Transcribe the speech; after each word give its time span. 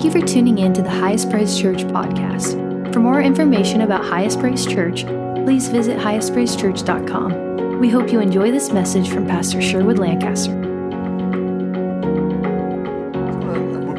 Thank 0.00 0.14
you 0.14 0.20
for 0.22 0.26
tuning 0.26 0.56
in 0.56 0.72
to 0.72 0.80
the 0.80 0.88
Highest 0.88 1.28
Praise 1.28 1.60
Church 1.60 1.84
podcast. 1.84 2.90
For 2.90 3.00
more 3.00 3.20
information 3.20 3.82
about 3.82 4.02
Highest 4.02 4.40
Praise 4.40 4.64
Church, 4.64 5.04
please 5.44 5.68
visit 5.68 5.98
highestpraisechurch.com. 5.98 7.78
We 7.78 7.90
hope 7.90 8.10
you 8.10 8.20
enjoy 8.20 8.50
this 8.50 8.72
message 8.72 9.10
from 9.10 9.26
Pastor 9.26 9.60
Sherwood 9.60 9.98
Lancaster. 9.98 10.56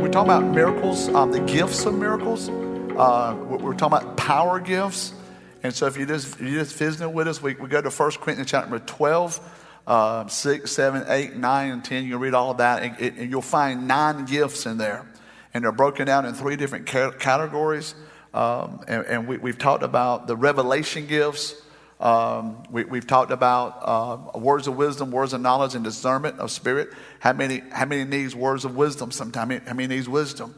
We're 0.02 0.10
talking 0.10 0.32
about 0.32 0.46
miracles, 0.46 1.08
um, 1.10 1.32
the 1.32 1.42
gifts 1.42 1.86
of 1.86 1.94
miracles. 1.94 2.50
Uh, 2.50 3.38
we're 3.38 3.76
talking 3.76 4.00
about 4.00 4.18
power 4.18 4.60
gifts. 4.60 5.14
And 5.62 5.72
so 5.72 5.86
if 5.86 5.98
you 5.98 6.08
just, 6.08 6.34
if 6.34 6.42
you 6.42 6.58
just 6.58 6.76
visiting 6.78 7.14
with 7.14 7.28
us, 7.28 7.44
we, 7.44 7.54
we 7.54 7.68
go 7.68 7.80
to 7.80 7.92
1 7.92 8.12
Corinthians 8.14 8.50
chapter 8.50 8.72
number 8.72 8.84
12, 8.88 9.40
uh, 9.86 10.28
6, 10.28 10.72
7, 10.72 11.04
8, 11.08 11.36
9, 11.36 11.72
and 11.72 11.86
10. 11.86 12.06
You 12.06 12.14
can 12.14 12.20
read 12.20 12.34
all 12.34 12.50
of 12.50 12.58
that, 12.58 12.82
and, 12.82 13.20
and 13.20 13.30
you'll 13.30 13.44
find 13.44 13.88
nine 13.88 14.26
gifts 14.26 14.66
in 14.66 14.80
there. 14.80 15.06
And 15.54 15.64
they're 15.64 15.72
broken 15.72 16.06
down 16.06 16.26
in 16.26 16.34
three 16.34 16.56
different 16.56 16.86
categories. 16.86 17.96
Um, 18.34 18.82
and, 18.88 19.06
and 19.06 19.28
we, 19.28 19.50
have 19.50 19.58
talked 19.58 19.84
about 19.84 20.28
the 20.28 20.36
revelation 20.36 21.08
gifts. 21.08 21.62
Um, 22.00 22.64
we, 22.72 22.84
have 22.84 23.08
talked 23.08 23.32
about 23.32 23.80
uh, 23.82 24.40
words 24.40 24.68
of 24.68 24.76
wisdom, 24.78 25.12
words 25.12 25.34
of 25.34 25.42
knowledge, 25.42 25.76
and 25.76 25.84
discernment 25.84 26.40
of 26.40 26.50
spirit. 26.52 26.90
How 27.20 27.34
many, 27.34 27.62
how 27.72 27.86
many 27.86 28.06
needs 28.06 28.36
words 28.36 28.66
of 28.66 28.76
wisdom 28.76 29.12
sometimes? 29.12 29.62
How 29.68 29.74
many 29.74 29.96
needs 29.96 30.08
wisdom? 30.08 30.56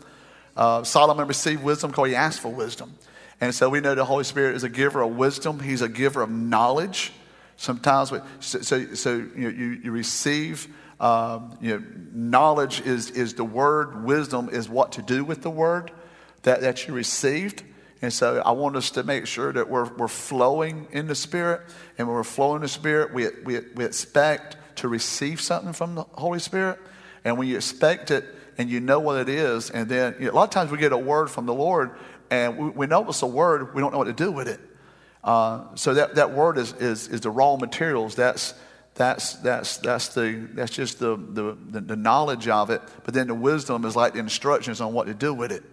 Uh, 0.56 0.84
Solomon 0.84 1.28
received 1.28 1.64
wisdom 1.64 1.92
because 1.92 2.10
he 2.10 2.16
asked 2.16 2.40
for 2.40 2.50
wisdom. 2.50 2.94
And 3.42 3.54
so 3.54 3.70
we 3.70 3.82
know 3.82 3.96
the 3.96 4.06
Holy 4.06 4.24
Spirit 4.24 4.56
is 4.56 4.64
a 4.64 4.70
giver 4.70 5.02
of 5.02 5.18
wisdom, 5.18 5.60
He's 5.60 5.82
a 5.82 5.90
giver 5.90 6.22
of 6.22 6.30
knowledge. 6.30 7.12
Sometimes, 7.58 8.12
we, 8.12 8.20
so, 8.40 8.62
so, 8.62 8.94
so 8.94 9.16
you, 9.36 9.50
you, 9.50 9.68
you, 9.84 9.92
receive, 9.92 10.68
um, 11.00 11.58
you 11.62 11.78
know, 11.78 11.86
knowledge 12.14 12.82
is, 12.82 13.12
is 13.12 13.34
the 13.34 13.44
word, 13.44 14.04
wisdom 14.04 14.50
is 14.50 14.70
what 14.70 14.94
to 14.94 15.02
do 15.02 15.24
with 15.24 15.42
the 15.42 15.50
word 15.50 15.92
that, 16.44 16.62
that 16.62 16.88
you 16.88 16.94
received. 16.94 17.64
And 18.02 18.12
so 18.12 18.42
I 18.46 18.52
want 18.52 18.76
us 18.76 18.92
to 18.92 19.04
make 19.04 19.28
sure 19.28 19.54
that 19.54 19.70
we're, 19.70 19.86
we're 19.96 20.08
flowing 20.08 20.88
in 20.92 21.08
the 21.08 21.16
Spirit. 21.16 21.62
And 21.98 22.08
when 22.08 22.16
we're 22.16 22.24
flowing 22.24 22.58
in 22.58 22.62
the 22.64 22.68
Spirit, 22.68 23.14
we, 23.14 23.28
we, 23.46 23.60
we 23.76 23.86
expect 23.86 24.58
to 24.78 24.88
receive 24.88 25.40
something 25.40 25.74
from 25.74 25.96
the 25.96 26.04
Holy 26.04 26.40
Spirit. 26.40 26.80
And 27.24 27.38
when 27.38 27.48
you 27.48 27.56
expect 27.56 28.12
it 28.12 28.26
and 28.58 28.70
you 28.70 28.80
know 28.80 29.00
what 29.00 29.22
it 29.22 29.30
is, 29.30 29.70
and 29.70 29.88
then 29.88 30.16
you 30.20 30.26
know, 30.26 30.34
a 30.34 30.36
lot 30.36 30.44
of 30.44 30.50
times 30.50 30.70
we 30.70 30.78
get 30.78 30.92
a 30.92 30.98
word 30.98 31.30
from 31.30 31.46
the 31.46 31.54
Lord 31.54 31.92
and 32.30 32.58
we, 32.58 32.70
we 32.72 32.88
know 32.88 33.08
it's 33.08 33.22
a 33.22 33.28
word, 33.28 33.74
we 33.74 33.82
don't 33.82 33.92
know 33.92 34.00
what 34.00 34.06
to 34.06 34.14
do 34.14 34.32
with 34.32 34.48
it. 34.48 34.60
Uh, 35.24 35.64
so 35.76 35.94
that, 35.94 36.16
that 36.16 36.32
word 36.32 36.58
is, 36.58 36.74
is, 36.74 37.08
is 37.08 37.22
the 37.22 37.30
raw 37.30 37.56
materials. 37.56 38.16
That's, 38.16 38.54
that's, 38.96 39.34
that's, 39.36 39.78
that's, 39.78 40.10
the, 40.10 40.48
that's 40.54 40.72
just 40.72 41.00
the, 41.00 41.18
the, 41.18 41.82
the, 41.82 41.96
knowledge 41.96 42.48
of 42.48 42.70
it. 42.70 42.82
But 43.04 43.14
then 43.16 43.28
the 43.28 43.34
wisdom 43.34 43.86
is 43.86 43.96
like 43.96 44.14
the 44.14 44.20
instructions 44.20 44.82
on 44.82 44.94
what 44.94 45.08
to 45.08 45.16
do 45.16 45.34
with 45.34 45.52
it. 45.52 45.64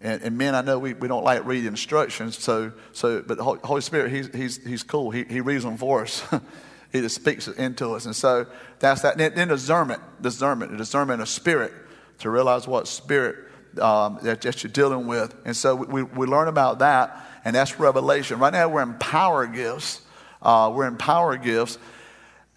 And, 0.00 0.22
and 0.22 0.36
men, 0.36 0.54
I 0.54 0.60
know 0.60 0.78
we, 0.78 0.92
we 0.92 1.08
don't 1.08 1.24
like 1.24 1.44
reading 1.44 1.66
instructions, 1.66 2.38
so, 2.38 2.72
so 2.92 3.22
but 3.22 3.38
the 3.38 3.44
Holy 3.44 3.80
Spirit, 3.80 4.12
he's, 4.12 4.28
he's, 4.34 4.64
he's 4.64 4.82
cool. 4.82 5.10
He, 5.10 5.24
he 5.24 5.40
reads 5.40 5.64
them 5.64 5.76
for 5.76 6.02
us. 6.02 6.22
he 6.92 7.00
just 7.00 7.16
speaks 7.16 7.48
into 7.48 7.94
us. 7.94 8.06
And 8.06 8.14
so 8.14 8.46
that's 8.78 9.02
that. 9.02 9.18
Then, 9.18 9.34
then 9.34 9.48
discernment, 9.48 10.00
discernment, 10.20 10.76
discernment 10.76 11.22
of 11.22 11.28
spirit 11.28 11.72
to 12.18 12.30
realize 12.30 12.68
what 12.68 12.86
spirit 12.86 13.36
um, 13.80 14.18
that, 14.22 14.40
that, 14.42 14.62
you're 14.62 14.72
dealing 14.72 15.06
with. 15.06 15.34
And 15.44 15.56
so 15.56 15.74
we, 15.74 16.02
we 16.02 16.26
learn 16.26 16.48
about 16.48 16.80
that, 16.80 17.24
and 17.44 17.54
that's 17.54 17.78
revelation. 17.78 18.38
Right 18.38 18.52
now, 18.52 18.68
we're 18.68 18.82
in 18.82 18.94
power 18.94 19.46
gifts. 19.46 20.02
Uh, 20.40 20.72
we're 20.74 20.86
in 20.86 20.96
power 20.96 21.36
gifts, 21.36 21.78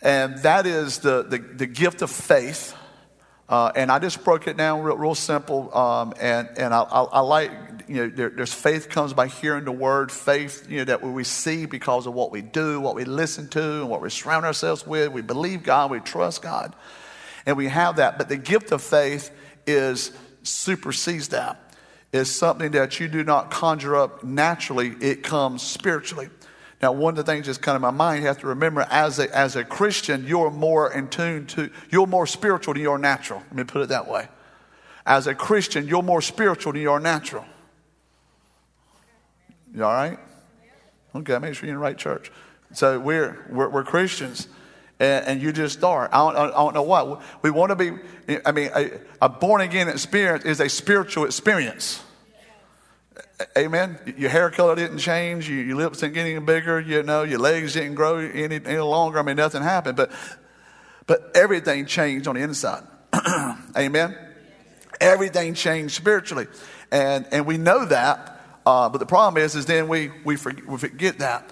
and 0.02 0.38
that 0.40 0.66
is 0.66 1.00
the, 1.00 1.24
the, 1.24 1.38
the 1.38 1.68
gift 1.68 2.02
of 2.02 2.10
faith. 2.10 2.76
Uh, 3.48 3.72
and 3.76 3.92
I 3.92 4.00
just 4.00 4.24
broke 4.24 4.48
it 4.48 4.56
down 4.56 4.82
real, 4.82 4.96
real 4.96 5.16
simple. 5.16 5.76
Um, 5.76 6.14
and 6.20 6.48
and 6.58 6.74
I, 6.74 6.84
I, 6.84 7.04
I, 7.04 7.20
like, 7.20 7.52
you 7.88 7.96
know, 7.96 8.08
there, 8.08 8.30
there's 8.30 8.54
faith 8.54 8.88
comes 8.88 9.14
by 9.14 9.28
hearing 9.28 9.66
the 9.66 9.74
word, 9.74 10.10
faith, 10.10 10.68
you 10.70 10.78
know, 10.78 10.84
that 10.86 11.02
we 11.04 11.26
see 11.26 11.66
because 11.66 12.08
of 12.08 12.14
what 12.14 12.32
we 12.32 12.42
do, 12.42 12.80
what 12.80 12.96
we 12.96 13.04
listen 13.04 13.50
to, 13.50 13.82
and 13.82 13.90
what 13.90 14.02
we 14.02 14.10
surround 14.10 14.46
ourselves 14.46 14.88
with. 14.88 15.12
We 15.12 15.22
believe 15.22 15.64
God, 15.64 15.92
we 15.92 16.00
trust 16.00 16.42
God, 16.42 16.74
and 17.46 17.58
we 17.58 17.68
have 17.68 17.98
that. 17.98 18.18
But 18.18 18.30
the 18.30 18.38
gift 18.38 18.72
of 18.72 18.82
faith 18.82 19.32
is 19.68 20.14
supersedes 20.44 21.28
that. 21.30 21.76
It's 22.14 22.30
something 22.30 22.72
that 22.72 23.00
you 23.00 23.10
do 23.10 23.24
not 23.24 23.52
conjure 23.52 23.98
up 23.98 24.24
naturally, 24.24 24.96
it 25.02 25.24
comes 25.24 25.62
spiritually. 25.62 26.30
Now, 26.82 26.92
one 26.94 27.18
of 27.18 27.26
the 27.26 27.32
things 27.32 27.46
that's 27.46 27.60
kind 27.60 27.76
of 27.76 27.82
my 27.82 27.92
mind, 27.92 28.22
you 28.22 28.28
have 28.28 28.40
to 28.40 28.48
remember 28.48 28.88
as 28.90 29.20
a, 29.20 29.36
as 29.36 29.56
a 29.56 29.64
Christian, 29.64 30.26
you're 30.26 30.50
more 30.50 30.92
in 30.92 31.10
tune 31.10 31.46
to, 31.48 31.70
you're 31.92 32.08
more 32.08 32.26
spiritual 32.26 32.74
than 32.74 32.82
you're 32.82 32.98
natural. 32.98 33.40
Let 33.40 33.54
me 33.54 33.64
put 33.64 33.84
it 33.84 33.90
that 33.90 34.08
way. 34.08 34.28
As 35.06 35.28
a 35.28 35.36
Christian, 35.36 35.88
you're 35.88 36.02
more 36.02 36.22
spiritual 36.22 36.74
than 36.74 36.82
you 36.82 36.92
are 36.92 37.00
natural. 37.00 37.46
You 39.76 39.84
all 39.84 39.94
right? 39.94 40.20
Okay, 41.16 41.38
make 41.38 41.54
sure 41.54 41.68
you're 41.68 41.76
in 41.76 41.80
the 41.80 41.84
right 41.84 41.98
church. 41.98 42.32
So 42.74 43.00
we're, 43.00 43.46
we're, 43.50 43.70
we're 43.70 43.84
Christians 43.84 44.48
and, 45.00 45.26
and 45.26 45.42
you 45.42 45.52
just 45.52 45.78
start. 45.78 46.10
I 46.14 46.18
don't, 46.18 46.36
I 46.36 46.48
don't, 46.50 46.74
know 46.74 46.84
what. 46.84 47.22
We 47.42 47.52
want 47.52 47.72
to 47.72 47.76
be, 47.76 47.92
I 48.46 48.52
mean, 48.52 48.70
a, 48.76 48.92
a 49.22 49.30
born 49.30 49.62
again 49.62 49.88
experience 49.88 50.46
is 50.46 50.60
a 50.60 50.70
spiritual 50.70 51.26
experience. 51.26 52.02
Amen. 53.58 54.00
Your 54.18 54.30
hair 54.30 54.50
color 54.50 54.76
didn't 54.76 55.00
change. 55.00 55.50
Your, 55.50 55.64
your 55.64 55.78
lips 55.78 56.00
didn't 56.00 56.14
get 56.14 56.26
any 56.26 56.40
bigger. 56.40 56.80
You 56.80 57.04
know, 57.04 57.24
your 57.24 57.40
legs 57.40 57.74
didn't 57.74 57.96
grow 57.96 58.18
any, 58.18 58.56
any 58.56 58.80
longer. 58.80 59.20
I 59.20 59.22
mean, 59.22 59.38
nothing 59.38 59.62
happened. 59.64 59.98
But, 59.98 60.12
but 61.08 61.32
everything 61.36 61.86
changed 61.86 62.28
on 62.28 62.36
the 62.36 62.42
inside. 62.42 62.84
Amen. 63.78 64.18
Everything 65.00 65.54
changed 65.56 65.96
spiritually, 65.96 66.48
and 66.92 67.26
and 67.32 67.48
we 67.48 67.58
know 67.58 67.86
that. 67.86 68.40
Uh, 68.66 68.88
but 68.88 69.00
the 69.00 69.06
problem 69.06 69.44
is, 69.44 69.56
is 69.56 69.66
then 69.66 69.88
we 69.88 70.12
we 70.24 70.36
forget, 70.36 70.66
we 70.68 70.78
forget 70.78 71.18
that. 71.18 71.50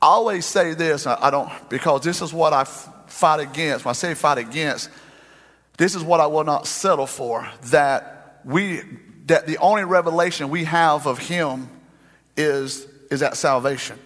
I 0.00 0.06
always 0.06 0.46
say 0.46 0.74
this, 0.74 1.06
I 1.06 1.30
don't, 1.30 1.50
because 1.68 2.02
this 2.02 2.22
is 2.22 2.32
what 2.32 2.52
I 2.52 2.64
fight 2.64 3.40
against. 3.40 3.84
When 3.84 3.90
I 3.90 3.94
say 3.94 4.14
fight 4.14 4.38
against, 4.38 4.90
this 5.76 5.96
is 5.96 6.04
what 6.04 6.20
I 6.20 6.26
will 6.26 6.44
not 6.44 6.68
settle 6.68 7.06
for. 7.06 7.48
That 7.66 8.40
we, 8.44 8.82
that 9.28 9.46
the 9.46 9.58
only 9.58 9.84
revelation 9.84 10.50
we 10.50 10.64
have 10.64 11.06
of 11.06 11.18
Him 11.18 11.68
is, 12.36 12.86
is 13.10 13.20
that 13.20 13.36
salvation. 13.36 13.98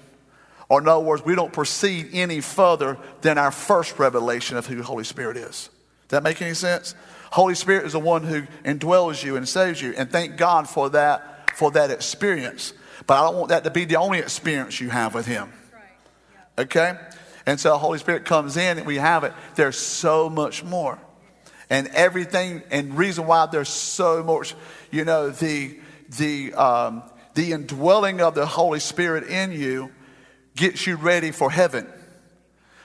Or 0.69 0.81
in 0.81 0.89
other 0.89 1.05
words, 1.05 1.25
we 1.25 1.35
don't 1.35 1.53
proceed 1.53 2.11
any 2.13 2.41
further 2.41 2.99
than 3.21 3.39
our 3.39 3.51
first 3.51 3.99
revelation 3.99 4.57
of 4.57 4.67
who 4.67 4.77
the 4.77 4.83
Holy 4.83 5.05
Spirit 5.05 5.37
is. 5.37 5.69
Does 6.09 6.19
that 6.19 6.23
make 6.23 6.41
any 6.43 6.55
sense? 6.55 6.95
Holy 7.31 7.55
Spirit 7.55 7.87
is 7.87 7.93
the 7.93 7.99
one 7.99 8.25
who 8.25 8.43
indwells 8.65 9.23
you 9.23 9.37
and 9.37 9.49
saves 9.49 9.81
you. 9.81 9.95
And 9.97 10.11
thank 10.11 10.37
God 10.37 10.69
for 10.69 10.91
that, 10.91 11.51
for 11.57 11.71
that 11.73 11.91
experience. 11.91 12.75
But 13.07 13.15
I 13.15 13.27
don't 13.27 13.37
want 13.37 13.49
that 13.51 13.65
to 13.65 13.71
be 13.71 13.85
the 13.85 13.97
only 13.97 14.19
experience 14.19 14.81
you 14.81 14.91
have 14.91 15.15
with 15.15 15.27
Him. 15.27 15.53
Okay? 16.59 16.99
And 17.47 17.59
so 17.59 17.71
the 17.71 17.79
Holy 17.79 17.99
Spirit 17.99 18.25
comes 18.25 18.57
in 18.57 18.79
and 18.79 18.87
we 18.87 18.97
have 18.97 19.25
it. 19.25 19.33
There's 19.55 19.79
so 19.79 20.29
much 20.29 20.65
more. 20.65 20.99
And 21.71 21.89
everything, 21.89 22.63
and 22.71 22.97
reason 22.99 23.27
why 23.27 23.47
there's 23.47 23.71
so 23.71 24.23
much, 24.23 24.55
you 24.93 25.05
know, 25.05 25.31
the, 25.31 25.79
the, 26.19 26.55
um, 26.55 27.03
the 27.35 27.53
indwelling 27.53 28.21
of 28.21 28.35
the 28.35 28.47
Holy 28.47 28.79
Spirit 28.79 29.25
in 29.25 29.51
you 29.51 29.91
gets 30.55 30.87
you 30.87 30.97
ready 30.97 31.33
for 31.33 31.51
heaven. 31.51 31.91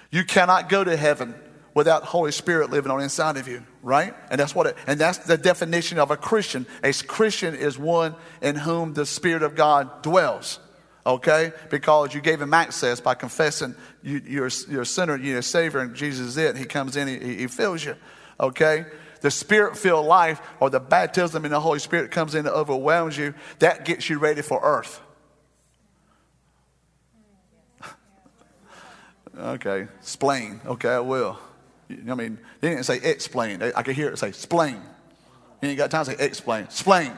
You 0.09 0.23
cannot 0.23 0.69
go 0.69 0.84
to 0.84 0.97
heaven 0.97 1.35
without 1.73 2.03
Holy 2.03 2.31
Spirit 2.31 2.72
living 2.72 2.91
on 2.91 3.01
inside 3.01 3.38
of 3.38 3.47
you, 3.47 3.63
right? 3.84 4.16
And 4.31 4.40
that's 4.40 4.56
what 4.56 4.66
it, 4.66 4.78
and 4.88 5.00
that's 5.00 5.19
the 5.19 5.38
definition 5.38 6.00
of 6.00 6.09
a 6.09 6.17
Christian. 6.17 6.66
A 6.84 6.91
Christian 6.94 7.53
is 7.53 7.78
one 7.78 8.16
in 8.41 8.56
whom 8.56 8.96
the 8.96 9.06
Spirit 9.06 9.44
of 9.44 9.53
God 9.53 10.01
dwells 10.01 10.59
okay? 11.07 11.53
Because 11.69 12.13
you 12.13 12.22
gave 12.22 12.41
him 12.41 12.53
access 12.53 13.00
by 13.00 13.16
confessing 13.16 13.73
you, 14.03 14.22
you're, 14.25 14.49
you're 14.70 14.82
a 14.82 14.85
sinner, 14.85 15.17
you're 15.17 15.40
a 15.40 15.43
Savior, 15.43 15.79
and 15.79 15.96
Jesus 15.96 16.28
is 16.28 16.37
it. 16.37 16.58
He 16.58 16.66
comes 16.66 16.97
in, 16.97 17.08
he, 17.08 17.35
he 17.35 17.47
fills 17.47 17.84
you, 17.84 17.96
okay? 18.40 18.85
The 19.22 19.31
spirit 19.31 19.78
filled 19.78 20.05
life 20.05 20.41
or 20.59 20.69
the 20.69 20.79
baptism 20.79 21.46
in 21.46 21.52
the 21.52 21.59
Holy 21.59 21.79
Spirit 21.79 22.11
comes 22.11 22.35
in 22.35 22.46
and 22.46 22.55
overwhelms 22.55 23.17
you, 23.17 23.34
that 23.59 23.85
gets 23.85 24.09
you 24.09 24.19
ready 24.19 24.41
for 24.41 24.59
earth. 24.61 25.02
okay, 29.37 29.87
explain. 29.99 30.61
Okay, 30.66 30.90
I 30.90 30.99
will. 30.99 31.40
I 31.90 32.16
mean, 32.16 32.37
they 32.59 32.69
didn't 32.69 32.84
say 32.84 32.97
explain. 32.97 33.61
I 33.64 33.81
could 33.81 33.96
hear 33.96 34.09
it 34.09 34.19
say 34.19 34.29
explain. 34.29 34.81
You 35.61 35.70
ain't 35.70 35.78
got 35.78 35.90
time 35.90 36.05
to 36.05 36.11
say 36.11 36.25
explain. 36.25 36.66
Explain. 36.66 37.13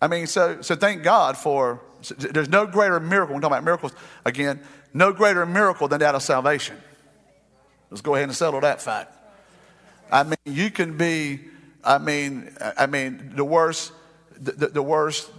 I 0.00 0.06
mean, 0.06 0.26
so, 0.26 0.62
so 0.62 0.76
thank 0.76 1.02
God 1.02 1.36
for, 1.36 1.80
there's 2.18 2.48
no 2.48 2.66
greater 2.66 3.00
miracle, 3.00 3.34
we're 3.34 3.40
talking 3.40 3.54
about 3.54 3.64
miracles 3.64 3.92
again, 4.24 4.60
no 4.94 5.12
greater 5.12 5.44
miracle 5.44 5.88
than 5.88 6.00
that 6.00 6.14
of 6.14 6.22
salvation. 6.22 6.76
Let's 7.90 8.02
go 8.02 8.14
ahead 8.14 8.28
and 8.28 8.36
settle 8.36 8.60
that 8.60 8.80
fact. 8.80 9.17
I 10.10 10.22
mean, 10.22 10.36
you 10.44 10.70
can 10.70 10.96
be, 10.96 11.40
I 11.84 11.98
mean, 11.98 12.52
I 12.60 12.86
mean, 12.86 13.32
the 13.34 13.44
worst, 13.44 13.92
the, 14.32 14.68
the 14.68 14.82
worst, 14.82 15.30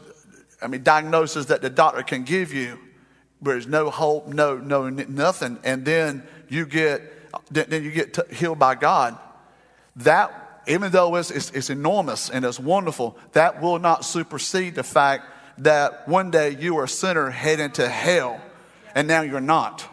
I 0.61 0.67
mean, 0.67 0.83
diagnosis 0.83 1.47
that 1.47 1.61
the 1.61 1.69
doctor 1.69 2.03
can 2.03 2.23
give 2.23 2.53
you, 2.53 2.79
where 3.39 3.55
there's 3.55 3.67
no 3.67 3.89
hope, 3.89 4.27
no, 4.27 4.57
no, 4.57 4.89
nothing, 4.89 5.59
and 5.63 5.85
then 5.85 6.23
you 6.49 6.65
get, 6.65 7.01
then 7.51 7.83
you 7.83 7.91
get 7.91 8.31
healed 8.31 8.59
by 8.59 8.75
God. 8.75 9.17
That 9.95 10.63
even 10.67 10.91
though 10.91 11.15
it's, 11.15 11.31
it's, 11.31 11.49
it's 11.51 11.69
enormous 11.69 12.29
and 12.29 12.45
it's 12.45 12.59
wonderful, 12.59 13.17
that 13.31 13.61
will 13.61 13.79
not 13.79 14.05
supersede 14.05 14.75
the 14.75 14.83
fact 14.83 15.25
that 15.57 16.07
one 16.07 16.31
day 16.31 16.55
you 16.55 16.75
were 16.75 16.83
a 16.83 16.89
sinner 16.89 17.29
heading 17.29 17.71
to 17.71 17.87
hell 17.89 18.39
and 18.95 19.07
now 19.07 19.21
you're 19.21 19.41
not. 19.41 19.87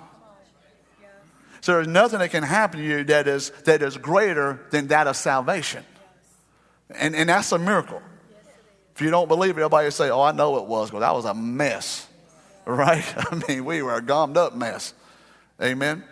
So 1.67 1.73
there's 1.73 1.89
nothing 1.89 2.21
that 2.21 2.31
can 2.31 2.45
happen 2.45 2.79
to 2.79 2.87
you 2.87 3.03
that 3.03 3.27
is, 3.27 3.51
that 3.65 3.83
is 3.83 3.97
greater 3.97 4.65
than 4.71 4.87
that 4.87 5.09
of 5.09 5.17
salvation. 5.17 5.83
And, 6.91 7.17
and 7.17 7.29
that's 7.29 7.51
a 7.51 7.59
miracle. 7.59 8.01
If 8.95 9.01
you 9.01 9.11
don't 9.11 9.27
believe 9.27 9.59
it, 9.59 9.63
everybody 9.63 9.91
say, 9.91 10.09
Oh, 10.09 10.23
I 10.23 10.31
know 10.31 10.59
it 10.59 10.67
was, 10.67 10.91
because 10.91 11.01
that 11.01 11.13
was 11.13 11.25
a 11.25 11.35
mess. 11.35 12.07
Right? 12.67 13.05
I 13.17 13.43
mean, 13.49 13.65
we 13.65 13.83
were 13.83 13.97
a 13.97 14.01
gummed 14.01 14.37
up 14.37 14.55
mess. 14.55 14.95
Amen. 15.61 16.05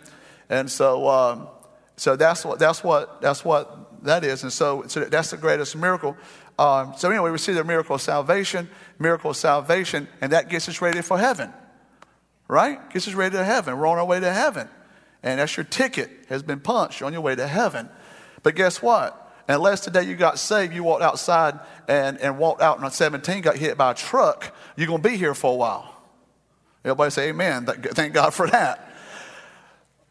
And 0.49 0.69
so, 0.69 1.07
um, 1.07 1.47
so 1.95 2.17
that's 2.17 2.43
what 2.43 2.59
that's 2.59 2.83
what 2.83 3.21
that's 3.21 3.45
what 3.45 4.03
that 4.03 4.25
is. 4.25 4.43
And 4.43 4.51
so, 4.51 4.83
so 4.87 5.05
that's 5.05 5.31
the 5.31 5.37
greatest 5.37 5.77
miracle. 5.77 6.17
Um, 6.59 6.93
so 6.97 7.09
anyway, 7.09 7.31
we 7.31 7.37
see 7.37 7.53
the 7.53 7.63
miracle 7.63 7.95
of 7.95 8.01
salvation, 8.01 8.69
miracle 8.99 9.31
of 9.31 9.37
salvation, 9.37 10.09
and 10.19 10.33
that 10.33 10.49
gets 10.49 10.67
us 10.67 10.81
ready 10.81 11.01
for 11.01 11.17
heaven. 11.17 11.53
Right? 12.49 12.89
Gets 12.89 13.07
us 13.07 13.13
ready 13.13 13.37
to 13.37 13.43
heaven. 13.45 13.77
We're 13.77 13.87
on 13.87 13.97
our 13.97 14.05
way 14.05 14.19
to 14.19 14.33
heaven. 14.33 14.67
And 15.25 15.39
that's 15.39 15.57
your 15.57 15.65
ticket 15.65 16.09
has 16.29 16.43
been 16.43 16.61
punched. 16.61 17.01
On 17.01 17.11
your 17.11 17.21
way 17.21 17.35
to 17.35 17.47
heaven. 17.47 17.89
But 18.43 18.55
guess 18.55 18.81
what? 18.81 19.21
Unless 19.47 19.81
today 19.81 20.03
you 20.03 20.15
got 20.15 20.39
saved, 20.39 20.73
you 20.73 20.83
walked 20.83 21.03
outside 21.03 21.59
and, 21.87 22.17
and 22.19 22.37
walked 22.37 22.61
out 22.61 22.81
on 22.81 22.91
17, 22.91 23.41
got 23.41 23.57
hit 23.57 23.77
by 23.77 23.91
a 23.91 23.93
truck, 23.93 24.55
you're 24.75 24.87
going 24.87 25.01
to 25.01 25.09
be 25.09 25.17
here 25.17 25.35
for 25.35 25.51
a 25.51 25.55
while. 25.55 25.91
Everybody 26.83 27.11
say 27.11 27.29
amen. 27.29 27.65
Thank 27.65 28.13
God 28.13 28.33
for 28.33 28.47
that. 28.47 28.93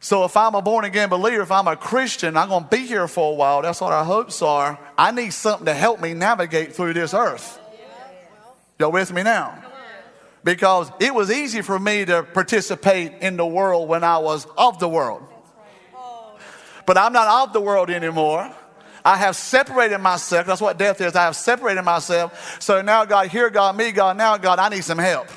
So 0.00 0.24
if 0.24 0.36
I'm 0.36 0.54
a 0.54 0.62
born 0.62 0.84
again 0.84 1.08
believer, 1.08 1.42
if 1.42 1.50
I'm 1.50 1.66
a 1.66 1.76
Christian, 1.76 2.36
I'm 2.36 2.48
going 2.48 2.64
to 2.64 2.70
be 2.70 2.84
here 2.86 3.08
for 3.08 3.32
a 3.32 3.34
while. 3.34 3.62
That's 3.62 3.80
what 3.80 3.92
our 3.92 4.04
hopes 4.04 4.42
are. 4.42 4.78
I 4.98 5.12
need 5.12 5.32
something 5.32 5.66
to 5.66 5.74
help 5.74 6.00
me 6.00 6.14
navigate 6.14 6.74
through 6.74 6.92
this 6.92 7.14
earth. 7.14 7.58
Y'all 8.78 8.92
with 8.92 9.12
me 9.12 9.22
now? 9.22 9.62
Because 10.44 10.92
it 11.00 11.14
was 11.14 11.30
easy 11.30 11.62
for 11.62 11.78
me 11.78 12.04
to 12.04 12.22
participate 12.22 13.14
in 13.22 13.36
the 13.36 13.46
world 13.46 13.88
when 13.88 14.04
I 14.04 14.18
was 14.18 14.46
of 14.56 14.78
the 14.78 14.88
world. 14.88 15.26
But 16.86 16.98
I'm 16.98 17.12
not 17.14 17.48
of 17.48 17.52
the 17.54 17.60
world 17.60 17.90
anymore. 17.90 18.54
I 19.04 19.16
have 19.16 19.36
separated 19.36 19.98
myself. 19.98 20.46
That's 20.46 20.60
what 20.60 20.78
death 20.78 21.00
is. 21.00 21.14
I 21.14 21.24
have 21.24 21.36
separated 21.36 21.82
myself. 21.82 22.60
So 22.62 22.80
now, 22.80 23.04
God, 23.04 23.28
here, 23.28 23.50
God, 23.50 23.76
me, 23.76 23.92
God, 23.92 24.16
now, 24.16 24.36
God, 24.38 24.58
I 24.58 24.68
need 24.70 24.84
some 24.84 24.98
help. 24.98 25.28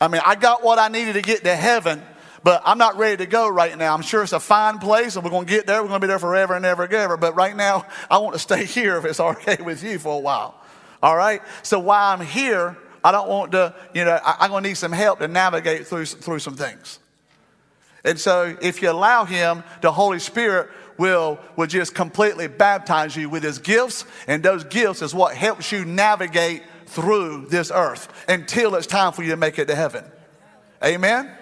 I 0.00 0.08
mean, 0.08 0.20
I 0.24 0.34
got 0.34 0.62
what 0.62 0.78
I 0.78 0.88
needed 0.88 1.14
to 1.14 1.22
get 1.22 1.42
to 1.44 1.56
heaven, 1.56 2.02
but 2.44 2.62
I'm 2.64 2.78
not 2.78 2.96
ready 2.96 3.16
to 3.18 3.26
go 3.26 3.48
right 3.48 3.76
now. 3.76 3.94
I'm 3.94 4.02
sure 4.02 4.22
it's 4.22 4.32
a 4.32 4.40
fine 4.40 4.78
place 4.78 5.16
and 5.16 5.24
we're 5.24 5.30
going 5.30 5.46
to 5.46 5.52
get 5.52 5.66
there. 5.66 5.82
We're 5.82 5.88
going 5.88 6.00
to 6.00 6.06
be 6.06 6.08
there 6.08 6.18
forever 6.18 6.54
and 6.54 6.64
ever 6.64 6.84
and 6.84 6.92
ever. 6.92 7.16
But 7.16 7.34
right 7.34 7.56
now, 7.56 7.86
I 8.10 8.18
want 8.18 8.34
to 8.34 8.38
stay 8.38 8.64
here 8.66 8.96
if 8.96 9.04
it's 9.04 9.20
okay 9.20 9.56
with 9.62 9.82
you 9.82 9.98
for 9.98 10.14
a 10.14 10.20
while. 10.20 10.54
All 11.02 11.16
right? 11.16 11.42
So 11.62 11.78
while 11.78 12.12
I'm 12.12 12.24
here, 12.24 12.76
I 13.08 13.12
don't 13.12 13.26
want 13.26 13.52
to, 13.52 13.74
you 13.94 14.04
know, 14.04 14.20
I, 14.22 14.44
am 14.44 14.50
going 14.50 14.62
to 14.62 14.68
need 14.68 14.76
some 14.76 14.92
help 14.92 15.20
to 15.20 15.28
navigate 15.28 15.86
through, 15.86 16.04
through 16.04 16.40
some 16.40 16.56
things. 16.56 16.98
And 18.04 18.20
so 18.20 18.54
if 18.60 18.82
you 18.82 18.90
allow 18.90 19.24
Him, 19.24 19.64
the 19.80 19.90
Holy 19.90 20.18
Spirit 20.18 20.68
will, 20.98 21.38
will 21.56 21.66
just 21.66 21.94
completely 21.94 22.48
baptize 22.48 23.16
you 23.16 23.30
with 23.30 23.42
His 23.44 23.60
gifts. 23.60 24.04
And 24.26 24.42
those 24.42 24.62
gifts 24.64 25.00
is 25.00 25.14
what 25.14 25.34
helps 25.34 25.72
you 25.72 25.86
navigate 25.86 26.64
through 26.84 27.46
this 27.46 27.70
earth 27.74 28.12
until 28.28 28.74
it's 28.74 28.86
time 28.86 29.14
for 29.14 29.22
you 29.22 29.30
to 29.30 29.38
make 29.38 29.58
it 29.58 29.68
to 29.68 29.74
heaven. 29.74 30.04
Amen? 30.84 31.34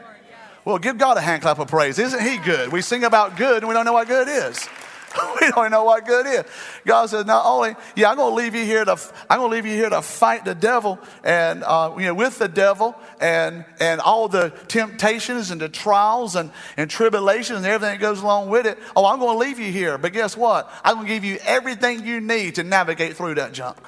Well, 0.64 0.78
give 0.78 0.98
God 0.98 1.16
a 1.16 1.20
hand 1.20 1.42
clap 1.42 1.58
of 1.58 1.66
praise. 1.66 1.98
Isn't 1.98 2.22
He 2.22 2.38
good? 2.38 2.70
We 2.70 2.80
sing 2.80 3.02
about 3.02 3.36
good 3.36 3.64
and 3.64 3.68
we 3.68 3.74
don't 3.74 3.84
know 3.84 3.92
what 3.92 4.06
good 4.06 4.28
is. 4.28 4.68
we 5.40 5.50
don't 5.50 5.70
know 5.70 5.84
what 5.84 6.06
good 6.06 6.26
is. 6.26 6.44
God 6.84 7.06
says, 7.06 7.26
not 7.26 7.44
only, 7.46 7.74
yeah, 7.94 8.10
I'm 8.10 8.16
going 8.16 8.30
to 8.30 8.34
leave 8.34 8.54
you 8.54 8.64
here 8.64 8.84
to, 8.84 8.98
I'm 9.28 9.38
going 9.38 9.50
to 9.50 9.56
leave 9.56 9.66
you 9.66 9.72
here 9.72 9.90
to 9.90 10.02
fight 10.02 10.44
the 10.44 10.54
devil 10.54 10.98
and, 11.24 11.62
uh, 11.64 11.94
you 11.96 12.06
know, 12.06 12.14
with 12.14 12.38
the 12.38 12.48
devil 12.48 12.94
and, 13.20 13.64
and 13.80 14.00
all 14.00 14.28
the 14.28 14.50
temptations 14.68 15.50
and 15.50 15.60
the 15.60 15.68
trials 15.68 16.36
and, 16.36 16.50
and 16.76 16.90
tribulations 16.90 17.58
and 17.58 17.66
everything 17.66 17.94
that 17.94 18.00
goes 18.00 18.20
along 18.20 18.48
with 18.48 18.66
it. 18.66 18.78
Oh, 18.94 19.06
I'm 19.06 19.18
going 19.18 19.34
to 19.34 19.38
leave 19.38 19.58
you 19.58 19.72
here. 19.72 19.98
But 19.98 20.12
guess 20.12 20.36
what? 20.36 20.70
I'm 20.84 20.96
going 20.96 21.06
to 21.06 21.12
give 21.12 21.24
you 21.24 21.38
everything 21.44 22.04
you 22.04 22.20
need 22.20 22.56
to 22.56 22.64
navigate 22.64 23.16
through 23.16 23.36
that 23.36 23.52
junk. 23.52 23.78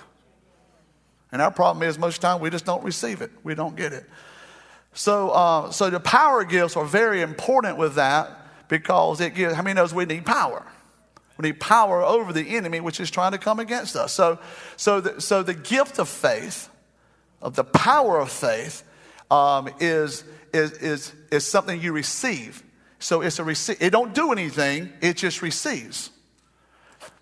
And 1.30 1.42
our 1.42 1.50
problem 1.50 1.86
is 1.86 1.98
most 1.98 2.16
of 2.16 2.20
the 2.22 2.28
time 2.28 2.40
we 2.40 2.50
just 2.50 2.64
don't 2.64 2.82
receive 2.82 3.20
it. 3.20 3.30
We 3.44 3.54
don't 3.54 3.76
get 3.76 3.92
it. 3.92 4.06
So, 4.94 5.30
uh, 5.30 5.70
so 5.70 5.90
the 5.90 6.00
power 6.00 6.44
gifts 6.44 6.76
are 6.76 6.84
very 6.84 7.20
important 7.20 7.76
with 7.76 7.96
that 7.96 8.36
because 8.68 9.20
it 9.20 9.34
gives, 9.34 9.54
how 9.54 9.62
many 9.62 9.74
knows 9.74 9.92
we 9.94 10.06
need 10.06 10.24
power? 10.24 10.64
We 11.38 11.48
need 11.48 11.60
power 11.60 12.02
over 12.02 12.32
the 12.32 12.56
enemy, 12.56 12.80
which 12.80 12.98
is 13.00 13.10
trying 13.10 13.32
to 13.32 13.38
come 13.38 13.60
against 13.60 13.94
us. 13.94 14.12
So, 14.12 14.38
so, 14.76 15.00
the, 15.00 15.20
so 15.20 15.42
the 15.42 15.54
gift 15.54 15.98
of 15.98 16.08
faith, 16.08 16.68
of 17.40 17.54
the 17.54 17.64
power 17.64 18.18
of 18.18 18.30
faith, 18.30 18.82
um, 19.30 19.70
is, 19.78 20.24
is, 20.52 20.72
is, 20.72 21.12
is 21.30 21.46
something 21.46 21.80
you 21.80 21.92
receive. 21.92 22.62
So 22.98 23.20
it's 23.20 23.38
a 23.38 23.44
receive. 23.44 23.80
It 23.80 23.90
don't 23.90 24.14
do 24.14 24.32
anything, 24.32 24.92
it 25.00 25.16
just 25.16 25.40
receives. 25.40 26.10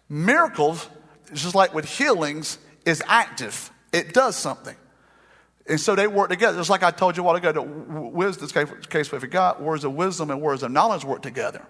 Miracles, 0.08 0.88
just 1.34 1.54
like 1.54 1.74
with 1.74 1.84
healings, 1.84 2.58
is 2.86 3.02
active. 3.06 3.70
It 3.92 4.14
does 4.14 4.36
something. 4.36 4.76
And 5.68 5.80
so 5.80 5.94
they 5.94 6.06
work 6.06 6.30
together. 6.30 6.56
Just 6.56 6.70
like 6.70 6.82
I 6.82 6.90
told 6.90 7.16
you 7.16 7.22
a 7.22 7.26
while 7.26 7.36
ago, 7.36 7.52
that 7.52 7.62
wisdom, 7.62 8.48
case, 8.48 8.86
case 8.86 9.12
we 9.12 9.18
forgot, 9.18 9.60
words 9.60 9.84
of 9.84 9.94
wisdom 9.94 10.30
and 10.30 10.40
words 10.40 10.62
of 10.62 10.70
knowledge 10.70 11.04
work 11.04 11.22
together. 11.22 11.66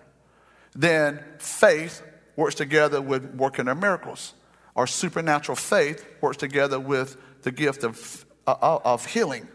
Then 0.75 1.25
faith 1.39 2.03
works 2.37 2.55
together 2.55 3.01
with 3.01 3.35
working 3.35 3.69
of 3.69 3.79
miracles. 3.79 4.35
Our 4.77 4.87
supernatural 4.87 5.57
faith 5.57 6.07
works 6.21 6.37
together 6.37 6.79
with 6.79 7.17
the 7.43 7.51
gift 7.51 7.83
of, 7.83 8.25
uh, 8.47 8.79
of 8.85 9.07
healing. 9.07 9.49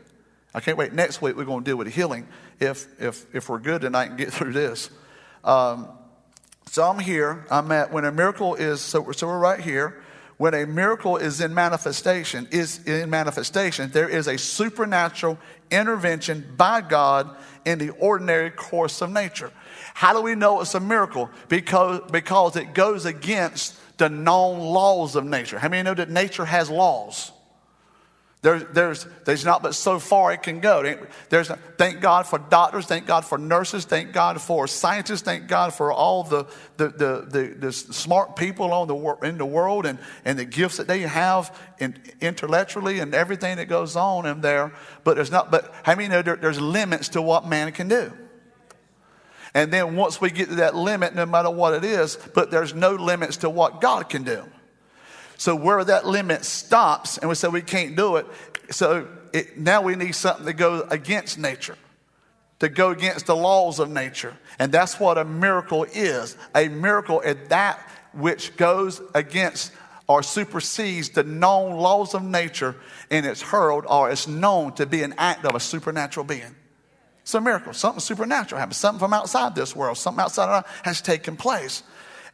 I 0.54 0.60
can't 0.60 0.78
wait. 0.78 0.94
Next 0.94 1.22
week, 1.22 1.38
we're 1.38 1.46
going 1.46 1.64
to 1.64 1.70
deal 1.70 1.78
with 1.78 1.94
healing 1.94 2.28
if, 2.60 2.88
if, 3.00 3.26
if 3.34 3.50
we're 3.50 3.60
good 3.60 3.82
tonight 3.82 4.10
and 4.10 4.18
get 4.18 4.34
through 4.34 4.54
this. 4.54 4.90
Um, 5.44 5.88
so 6.66 6.90
I'm 6.90 7.00
here. 7.00 7.46
I'm 7.52 7.72
at 7.72 7.92
when 7.92 8.06
a 8.06 8.12
miracle 8.12 8.56
is, 8.56 8.82
so, 8.82 9.12
so 9.12 9.28
we're 9.28 9.40
right 9.40 9.60
here 9.60 10.02
when 10.42 10.56
a 10.56 10.66
miracle 10.66 11.18
is 11.18 11.40
in 11.40 11.54
manifestation, 11.54 12.48
is 12.50 12.84
in 12.88 13.12
manifestation, 13.12 13.92
there 13.92 14.10
is 14.10 14.28
a 14.28 14.40
supernatural 14.40 15.38
intervention 15.70 16.56
by 16.58 16.82
God 16.82 17.30
in 17.64 17.78
the 17.78 17.92
ordinary 17.92 18.50
course 18.50 19.04
of 19.04 19.12
nature. 19.12 19.52
How 19.94 20.14
do 20.14 20.22
we 20.22 20.36
know 20.36 20.62
it's 20.62 20.76
a 20.76 20.80
miracle? 20.80 21.30
Because, 21.50 22.02
because 22.12 22.56
it 22.56 22.74
goes 22.74 23.06
against 23.06 23.76
the 23.98 24.10
known 24.10 24.60
laws 24.60 25.16
of 25.16 25.26
nature. 25.26 25.60
How 25.60 25.70
many 25.70 25.84
know 25.84 25.94
that 25.94 26.10
nature 26.10 26.46
has 26.46 26.70
laws? 26.70 27.32
There, 28.42 28.58
there's, 28.58 29.06
there's 29.26 29.46
not 29.46 29.62
but 29.62 29.76
so 29.76 30.00
far 30.00 30.34
it 30.34 30.42
can 30.42 30.62
go. 30.62 30.82
There's, 31.30 31.50
thank 31.78 32.02
God 32.02 32.26
for 32.26 32.40
doctors, 32.40 32.88
thank 32.88 33.06
God 33.06 33.24
for 33.24 33.38
nurses, 33.38 33.86
thank 33.86 34.14
God 34.14 34.42
for 34.42 34.68
scientists, 34.68 35.22
thank 35.22 35.48
God 35.48 35.76
for 35.76 35.92
all 35.92 36.24
the, 36.24 36.46
the, 36.78 36.88
the, 36.88 37.28
the, 37.30 37.56
the 37.60 37.72
smart 37.72 38.36
people 38.36 38.74
on 38.74 38.88
the, 38.88 39.28
in 39.28 39.38
the 39.38 39.46
world 39.46 39.86
and, 39.86 40.00
and 40.26 40.40
the 40.40 40.46
gifts 40.46 40.78
that 40.78 40.88
they 40.88 41.02
have 41.02 41.56
in, 41.78 42.02
intellectually 42.20 42.98
and 42.98 43.14
everything 43.14 43.58
that 43.58 43.68
goes 43.68 43.96
on 43.96 44.26
in 44.26 44.42
there. 44.42 44.74
But 45.04 45.18
there's 45.18 45.32
not, 45.32 45.52
but 45.52 45.72
how 45.84 45.94
many 45.94 46.08
know 46.08 46.24
there, 46.24 46.36
there's 46.36 46.60
limits 46.60 47.10
to 47.10 47.22
what 47.22 47.48
man 47.48 47.72
can 47.72 47.90
do? 47.90 48.12
And 49.54 49.72
then 49.72 49.96
once 49.96 50.22
we 50.22 50.32
get 50.32 50.50
to 50.50 50.56
that 50.56 50.76
limit, 50.76 51.14
no 51.14 51.26
matter 51.26 51.50
what 51.50 51.74
it 51.74 51.84
is, 51.84 52.18
but 52.34 52.52
there's 52.52 52.74
no 52.74 52.92
limits 52.92 53.38
to 53.38 53.50
what 53.50 53.82
God 53.82 54.10
can 54.10 54.24
do. 54.24 54.44
So 55.38 55.56
where 55.56 55.84
that 55.84 56.06
limit 56.06 56.46
stops, 56.46 57.18
and 57.18 57.28
we 57.28 57.36
say 57.36 57.48
we 57.48 57.62
can't 57.62 57.96
do 57.96 58.18
it, 58.18 58.28
so 58.70 59.08
it, 59.34 59.58
now 59.58 59.82
we 59.82 59.96
need 59.96 60.16
something 60.16 60.46
to 60.46 60.54
go 60.54 60.82
against 60.90 61.38
nature, 61.38 61.78
to 62.60 62.70
go 62.70 62.92
against 62.92 63.26
the 63.26 63.36
laws 63.36 63.80
of 63.80 63.90
nature. 63.90 64.38
And 64.60 64.72
that's 64.72 65.00
what 65.00 65.18
a 65.18 65.26
miracle 65.26 65.84
is. 65.84 66.38
A 66.56 66.68
miracle 66.68 67.22
is 67.22 67.36
that 67.50 67.80
which 68.14 68.56
goes 68.56 69.02
against 69.16 69.72
or 70.08 70.22
supersedes 70.22 71.10
the 71.10 71.24
known 71.24 71.78
laws 71.78 72.14
of 72.14 72.24
nature 72.24 72.76
and 73.10 73.26
it's 73.26 73.42
hurled 73.42 73.86
or 73.88 74.12
it's 74.12 74.28
known 74.28 74.74
to 74.74 74.86
be 74.86 75.04
an 75.04 75.14
act 75.18 75.46
of 75.46 75.56
a 75.56 75.60
supernatural 75.60 76.26
being. 76.26 76.56
It's 77.22 77.34
a 77.34 77.42
miracle. 77.42 77.74
Something 77.74 78.00
supernatural 78.00 78.60
happens. 78.60 78.78
Something 78.78 79.00
from 79.00 79.14
outside 79.14 79.56
this 79.56 79.76
world. 79.76 79.98
Something 79.98 80.22
outside 80.22 80.50
of 80.50 80.64
us 80.64 80.72
has 80.84 81.02
taken 81.02 81.38
place. 81.38 81.84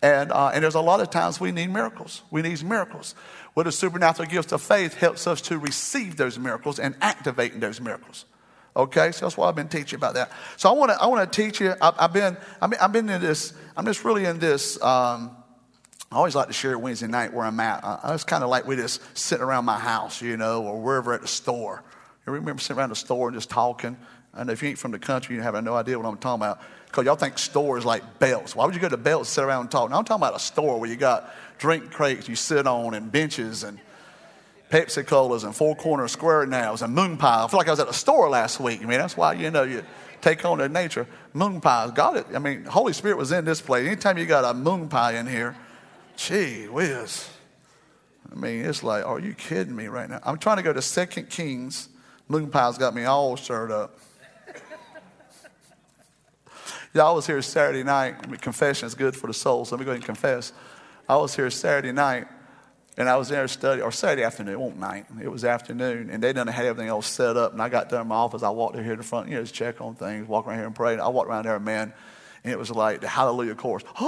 And, 0.01 0.31
uh, 0.31 0.51
and 0.53 0.63
there's 0.63 0.75
a 0.75 0.81
lot 0.81 0.99
of 0.99 1.09
times 1.09 1.39
we 1.39 1.51
need 1.51 1.69
miracles. 1.69 2.21
We 2.31 2.41
need 2.41 2.63
miracles. 2.63 3.15
What 3.53 3.63
the 3.63 3.71
supernatural 3.71 4.29
gifts 4.29 4.51
of 4.51 4.61
faith 4.61 4.93
helps 4.93 5.25
us 5.25 5.41
to 5.41 5.57
receive 5.57 6.15
those 6.15 6.37
miracles 6.37 6.79
and 6.79 6.95
activating 7.01 7.59
those 7.59 7.81
miracles. 7.81 8.25
Okay, 8.75 9.11
so 9.11 9.25
that's 9.25 9.35
why 9.35 9.49
I've 9.49 9.55
been 9.55 9.69
teaching 9.69 9.97
about 9.97 10.13
that. 10.13 10.31
So 10.55 10.69
I 10.69 10.73
want 10.73 10.91
to 10.91 11.01
I 11.01 11.07
want 11.07 11.33
to 11.33 11.41
teach 11.41 11.59
you. 11.59 11.73
I, 11.81 11.93
have 11.97 12.13
been 12.13 12.37
I've 12.61 12.69
been, 12.69 12.79
I've 12.79 12.91
been 12.91 13.09
in 13.09 13.21
this. 13.21 13.53
I'm 13.75 13.85
just 13.85 14.05
really 14.05 14.25
in 14.25 14.37
this. 14.37 14.79
Um, 14.83 15.35
I 16.11 16.17
always 16.17 16.35
like 16.35 16.45
to 16.47 16.53
share 16.53 16.77
Wednesday 16.77 17.07
night 17.07 17.33
where 17.33 17.43
I'm 17.43 17.59
at. 17.59 17.83
I, 17.83 18.13
it's 18.13 18.23
kind 18.23 18.43
of 18.43 18.51
like 18.51 18.67
we 18.67 18.75
just 18.75 19.01
sitting 19.17 19.43
around 19.43 19.65
my 19.65 19.79
house, 19.79 20.21
you 20.21 20.37
know, 20.37 20.63
or 20.63 20.79
wherever 20.79 21.13
at 21.13 21.21
the 21.21 21.27
store. 21.27 21.83
You 22.27 22.33
remember 22.33 22.61
sitting 22.61 22.77
around 22.77 22.89
the 22.89 22.95
store 22.95 23.29
and 23.29 23.35
just 23.35 23.49
talking. 23.49 23.97
I 24.37 24.43
know 24.43 24.53
if 24.53 24.61
you 24.61 24.69
ain't 24.69 24.77
from 24.77 24.91
the 24.91 24.99
country, 24.99 25.35
you 25.35 25.41
have 25.41 25.61
no 25.63 25.75
idea 25.75 25.97
what 25.97 26.07
I'm 26.07 26.17
talking 26.17 26.41
about. 26.41 26.61
Because 26.85 27.05
y'all 27.05 27.15
think 27.15 27.37
stores 27.37 27.83
like 27.83 28.19
Belk's. 28.19 28.55
Why 28.55 28.65
would 28.65 28.73
you 28.73 28.79
go 28.79 28.89
to 28.89 28.97
Belk's 28.97 29.27
and 29.27 29.33
sit 29.33 29.43
around 29.43 29.61
and 29.61 29.71
talk? 29.71 29.89
Now 29.89 29.97
I'm 29.97 30.05
talking 30.05 30.21
about 30.21 30.35
a 30.35 30.39
store 30.39 30.79
where 30.79 30.89
you 30.89 30.95
got 30.95 31.33
drink 31.57 31.91
crates 31.91 32.29
you 32.29 32.35
sit 32.35 32.67
on 32.67 32.93
and 32.93 33.11
benches 33.11 33.63
and 33.63 33.79
Pepsi 34.71 35.05
Colas 35.05 35.43
and 35.43 35.55
four 35.55 35.75
corner 35.75 36.07
square 36.07 36.45
nails 36.45 36.81
and 36.81 36.93
moon 36.93 37.17
pie. 37.17 37.43
I 37.43 37.47
feel 37.47 37.57
like 37.57 37.67
I 37.67 37.71
was 37.71 37.79
at 37.79 37.87
a 37.87 37.93
store 37.93 38.29
last 38.29 38.59
week. 38.59 38.81
I 38.81 38.85
mean, 38.85 38.99
that's 38.99 39.17
why, 39.17 39.33
you 39.33 39.49
know, 39.49 39.63
you 39.63 39.83
take 40.21 40.43
on 40.45 40.57
the 40.57 40.67
nature. 40.67 41.07
Moon 41.33 41.61
pies. 41.61 41.91
God, 41.91 42.17
it. 42.17 42.25
I 42.33 42.39
mean, 42.39 42.65
Holy 42.65 42.93
Spirit 42.93 43.17
was 43.17 43.31
in 43.31 43.45
this 43.45 43.61
place. 43.61 43.85
Anytime 43.85 44.17
you 44.17 44.25
got 44.25 44.43
a 44.43 44.53
moon 44.53 44.89
pie 44.89 45.13
in 45.13 45.27
here, 45.27 45.55
gee 46.15 46.67
whiz. 46.67 47.29
I 48.29 48.35
mean, 48.35 48.65
it's 48.65 48.83
like, 48.83 49.05
are 49.05 49.19
you 49.19 49.33
kidding 49.33 49.75
me 49.75 49.87
right 49.87 50.09
now? 50.09 50.19
I'm 50.23 50.37
trying 50.37 50.57
to 50.57 50.63
go 50.63 50.73
to 50.73 50.81
Second 50.81 51.29
Kings. 51.29 51.87
Moon 52.27 52.49
pie's 52.49 52.77
got 52.77 52.93
me 52.93 53.05
all 53.05 53.37
stirred 53.37 53.71
up. 53.71 53.97
Y'all 56.97 57.13
was 57.13 57.27
here 57.27 57.39
Saturday 57.43 57.83
night. 57.83 58.15
I 58.23 58.25
mean, 58.25 58.37
confession 58.37 58.87
is 58.87 58.95
good 58.95 59.15
for 59.15 59.27
the 59.27 59.33
soul, 59.33 59.65
so 59.65 59.75
let 59.75 59.79
me 59.79 59.85
go 59.85 59.91
ahead 59.91 59.97
and 59.97 60.05
confess. 60.05 60.51
I 61.07 61.15
was 61.17 61.35
here 61.35 61.47
Saturday 61.51 61.91
night 61.91 62.25
and 62.97 63.07
I 63.07 63.17
was 63.17 63.29
there 63.29 63.47
studying, 63.47 63.85
or 63.85 63.91
Saturday 63.91 64.23
afternoon, 64.23 64.55
it 64.55 64.59
wasn't 64.59 64.79
night, 64.79 65.05
it 65.21 65.27
was 65.27 65.45
afternoon, 65.45 66.09
and 66.09 66.23
they 66.23 66.33
done 66.33 66.47
had 66.47 66.65
everything 66.65 66.89
else 66.89 67.05
set 67.05 67.37
up. 67.37 67.53
And 67.53 67.61
I 67.61 67.69
got 67.69 67.89
done 67.89 68.01
in 68.01 68.07
my 68.07 68.15
office, 68.15 68.41
I 68.41 68.49
walked 68.49 68.77
here 68.77 68.89
to 68.89 68.95
the 68.95 69.03
front, 69.03 69.29
you 69.29 69.35
know, 69.35 69.43
just 69.43 69.53
check 69.53 69.79
on 69.79 69.93
things, 69.93 70.27
walk 70.27 70.47
around 70.47 70.57
here 70.57 70.65
and 70.65 70.73
pray. 70.73 70.93
And 70.93 71.01
I 71.03 71.07
walked 71.09 71.29
around 71.29 71.45
there, 71.45 71.59
man, 71.59 71.93
and 72.43 72.51
it 72.51 72.57
was 72.57 72.71
like 72.71 73.01
the 73.01 73.07
hallelujah 73.07 73.53
chorus. 73.53 73.83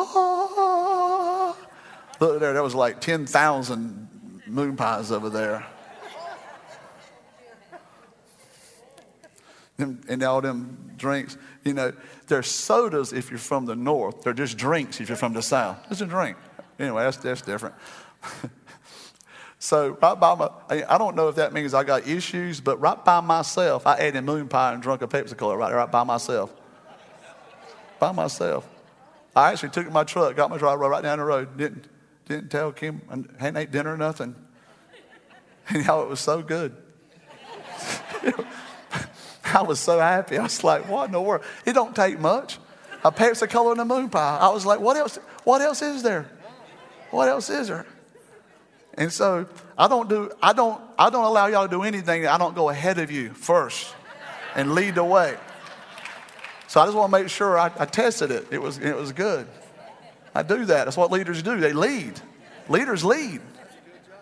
Look 2.19 2.39
there, 2.39 2.53
there 2.53 2.63
was 2.63 2.73
like 2.73 3.01
10,000 3.01 4.41
moon 4.47 4.75
pies 4.75 5.11
over 5.11 5.29
there. 5.29 5.63
And 9.79 10.23
all 10.23 10.41
them 10.41 10.91
drinks, 10.97 11.37
you 11.63 11.73
know, 11.73 11.93
they're 12.27 12.43
sodas 12.43 13.13
if 13.13 13.29
you're 13.29 13.39
from 13.39 13.65
the 13.65 13.75
north. 13.75 14.23
They're 14.23 14.33
just 14.33 14.57
drinks 14.57 14.99
if 15.01 15.09
you're 15.09 15.17
from 15.17 15.33
the 15.33 15.41
south. 15.41 15.77
It's 15.89 16.01
a 16.01 16.05
drink. 16.05 16.37
Anyway, 16.77 17.03
that's, 17.03 17.17
that's 17.17 17.41
different. 17.41 17.75
So 19.59 19.97
right 20.01 20.17
by 20.17 20.35
my, 20.35 20.49
I 20.87 20.97
don't 20.97 21.17
know 21.17 21.27
if 21.27 21.35
that 21.35 21.51
means 21.51 21.73
I 21.73 21.83
got 21.83 22.07
issues, 22.07 22.61
but 22.61 22.79
right 22.79 23.03
by 23.03 23.19
myself, 23.19 23.85
I 23.85 23.97
ate 23.97 24.15
a 24.15 24.21
moon 24.21 24.47
pie 24.47 24.73
and 24.73 24.81
drunk 24.81 25.01
a 25.01 25.07
Pepsi 25.07 25.35
Cola 25.35 25.57
right, 25.57 25.67
there, 25.67 25.77
right 25.77 25.91
by 25.91 26.05
myself. 26.05 26.53
By 27.99 28.13
myself. 28.13 28.67
I 29.35 29.51
actually 29.51 29.69
took 29.69 29.91
my 29.91 30.05
truck, 30.05 30.37
got 30.37 30.49
my 30.49 30.57
driver 30.57 30.87
right 30.87 31.03
down 31.03 31.19
the 31.19 31.25
road, 31.25 31.57
didn't, 31.57 31.89
didn't 32.25 32.49
tell 32.49 32.71
Kim, 32.71 33.01
I 33.09 33.43
hadn't 33.43 33.57
ate 33.57 33.71
dinner 33.71 33.93
or 33.93 33.97
nothing. 33.97 34.33
And 35.71 35.85
y'all, 35.85 36.01
it 36.01 36.09
was 36.09 36.19
so 36.19 36.41
good. 36.41 36.75
I 39.55 39.61
was 39.61 39.79
so 39.79 39.99
happy. 39.99 40.37
I 40.37 40.43
was 40.43 40.63
like, 40.63 40.87
what 40.87 41.05
in 41.05 41.11
the 41.11 41.21
world? 41.21 41.43
It 41.65 41.73
don't 41.73 41.95
take 41.95 42.19
much. 42.19 42.57
A 43.03 43.11
Pepsi 43.11 43.49
Cola 43.49 43.71
and 43.71 43.81
a 43.81 43.85
moon 43.85 44.09
pie. 44.09 44.37
I 44.39 44.49
was 44.49 44.65
like, 44.65 44.79
what 44.79 44.97
else? 44.97 45.17
What 45.43 45.61
else 45.61 45.81
is 45.81 46.03
there? 46.03 46.29
What 47.11 47.29
else 47.29 47.49
is 47.49 47.69
there? 47.69 47.85
And 48.95 49.11
so 49.11 49.47
I 49.77 49.87
don't 49.87 50.09
do, 50.09 50.31
I 50.43 50.51
don't, 50.51 50.81
I 50.97 51.09
don't 51.09 51.23
allow 51.23 51.47
y'all 51.47 51.67
to 51.67 51.71
do 51.71 51.83
anything 51.83 52.27
I 52.27 52.37
don't 52.37 52.53
go 52.53 52.69
ahead 52.69 52.99
of 52.99 53.09
you 53.09 53.29
first 53.29 53.95
and 54.55 54.73
lead 54.75 54.95
the 54.95 55.03
way. 55.05 55.37
So 56.67 56.81
I 56.81 56.85
just 56.85 56.97
want 56.97 57.11
to 57.11 57.19
make 57.19 57.29
sure 57.29 57.57
I, 57.57 57.71
I 57.79 57.85
tested 57.85 58.29
it. 58.29 58.47
It 58.51 58.61
was, 58.61 58.77
it 58.77 58.95
was 58.95 59.11
good. 59.13 59.47
I 60.35 60.43
do 60.43 60.65
that. 60.65 60.83
That's 60.83 60.97
what 60.97 61.11
leaders 61.11 61.41
do. 61.41 61.59
They 61.59 61.73
lead. 61.73 62.19
Leaders 62.67 63.03
lead. 63.03 63.41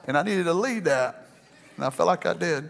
And 0.06 0.18
I 0.18 0.24
needed 0.24 0.46
to 0.46 0.54
lead 0.54 0.86
that. 0.86 1.28
And 1.76 1.84
I 1.84 1.90
felt 1.90 2.08
like 2.08 2.26
I 2.26 2.34
did. 2.34 2.70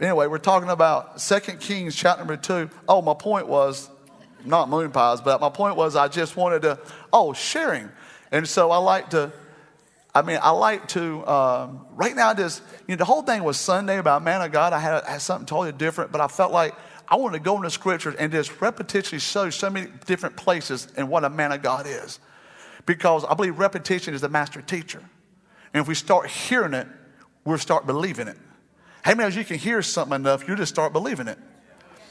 Anyway, 0.00 0.26
we're 0.26 0.38
talking 0.38 0.70
about 0.70 1.18
2 1.18 1.40
Kings 1.60 1.94
chapter 1.94 2.20
number 2.20 2.36
2. 2.36 2.70
Oh, 2.88 3.02
my 3.02 3.14
point 3.14 3.46
was 3.46 3.90
not 4.44 4.68
moon 4.70 4.90
pies, 4.90 5.20
but 5.20 5.40
my 5.40 5.50
point 5.50 5.76
was 5.76 5.94
I 5.94 6.08
just 6.08 6.36
wanted 6.36 6.62
to, 6.62 6.78
oh, 7.12 7.34
sharing. 7.34 7.90
And 8.32 8.48
so 8.48 8.70
I 8.70 8.78
like 8.78 9.10
to 9.10 9.32
I 10.14 10.22
mean, 10.22 10.38
I 10.42 10.50
like 10.50 10.88
to, 10.88 11.26
um, 11.26 11.86
right 11.92 12.14
now, 12.14 12.34
just, 12.34 12.62
you 12.88 12.94
know, 12.94 12.96
the 12.96 13.04
whole 13.04 13.22
thing 13.22 13.44
was 13.44 13.58
Sunday 13.58 13.98
about 13.98 14.24
man 14.24 14.42
of 14.42 14.50
God. 14.50 14.72
I 14.72 14.80
had, 14.80 15.04
had 15.04 15.22
something 15.22 15.46
totally 15.46 15.72
different, 15.72 16.10
but 16.10 16.20
I 16.20 16.26
felt 16.26 16.52
like 16.52 16.74
I 17.08 17.16
wanted 17.16 17.38
to 17.38 17.44
go 17.44 17.56
into 17.56 17.70
scriptures 17.70 18.16
and 18.16 18.32
just 18.32 18.50
repetitionally 18.58 19.20
show 19.20 19.50
so 19.50 19.70
many 19.70 19.88
different 20.06 20.36
places 20.36 20.88
and 20.96 21.08
what 21.08 21.24
a 21.24 21.30
man 21.30 21.52
of 21.52 21.62
God 21.62 21.86
is. 21.86 22.18
Because 22.86 23.24
I 23.24 23.34
believe 23.34 23.58
repetition 23.58 24.14
is 24.14 24.20
the 24.20 24.28
master 24.28 24.62
teacher. 24.62 25.00
And 25.72 25.80
if 25.80 25.86
we 25.86 25.94
start 25.94 26.28
hearing 26.28 26.74
it, 26.74 26.88
we'll 27.44 27.58
start 27.58 27.86
believing 27.86 28.26
it. 28.26 28.36
How 29.02 29.14
many 29.14 29.28
of 29.28 29.36
you 29.36 29.44
can 29.44 29.58
hear 29.58 29.82
something 29.82 30.14
enough, 30.14 30.46
you 30.48 30.56
just 30.56 30.72
start 30.72 30.92
believing 30.92 31.28
it? 31.28 31.38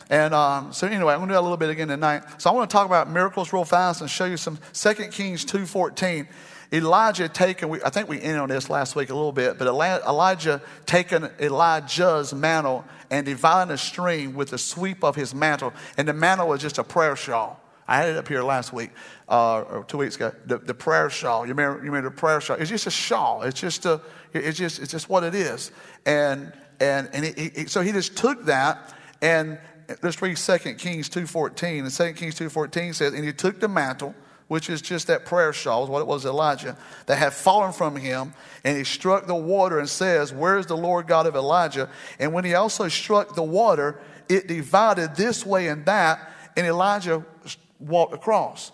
And 0.10 0.34
um, 0.34 0.74
so 0.74 0.88
anyway, 0.88 1.14
I'm 1.14 1.20
going 1.20 1.30
to 1.30 1.36
do 1.36 1.40
a 1.40 1.42
little 1.42 1.58
bit 1.58 1.70
again 1.70 1.88
tonight. 1.88 2.24
So 2.40 2.50
I 2.50 2.54
want 2.54 2.70
to 2.70 2.74
talk 2.74 2.88
about 2.88 3.10
miracles 3.10 3.54
real 3.54 3.64
fast 3.64 4.02
and 4.02 4.10
show 4.10 4.26
you 4.26 4.38
some 4.38 4.58
2 4.74 4.94
Kings 5.10 5.46
2.14. 5.46 6.28
Elisha 6.72 7.30
taken, 7.30 7.80
I 7.84 7.90
think 7.90 8.10
we 8.10 8.22
ended 8.22 8.40
on 8.40 8.50
this 8.50 8.70
last 8.70 8.96
week 8.96 9.10
a 9.10 9.14
little 9.14 9.32
bit, 9.32 9.58
but 9.58 9.68
Elijah 9.68 10.62
taken 10.86 11.30
Elijah's 11.40 12.34
mantle 12.34 12.86
and 13.10 13.26
divided 13.26 13.74
a 13.74 13.78
stream 13.78 14.34
with 14.34 14.50
the 14.50 14.58
sweep 14.58 15.04
of 15.04 15.16
his 15.16 15.34
mantle. 15.34 15.74
And 15.98 16.08
the 16.08 16.14
mantle 16.14 16.48
was 16.48 16.62
just 16.62 16.78
a 16.78 16.84
prayer 16.84 17.16
shawl. 17.16 17.60
I 17.88 17.98
had 17.98 18.10
it 18.10 18.18
up 18.18 18.28
here 18.28 18.44
last 18.44 18.72
week 18.72 18.92
uh, 19.28 19.62
or 19.62 19.84
two 19.84 19.98
weeks 19.98 20.16
ago. 20.16 20.32
The, 20.46 20.60
the 20.60 20.76
prayer 20.76 21.10
shawl. 21.10 21.48
You 21.48 21.54
remember, 21.54 21.80
you 21.80 21.86
remember 21.86 22.10
the 22.10 22.16
prayer 22.16 22.40
shawl? 22.40 22.58
It's 22.58 22.70
just 22.70 22.86
a 22.86 22.92
shawl. 22.92 23.42
It's 23.42 23.60
just 23.60 23.84
a. 23.88 24.00
It's 24.32 24.60
just. 24.60 24.80
It's 24.80 24.92
just 24.92 25.10
what 25.10 25.24
it 25.24 25.34
is. 25.34 25.72
And 26.06 26.54
and 26.80 27.10
and 27.14 27.26
he, 27.26 27.52
he, 27.56 27.66
so 27.66 27.82
he 27.82 27.92
just 27.92 28.18
took 28.18 28.46
that 28.46 28.94
and 29.22 29.60
let's 30.02 30.22
read 30.22 30.38
2 30.38 30.58
Kings 30.76 31.10
two 31.10 31.28
fourteen. 31.28 31.84
And 31.84 31.94
2 31.94 32.14
Kings 32.14 32.36
two 32.36 32.50
fourteen 32.50 32.94
says, 32.94 33.14
and 33.14 33.24
he 33.26 33.34
took 33.34 33.60
the 33.60 33.68
mantle 33.68 34.16
which 34.50 34.68
is 34.68 34.82
just 34.82 35.08
that 35.08 35.26
prayer 35.26 35.54
shawl, 35.54 35.88
what 35.88 36.02
it 36.02 36.08
was 36.08 36.26
Elijah, 36.26 36.76
that 37.06 37.18
had 37.18 37.32
fallen 37.32 37.72
from 37.72 37.96
him, 37.96 38.34
and 38.64 38.76
he 38.76 38.84
struck 38.84 39.28
the 39.28 39.36
water 39.36 39.78
and 39.80 39.88
says, 39.88 40.34
Where 40.34 40.58
is 40.58 40.66
the 40.66 40.76
Lord 40.76 41.08
God 41.08 41.28
of 41.28 41.36
Elisha? 41.36 41.88
And 42.18 42.34
when 42.34 42.44
he 42.44 42.56
also 42.56 42.88
struck 42.88 43.36
the 43.36 43.44
water, 43.44 44.00
it 44.28 44.48
divided 44.48 45.16
this 45.16 45.46
way 45.46 45.68
and 45.68 45.86
that, 45.86 46.32
and 46.58 46.66
Elijah 46.66 47.24
walked 47.80 48.14
across. 48.14 48.72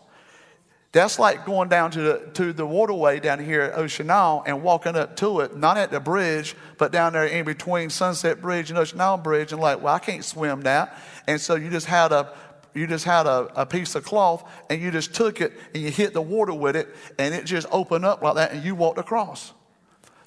That's 0.95 1.19
like 1.19 1.45
going 1.45 1.67
down 1.67 1.91
to 1.91 2.01
the, 2.01 2.29
to 2.35 2.53
the 2.53 2.65
waterway 2.65 3.19
down 3.19 3.43
here 3.43 3.63
at 3.63 3.77
Ocean 3.77 4.09
and 4.09 4.63
walking 4.63 4.95
up 4.95 5.17
to 5.17 5.41
it, 5.41 5.57
not 5.57 5.75
at 5.75 5.91
the 5.91 5.99
bridge, 5.99 6.55
but 6.77 6.93
down 6.93 7.11
there 7.11 7.25
in 7.25 7.43
between 7.43 7.89
Sunset 7.89 8.41
Bridge 8.41 8.69
and 8.69 8.79
Ocean 8.79 9.21
Bridge, 9.21 9.51
and 9.51 9.59
like, 9.59 9.81
well, 9.81 9.93
I 9.93 9.99
can't 9.99 10.23
swim 10.23 10.61
that. 10.61 10.97
And 11.27 11.41
so 11.41 11.55
you 11.55 11.69
just 11.69 11.85
had 11.85 12.13
a 12.13 12.33
you 12.73 12.87
just 12.87 13.03
had 13.03 13.25
a, 13.25 13.49
a 13.61 13.65
piece 13.65 13.95
of 13.95 14.05
cloth 14.05 14.49
and 14.69 14.81
you 14.81 14.89
just 14.89 15.13
took 15.13 15.41
it 15.41 15.51
and 15.73 15.83
you 15.83 15.91
hit 15.91 16.13
the 16.13 16.21
water 16.21 16.53
with 16.53 16.77
it 16.77 16.95
and 17.19 17.35
it 17.35 17.43
just 17.43 17.67
opened 17.71 18.05
up 18.05 18.21
like 18.21 18.35
that 18.35 18.53
and 18.53 18.63
you 18.63 18.73
walked 18.73 18.97
across. 18.97 19.51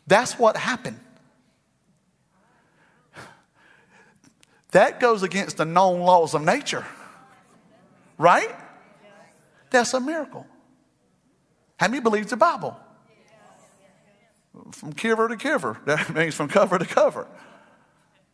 That's 0.07 0.39
what 0.39 0.55
happened. 0.59 1.01
That 4.73 5.01
goes 5.01 5.23
against 5.23 5.57
the 5.57 5.65
known 5.65 6.01
laws 6.01 6.35
of 6.35 6.43
nature. 6.43 6.85
Right? 8.19 8.55
That's 9.71 9.95
a 9.95 10.01
miracle. 10.01 10.47
How 11.79 11.89
many 11.89 12.01
believes 12.01 12.31
the 12.31 12.37
Bible? 12.37 12.77
From 14.73 14.93
cover 14.93 15.29
to 15.29 15.37
cover. 15.37 15.79
That 15.87 16.15
means 16.15 16.35
from 16.35 16.49
cover 16.49 16.79
to 16.79 16.85
cover. 16.85 17.27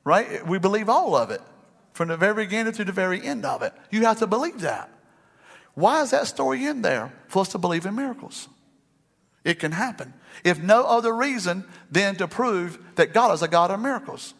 Right? 0.03 0.47
We 0.47 0.59
believe 0.59 0.89
all 0.89 1.15
of 1.15 1.31
it 1.31 1.41
from 1.93 2.09
the 2.09 2.17
very 2.17 2.45
beginning 2.45 2.73
to 2.75 2.85
the 2.85 2.93
very 2.93 3.23
end 3.23 3.45
of 3.45 3.63
it. 3.63 3.73
You 3.91 4.05
have 4.05 4.19
to 4.19 4.27
believe 4.27 4.61
that. 4.63 4.91
Why 5.75 6.03
is 6.03 6.11
that 6.11 6.27
story 6.27 6.67
in 6.67 6.83
there? 6.83 7.13
For 7.29 7.41
us 7.41 7.49
to 7.49 7.59
believe 7.59 7.87
in 7.87 7.95
miracles. 7.95 8.49
It 9.45 9.59
can 9.59 9.73
happen. 9.73 10.15
If 10.43 10.61
no 10.61 10.85
other 10.85 11.15
reason 11.15 11.65
than 11.91 12.17
to 12.17 12.27
prove 12.27 12.79
that 12.97 13.13
God 13.13 13.33
is 13.35 13.43
a 13.43 13.49
God 13.49 13.71
of 13.71 13.81
miracles. 13.81 14.35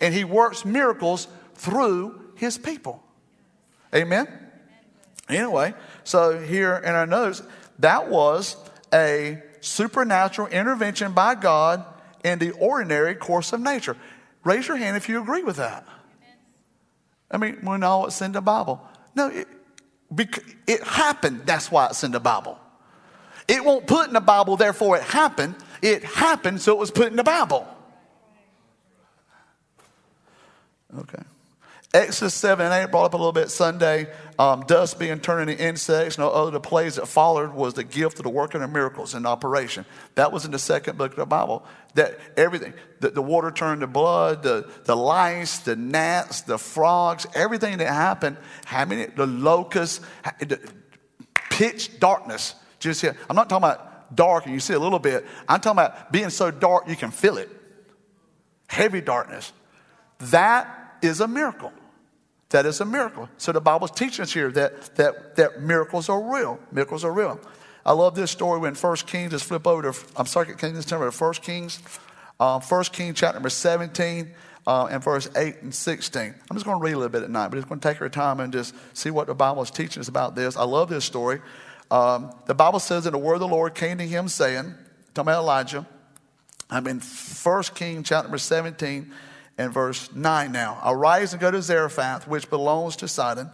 And 0.00 0.12
He 0.14 0.24
works 0.24 0.64
miracles 0.64 1.28
through 1.54 2.32
His 2.36 2.58
people. 2.58 3.02
Amen? 3.94 4.26
Anyway, 5.28 5.74
so 6.04 6.38
here 6.40 6.76
in 6.76 6.94
our 6.94 7.06
notes, 7.06 7.42
that 7.82 8.08
was 8.08 8.56
a 8.92 9.42
supernatural 9.60 10.48
intervention 10.48 11.12
by 11.12 11.34
God 11.34 11.84
in 12.24 12.38
the 12.38 12.52
ordinary 12.52 13.14
course 13.14 13.52
of 13.52 13.60
nature. 13.60 13.96
Raise 14.44 14.66
your 14.66 14.76
hand 14.76 14.96
if 14.96 15.08
you 15.08 15.20
agree 15.20 15.42
with 15.42 15.56
that. 15.56 15.86
I 17.30 17.38
mean, 17.38 17.58
we 17.62 17.78
know 17.78 18.06
it's 18.06 18.20
in 18.20 18.32
the 18.32 18.40
Bible. 18.40 18.80
No, 19.14 19.28
it, 19.28 19.48
it 20.66 20.82
happened. 20.82 21.42
That's 21.44 21.70
why 21.70 21.86
it's 21.86 22.04
in 22.04 22.12
the 22.12 22.20
Bible. 22.20 22.58
It 23.48 23.64
won't 23.64 23.86
put 23.86 24.06
in 24.06 24.14
the 24.14 24.20
Bible, 24.20 24.56
therefore 24.56 24.96
it 24.96 25.02
happened. 25.02 25.56
It 25.80 26.04
happened, 26.04 26.60
so 26.60 26.72
it 26.72 26.78
was 26.78 26.90
put 26.90 27.08
in 27.08 27.16
the 27.16 27.24
Bible. 27.24 27.66
Okay. 30.98 31.22
Exodus 31.94 32.34
7 32.34 32.64
and 32.64 32.88
8 32.88 32.90
brought 32.90 33.06
up 33.06 33.14
a 33.14 33.16
little 33.16 33.32
bit 33.32 33.50
Sunday. 33.50 34.12
Um, 34.38 34.62
dust 34.62 34.98
being 34.98 35.20
turned 35.20 35.50
into 35.50 35.62
insects. 35.62 36.16
No 36.18 36.30
other 36.30 36.58
plays 36.58 36.96
that 36.96 37.06
followed 37.06 37.52
was 37.52 37.74
the 37.74 37.84
gift 37.84 38.18
of 38.18 38.22
the 38.22 38.30
working 38.30 38.62
of 38.62 38.70
miracles 38.70 39.14
in 39.14 39.26
operation. 39.26 39.84
That 40.14 40.32
was 40.32 40.44
in 40.44 40.50
the 40.50 40.58
second 40.58 40.96
book 40.96 41.12
of 41.12 41.18
the 41.18 41.26
Bible. 41.26 41.64
That 41.94 42.18
everything, 42.36 42.72
the, 43.00 43.10
the 43.10 43.22
water 43.22 43.50
turned 43.50 43.82
to 43.82 43.86
blood, 43.86 44.42
the, 44.42 44.70
the 44.84 44.96
lice, 44.96 45.58
the 45.58 45.76
gnats, 45.76 46.42
the 46.42 46.58
frogs, 46.58 47.26
everything 47.34 47.78
that 47.78 47.88
happened, 47.88 48.38
how 48.64 48.84
many, 48.84 49.06
the 49.06 49.26
locusts, 49.26 50.00
the 50.40 50.58
pitch 51.50 52.00
darkness. 52.00 52.54
Just 52.80 53.00
here. 53.00 53.16
I'm 53.28 53.36
not 53.36 53.48
talking 53.48 53.64
about 53.64 54.16
dark 54.16 54.46
and 54.46 54.54
you 54.54 54.60
see 54.60 54.74
a 54.74 54.78
little 54.78 54.98
bit. 54.98 55.26
I'm 55.48 55.60
talking 55.60 55.78
about 55.78 56.10
being 56.10 56.30
so 56.30 56.50
dark 56.50 56.88
you 56.88 56.96
can 56.96 57.10
feel 57.10 57.36
it. 57.36 57.50
Heavy 58.66 59.00
darkness. 59.00 59.52
That 60.18 60.96
is 61.02 61.20
a 61.20 61.28
miracle. 61.28 61.72
That 62.52 62.66
is 62.66 62.80
a 62.82 62.84
miracle. 62.84 63.30
So 63.38 63.50
the 63.50 63.62
Bible's 63.62 63.90
teaching 63.90 64.22
us 64.22 64.32
here 64.32 64.50
that, 64.52 64.94
that, 64.96 65.36
that 65.36 65.62
miracles 65.62 66.10
are 66.10 66.20
real. 66.20 66.60
Miracles 66.70 67.02
are 67.02 67.12
real. 67.12 67.40
I 67.84 67.92
love 67.92 68.14
this 68.14 68.30
story 68.30 68.60
when 68.60 68.74
First 68.74 69.06
Kings, 69.06 69.32
just 69.32 69.46
flip 69.46 69.66
over 69.66 69.90
to, 69.90 69.98
I'm 70.16 70.26
sorry, 70.26 70.48
you 70.48 70.54
just 70.54 70.88
to 70.88 71.10
First 71.10 71.42
Kings? 71.42 71.80
Um, 72.38 72.60
First 72.60 72.92
Kings 72.92 73.18
chapter 73.18 73.36
number 73.36 73.48
17 73.48 74.30
uh, 74.66 74.86
and 74.86 75.02
verse 75.02 75.30
8 75.34 75.62
and 75.62 75.74
16. 75.74 76.22
I'm 76.22 76.56
just 76.56 76.66
going 76.66 76.78
to 76.78 76.84
read 76.84 76.92
a 76.92 76.96
little 76.96 77.08
bit 77.08 77.22
at 77.22 77.30
night, 77.30 77.48
but 77.48 77.56
just 77.56 77.68
going 77.68 77.80
to 77.80 77.88
take 77.88 78.00
our 78.02 78.10
time 78.10 78.38
and 78.38 78.52
just 78.52 78.74
see 78.92 79.10
what 79.10 79.28
the 79.28 79.34
Bible 79.34 79.62
is 79.62 79.70
teaching 79.70 80.00
us 80.00 80.08
about 80.08 80.36
this. 80.36 80.54
I 80.54 80.64
love 80.64 80.90
this 80.90 81.06
story. 81.06 81.40
Um, 81.90 82.32
the 82.46 82.54
Bible 82.54 82.80
says 82.80 83.04
that 83.04 83.12
the 83.12 83.18
word 83.18 83.34
of 83.34 83.40
the 83.40 83.48
Lord 83.48 83.74
came 83.74 83.96
to 83.96 84.06
him 84.06 84.28
saying, 84.28 84.74
talking 85.14 85.30
about 85.30 85.40
Elijah, 85.40 85.86
I'm 86.68 86.86
in 86.86 87.00
First 87.00 87.74
Kings 87.74 88.08
chapter 88.08 88.28
number 88.28 88.38
17 88.38 89.10
and 89.58 89.72
verse 89.72 90.12
9 90.14 90.52
now. 90.52 90.80
Arise 90.84 91.32
and 91.32 91.40
go 91.40 91.50
to 91.50 91.62
Zarephath, 91.62 92.26
which 92.26 92.48
belongs 92.50 92.96
to 92.96 93.08
Sidon, 93.08 93.50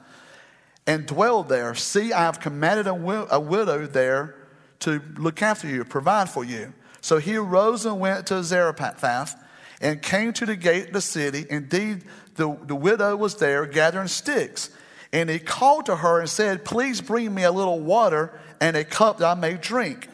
and 0.87 1.07
dwell 1.07 1.43
there. 1.43 1.75
See, 1.75 2.13
I 2.13 2.23
have 2.23 2.41
commanded 2.41 2.87
a, 2.87 3.35
a 3.35 3.41
widow 3.41 3.87
there 3.87 4.35
to 4.81 5.03
look 5.17 5.43
after 5.43 5.69
you, 5.69 5.85
provide 5.85 6.31
for 6.31 6.45
you. 6.45 6.73
So 7.01 7.19
he 7.19 7.37
arose 7.37 7.87
and 7.87 8.01
went 8.01 8.27
to 8.29 8.43
Zarephath 8.43 9.37
and 9.81 10.03
came 10.03 10.33
to 10.35 10.47
the 10.47 10.57
gate 10.57 10.89
of 10.89 10.93
the 10.93 11.01
city. 11.01 11.47
Indeed, 11.49 12.05
the, 12.35 12.57
the 12.65 12.75
widow 12.75 13.17
was 13.17 13.37
there 13.37 13.67
gathering 13.67 14.09
sticks. 14.09 14.71
And 15.13 15.31
he 15.31 15.39
called 15.39 15.87
to 15.87 15.97
her 15.97 16.21
and 16.21 16.29
said, 16.29 16.65
Please 16.65 17.01
bring 17.01 17.35
me 17.35 17.45
a 17.45 17.53
little 17.53 17.81
water 17.81 18.39
and 18.61 18.77
a 18.77 18.85
cup 18.85 19.19
that 19.19 19.27
I 19.27 19.41
may 19.41 19.55
drink. 19.55 20.09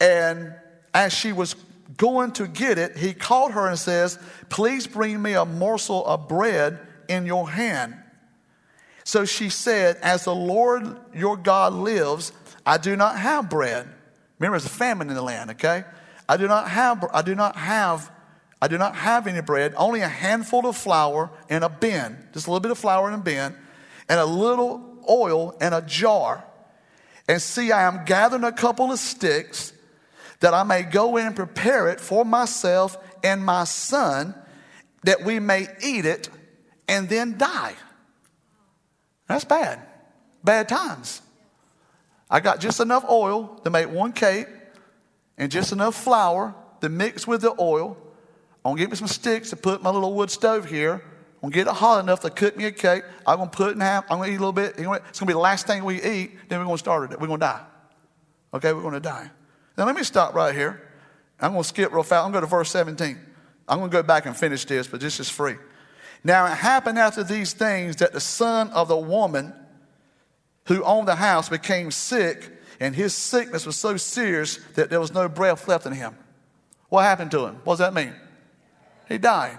And 0.00 0.54
as 0.94 1.12
she 1.12 1.32
was 1.32 1.54
going 1.96 2.32
to 2.32 2.46
get 2.46 2.78
it, 2.78 2.96
he 2.96 3.12
called 3.14 3.52
her 3.52 3.66
and 3.66 3.78
says, 3.78 4.18
Please 4.48 4.86
bring 4.86 5.20
me 5.20 5.34
a 5.34 5.44
morsel 5.44 6.04
of 6.06 6.28
bread 6.28 6.78
in 7.08 7.26
your 7.26 7.48
hand. 7.48 7.94
So 9.04 9.24
she 9.24 9.50
said, 9.50 9.96
As 10.02 10.24
the 10.24 10.34
Lord 10.34 10.98
your 11.14 11.36
God 11.36 11.72
lives, 11.72 12.32
I 12.64 12.78
do 12.78 12.96
not 12.96 13.18
have 13.18 13.50
bread. 13.50 13.88
Remember, 14.38 14.58
there's 14.58 14.66
a 14.66 14.74
famine 14.74 15.08
in 15.08 15.14
the 15.14 15.22
land, 15.22 15.50
okay? 15.50 15.84
I 16.28 16.36
do 16.36 16.46
not 16.46 16.68
have, 16.68 17.04
I 17.12 17.22
do 17.22 17.34
not 17.34 17.56
have, 17.56 18.10
I 18.62 18.68
do 18.68 18.78
not 18.78 18.94
have 18.94 19.26
any 19.26 19.40
bread, 19.40 19.74
only 19.76 20.00
a 20.00 20.08
handful 20.08 20.66
of 20.66 20.76
flour 20.76 21.30
in 21.48 21.62
a 21.62 21.68
bin, 21.68 22.16
just 22.32 22.46
a 22.46 22.50
little 22.50 22.60
bit 22.60 22.70
of 22.70 22.78
flour 22.78 23.08
in 23.08 23.14
a 23.14 23.18
bin, 23.18 23.54
and 24.08 24.20
a 24.20 24.24
little 24.24 25.02
oil 25.08 25.56
in 25.60 25.72
a 25.72 25.82
jar. 25.82 26.44
And 27.28 27.40
see, 27.42 27.72
I 27.72 27.82
am 27.82 28.04
gathering 28.04 28.44
a 28.44 28.52
couple 28.52 28.92
of 28.92 28.98
sticks 28.98 29.72
that 30.40 30.54
I 30.54 30.62
may 30.62 30.82
go 30.82 31.16
in 31.16 31.26
and 31.26 31.36
prepare 31.36 31.88
it 31.88 32.00
for 32.00 32.24
myself 32.24 32.96
and 33.22 33.44
my 33.44 33.64
son, 33.64 34.34
that 35.04 35.24
we 35.24 35.38
may 35.38 35.68
eat 35.82 36.04
it 36.04 36.28
and 36.88 37.08
then 37.08 37.38
die. 37.38 37.74
That's 39.26 39.44
bad. 39.44 39.80
Bad 40.42 40.68
times. 40.68 41.22
I 42.28 42.40
got 42.40 42.60
just 42.60 42.80
enough 42.80 43.04
oil 43.08 43.60
to 43.64 43.70
make 43.70 43.90
one 43.90 44.12
cake 44.12 44.46
and 45.36 45.50
just 45.50 45.72
enough 45.72 45.94
flour 45.94 46.54
to 46.80 46.88
mix 46.88 47.26
with 47.26 47.42
the 47.42 47.54
oil. 47.60 47.96
I'm 48.64 48.72
gonna 48.72 48.80
get 48.80 48.90
me 48.90 48.96
some 48.96 49.08
sticks 49.08 49.50
to 49.50 49.56
put 49.56 49.82
my 49.82 49.90
little 49.90 50.14
wood 50.14 50.30
stove 50.30 50.66
here. 50.66 51.02
I'm 51.42 51.50
gonna 51.50 51.54
get 51.54 51.66
it 51.66 51.74
hot 51.74 52.02
enough 52.02 52.20
to 52.20 52.30
cook 52.30 52.56
me 52.56 52.66
a 52.66 52.72
cake. 52.72 53.02
I'm 53.26 53.38
gonna 53.38 53.50
put 53.50 53.70
it 53.70 53.72
in 53.72 53.80
half. 53.80 54.04
I'm 54.10 54.18
gonna 54.18 54.30
eat 54.30 54.36
a 54.36 54.38
little 54.38 54.52
bit. 54.52 54.74
It's 54.78 55.18
gonna 55.18 55.26
be 55.26 55.32
the 55.32 55.38
last 55.38 55.66
thing 55.66 55.84
we 55.84 56.02
eat. 56.02 56.48
Then 56.48 56.58
we're 56.58 56.66
gonna 56.66 56.78
start 56.78 57.12
it. 57.12 57.20
We're 57.20 57.26
gonna 57.26 57.38
die. 57.38 57.62
Okay, 58.52 58.72
we're 58.72 58.82
gonna 58.82 59.00
die. 59.00 59.30
Now, 59.80 59.86
let 59.86 59.96
me 59.96 60.02
stop 60.02 60.34
right 60.34 60.54
here. 60.54 60.78
I'm 61.40 61.52
going 61.52 61.62
to 61.62 61.68
skip 61.68 61.90
real 61.90 62.02
fast. 62.02 62.26
I'm 62.26 62.32
going 62.32 62.42
to 62.42 62.46
go 62.46 62.50
to 62.50 62.58
verse 62.58 62.70
17. 62.70 63.18
I'm 63.66 63.78
going 63.78 63.90
to 63.90 63.96
go 63.96 64.02
back 64.02 64.26
and 64.26 64.36
finish 64.36 64.66
this, 64.66 64.86
but 64.86 65.00
this 65.00 65.18
is 65.18 65.30
free. 65.30 65.54
Now, 66.22 66.44
it 66.44 66.50
happened 66.50 66.98
after 66.98 67.24
these 67.24 67.54
things 67.54 67.96
that 67.96 68.12
the 68.12 68.20
son 68.20 68.68
of 68.72 68.88
the 68.88 68.96
woman 68.98 69.54
who 70.66 70.84
owned 70.84 71.08
the 71.08 71.14
house 71.14 71.48
became 71.48 71.90
sick, 71.90 72.52
and 72.78 72.94
his 72.94 73.14
sickness 73.14 73.64
was 73.64 73.74
so 73.74 73.96
serious 73.96 74.56
that 74.74 74.90
there 74.90 75.00
was 75.00 75.14
no 75.14 75.30
breath 75.30 75.66
left 75.66 75.86
in 75.86 75.94
him. 75.94 76.14
What 76.90 77.04
happened 77.04 77.30
to 77.30 77.46
him? 77.46 77.54
What 77.64 77.78
does 77.78 77.78
that 77.78 77.94
mean? 77.94 78.12
He 79.08 79.16
died. 79.16 79.56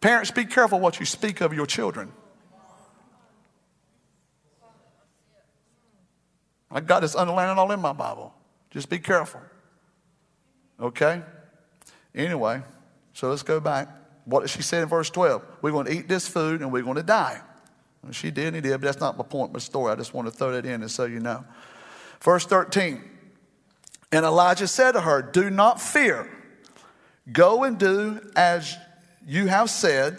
Parents, 0.00 0.30
be 0.30 0.46
careful 0.46 0.80
what 0.80 0.98
you 0.98 1.04
speak 1.04 1.42
of 1.42 1.52
your 1.52 1.66
children. 1.66 2.10
I 6.70 6.80
got 6.80 7.00
this 7.00 7.14
underlined 7.14 7.58
all 7.58 7.70
in 7.72 7.80
my 7.80 7.92
Bible. 7.92 8.32
Just 8.70 8.88
be 8.88 8.98
careful. 8.98 9.40
Okay? 10.80 11.22
Anyway, 12.14 12.62
so 13.12 13.28
let's 13.28 13.42
go 13.42 13.60
back. 13.60 13.88
What 14.24 14.40
did 14.40 14.50
she 14.50 14.62
say 14.62 14.80
in 14.80 14.88
verse 14.88 15.10
12? 15.10 15.42
We're 15.62 15.72
going 15.72 15.86
to 15.86 15.92
eat 15.92 16.08
this 16.08 16.28
food 16.28 16.60
and 16.60 16.72
we're 16.72 16.82
going 16.82 16.96
to 16.96 17.02
die. 17.02 17.40
And 18.02 18.14
she 18.14 18.30
did 18.30 18.46
and 18.46 18.56
he 18.56 18.62
did, 18.62 18.72
but 18.72 18.82
that's 18.82 19.00
not 19.00 19.18
my 19.18 19.24
point, 19.24 19.52
my 19.52 19.58
story. 19.58 19.92
I 19.92 19.96
just 19.96 20.14
want 20.14 20.26
to 20.28 20.32
throw 20.32 20.52
that 20.52 20.64
in 20.64 20.82
and 20.82 20.90
so 20.90 21.04
you 21.04 21.20
know. 21.20 21.44
Verse 22.20 22.46
13. 22.46 23.02
And 24.12 24.24
Elijah 24.24 24.66
said 24.66 24.92
to 24.92 25.00
her, 25.00 25.22
Do 25.22 25.50
not 25.50 25.80
fear. 25.80 26.30
Go 27.32 27.64
and 27.64 27.78
do 27.78 28.20
as 28.34 28.76
you 29.26 29.46
have 29.46 29.70
said, 29.70 30.18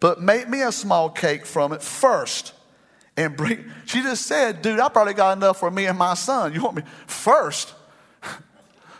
but 0.00 0.20
make 0.20 0.48
me 0.48 0.62
a 0.62 0.72
small 0.72 1.10
cake 1.10 1.46
from 1.46 1.72
it 1.72 1.82
first. 1.82 2.54
And 3.16 3.36
bring, 3.36 3.70
she 3.84 4.02
just 4.02 4.26
said, 4.26 4.62
Dude, 4.62 4.80
I 4.80 4.88
probably 4.88 5.14
got 5.14 5.36
enough 5.36 5.58
for 5.58 5.70
me 5.70 5.86
and 5.86 5.98
my 5.98 6.14
son. 6.14 6.54
You 6.54 6.62
want 6.62 6.76
me 6.76 6.82
first? 7.06 7.74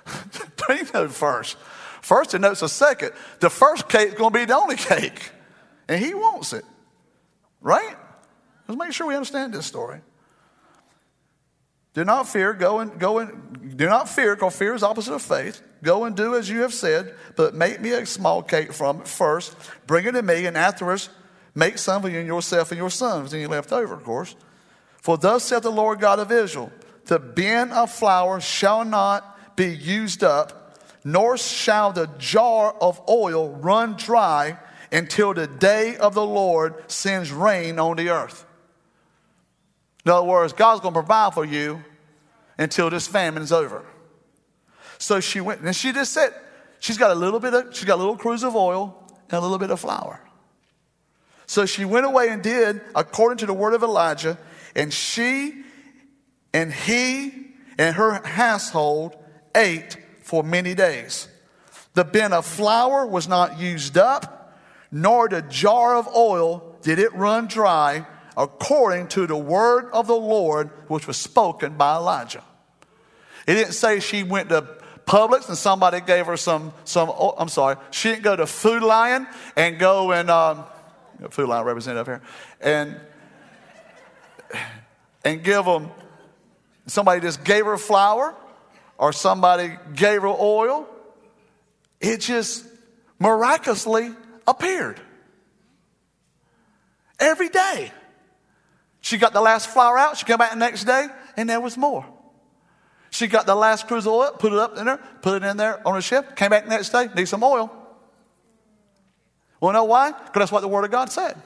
Three 0.57 0.83
note 0.95 1.13
first. 1.13 1.57
First 2.03 2.35
it 2.35 2.41
notes 2.41 2.63
a 2.63 2.69
second. 2.69 3.13
The 3.41 3.51
first 3.51 3.89
cake 3.89 4.09
is 4.09 4.15
going 4.15 4.33
to 4.33 4.39
be 4.39 4.45
the 4.45 4.57
only 4.57 4.77
cake. 4.77 5.31
And 5.89 6.03
he 6.03 6.15
wants 6.15 6.53
it. 6.53 6.65
Right? 7.61 7.97
Let's 8.67 8.79
make 8.79 8.93
sure 8.93 9.07
we 9.07 9.15
understand 9.15 9.53
this 9.53 9.67
story. 9.67 10.01
Do 11.95 12.05
not 12.05 12.29
fear, 12.29 12.53
go 12.53 12.79
and 12.79 12.99
go 13.01 13.19
and 13.19 13.77
do 13.77 13.87
not 13.87 14.09
fear, 14.09 14.37
because 14.37 14.57
fear 14.57 14.75
is 14.75 14.83
opposite 14.83 15.15
of 15.15 15.23
faith. 15.23 15.63
Go 15.83 16.05
and 16.05 16.15
do 16.15 16.37
as 16.37 16.49
you 16.49 16.61
have 16.61 16.75
said, 16.75 17.15
but 17.35 17.55
make 17.55 17.81
me 17.81 17.91
a 17.91 18.07
small 18.07 18.43
cake 18.43 18.73
from 18.73 19.01
it 19.01 19.09
first. 19.09 19.57
Bring 19.87 20.07
it 20.07 20.13
to 20.13 20.23
me, 20.23 20.47
and 20.47 20.57
afterwards 20.57 21.09
make 21.55 21.79
some 21.79 22.03
for 22.03 22.09
you 22.09 22.19
and 22.19 22.27
yourself 22.27 22.71
and 22.71 22.79
your 22.79 22.91
sons, 22.91 23.33
and 23.33 23.43
you 23.43 23.49
left 23.49 23.73
over, 23.73 23.95
of 23.95 24.05
course. 24.05 24.37
For 25.03 25.17
thus 25.19 25.45
saith 25.45 25.63
the 25.63 25.73
Lord 25.73 25.99
God 25.99 26.19
of 26.19 26.31
Israel: 26.31 26.71
the 27.07 27.19
bin 27.19 27.73
of 27.73 27.91
flour 27.91 28.39
shall 28.41 28.85
not 28.85 29.38
be 29.59 29.75
used 29.77 30.23
up, 30.23 30.79
nor 31.05 31.37
shall 31.37 31.93
the 31.93 32.07
jar 32.19 32.75
of 32.81 33.03
oil 33.09 33.51
run 33.51 33.95
dry 33.97 34.57
until 34.91 35.35
the 35.35 35.47
day 35.47 35.97
of 35.97 36.15
the 36.15 36.25
Lord 36.25 36.91
sends 36.91 37.31
rain 37.31 37.79
on 37.79 37.97
the 37.97 38.09
earth. 38.09 38.47
In 40.07 40.13
other 40.13 40.27
words, 40.27 40.53
God's 40.53 40.81
going 40.81 40.95
to 40.95 41.01
provide 41.01 41.35
for 41.35 41.45
you 41.45 41.85
until 42.57 42.89
this 42.89 43.07
famine 43.07 43.43
is 43.43 43.53
over. 43.53 43.85
So 44.97 45.21
she 45.21 45.41
went, 45.41 45.61
and 45.61 45.75
she 45.75 45.93
just 45.93 46.13
said, 46.13 46.33
she's 46.79 46.97
got 46.97 47.11
a 47.11 47.15
little 47.15 47.41
bit 47.41 47.53
of, 47.53 47.77
she's 47.77 47.85
got 47.85 47.97
a 47.97 48.03
little 48.03 48.17
cruse 48.17 48.45
of 48.45 48.57
oil 48.57 48.97
and 49.29 49.39
a 49.39 49.41
little 49.41 49.59
bit 49.59 49.71
of 49.71 49.81
flour. 49.81 50.21
So 51.47 51.67
she 51.67 51.85
went 51.85 52.07
away 52.07 52.29
and 52.29 52.43
did 52.43 52.81
according 52.95 53.39
to 53.39 53.47
the 53.47 53.55
word 53.55 53.75
of 53.75 53.83
Elijah, 53.83 54.39
and 54.77 54.93
she 54.93 55.65
and 56.55 56.73
he 56.73 57.49
and 57.77 57.97
her 57.97 58.23
household 58.25 59.17
ate 59.59 59.97
for 60.23 60.43
many 60.43 60.75
days. 60.75 61.29
The 61.95 62.05
bin 62.05 62.33
of 62.33 62.47
flour 62.47 63.07
was 63.07 63.27
not 63.27 63.59
used 63.59 63.99
up, 63.99 64.57
nor 64.91 65.29
the 65.29 65.43
jar 65.43 65.97
of 65.97 66.09
oil 66.15 66.77
did 66.83 66.99
it 66.99 67.13
run 67.15 67.47
dry, 67.49 68.07
according 68.37 69.09
to 69.09 69.27
the 69.27 69.37
word 69.37 69.91
of 69.93 70.07
the 70.07 70.17
Lord 70.17 70.71
which 70.89 71.07
was 71.07 71.17
spoken 71.17 71.77
by 71.77 71.97
Elijah. 71.97 72.45
It 73.47 73.55
didn't 73.55 73.73
say 73.73 74.01
she 74.01 74.23
went 74.23 74.51
to 74.51 74.79
Publix 75.07 75.49
and 75.49 75.57
somebody 75.57 76.01
gave 76.01 76.27
her 76.27 76.37
some, 76.37 76.73
some 76.85 77.09
oh, 77.11 77.35
I'm 77.37 77.49
sorry, 77.49 77.77
she 77.91 78.11
didn't 78.11 78.23
go 78.23 78.37
to 78.37 78.47
Food 78.47 78.83
Lion 78.83 79.27
and 79.57 79.79
go 79.79 80.13
and, 80.13 80.31
um, 80.31 80.65
Food 81.31 81.49
Lion 81.49 81.65
representative 81.65 82.07
here, 82.07 82.23
and, 82.61 83.01
and 85.25 85.43
give 85.43 85.65
them, 85.65 85.91
somebody 86.87 87.23
just 87.23 87.43
gave 87.43 87.65
her 87.65 87.79
flour 87.79 88.35
or 88.99 89.13
somebody 89.13 89.77
gave 89.95 90.23
her 90.23 90.29
oil, 90.29 90.87
it 92.01 92.19
just 92.21 92.67
miraculously 93.19 94.11
appeared. 94.47 95.01
Every 97.19 97.49
day. 97.49 97.93
She 99.01 99.17
got 99.17 99.33
the 99.33 99.41
last 99.41 99.69
flour 99.69 99.97
out. 99.97 100.19
She 100.19 100.27
came 100.27 100.39
back 100.39 100.51
the 100.51 100.59
next 100.59 100.85
day, 100.85 101.07
and 101.37 101.49
there 101.49 101.61
was 101.61 101.77
more. 101.77 102.05
She 103.11 103.27
got 103.27 103.47
the 103.47 103.55
last 103.55 103.89
cruse 103.89 104.07
oil, 104.07 104.33
put 104.33 104.53
it 104.53 104.59
up 104.59 104.77
in 104.77 104.87
there, 104.87 104.99
put 105.23 105.43
it 105.43 105.47
in 105.47 105.57
there 105.57 105.87
on 105.87 105.97
a 105.97 106.03
ship, 106.03 106.37
came 106.37 106.51
back 106.51 106.65
the 106.65 106.71
next 106.71 106.91
day, 106.91 107.09
need 107.17 107.27
some 107.27 107.43
oil. 107.43 107.73
Well, 109.61 109.73
know 109.73 109.85
why? 109.85 110.13
Because 110.13 110.33
that's 110.35 110.53
what 110.53 110.61
the 110.61 110.69
Word 110.69 110.85
of 110.85 110.91
God 110.91 111.11
said. 111.11 111.41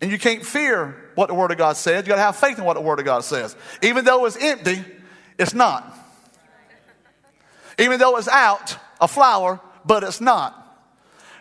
And 0.00 0.10
you 0.10 0.18
can't 0.18 0.44
fear 0.44 1.12
what 1.14 1.28
the 1.28 1.34
Word 1.34 1.50
of 1.50 1.56
God 1.56 1.76
says. 1.76 2.02
You 2.02 2.08
got 2.08 2.16
to 2.16 2.22
have 2.22 2.36
faith 2.36 2.58
in 2.58 2.64
what 2.64 2.74
the 2.74 2.80
Word 2.80 2.98
of 2.98 3.04
God 3.04 3.24
says. 3.24 3.56
Even 3.80 4.04
though 4.04 4.26
it's 4.26 4.36
empty, 4.36 4.84
it's 5.38 5.54
not. 5.54 5.98
Even 7.78 7.98
though 7.98 8.16
it's 8.16 8.28
out, 8.28 8.76
a 9.00 9.08
flour, 9.08 9.60
but 9.84 10.02
it's 10.02 10.20
not. 10.20 10.60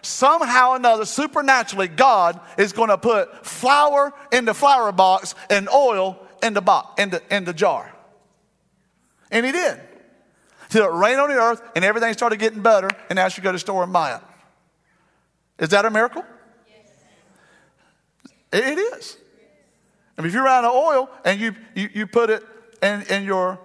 Somehow 0.01 0.71
or 0.71 0.75
another, 0.75 1.05
supernaturally, 1.05 1.87
God 1.87 2.39
is 2.57 2.73
going 2.73 2.89
to 2.89 2.97
put 2.97 3.45
flour 3.45 4.13
in 4.31 4.45
the 4.45 4.53
flour 4.53 4.91
box 4.91 5.33
and 5.49 5.69
oil 5.69 6.19
in 6.41 6.53
the 6.53 6.61
box, 6.61 7.01
in 7.01 7.09
the, 7.11 7.21
in 7.33 7.45
the 7.45 7.53
jar. 7.53 7.93
And 9.31 9.45
he 9.45 9.51
did. 9.51 9.79
Till 10.69 10.85
it 10.85 10.91
rained 10.91 11.21
on 11.21 11.29
the 11.29 11.35
earth 11.35 11.61
and 11.75 11.85
everything 11.85 12.11
started 12.13 12.37
getting 12.39 12.61
better, 12.61 12.89
and 13.09 13.15
now 13.15 13.27
she 13.29 13.41
go 13.41 13.49
to 13.49 13.55
the 13.55 13.59
store 13.59 13.83
and 13.83 13.93
buy 13.93 14.15
it. 14.15 14.21
Is 15.59 15.69
that 15.69 15.85
a 15.85 15.89
miracle? 15.89 16.25
Yes. 16.67 16.89
It 18.51 18.79
is. 18.79 19.17
I 20.17 20.21
mean, 20.21 20.27
if 20.27 20.33
you're 20.33 20.47
out 20.47 20.65
of 20.65 20.73
oil 20.73 21.09
and 21.23 21.39
you, 21.39 21.55
you, 21.75 21.89
you 21.93 22.07
put 22.07 22.29
it 22.29 22.43
in, 22.81 23.03
in 23.03 23.23
your 23.23 23.59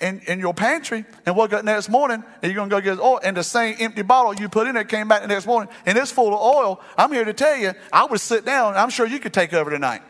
in, 0.00 0.20
in 0.26 0.40
your 0.40 0.54
pantry 0.54 1.04
and 1.26 1.36
woke 1.36 1.52
up 1.52 1.64
next 1.64 1.88
morning 1.88 2.24
and 2.42 2.52
you're 2.52 2.56
going 2.56 2.70
to 2.70 2.76
go 2.76 2.80
get 2.80 3.02
oil 3.02 3.20
and 3.22 3.36
the 3.36 3.44
same 3.44 3.76
empty 3.78 4.02
bottle 4.02 4.34
you 4.34 4.48
put 4.48 4.66
in 4.66 4.74
there 4.74 4.84
came 4.84 5.08
back 5.08 5.22
the 5.22 5.28
next 5.28 5.46
morning 5.46 5.72
and 5.86 5.98
it's 5.98 6.10
full 6.10 6.28
of 6.28 6.40
oil, 6.40 6.80
I'm 6.96 7.12
here 7.12 7.24
to 7.24 7.32
tell 7.34 7.56
you, 7.56 7.72
I 7.92 8.06
would 8.06 8.20
sit 8.20 8.44
down. 8.44 8.76
I'm 8.76 8.90
sure 8.90 9.06
you 9.06 9.18
could 9.18 9.34
take 9.34 9.52
over 9.52 9.70
tonight. 9.70 10.02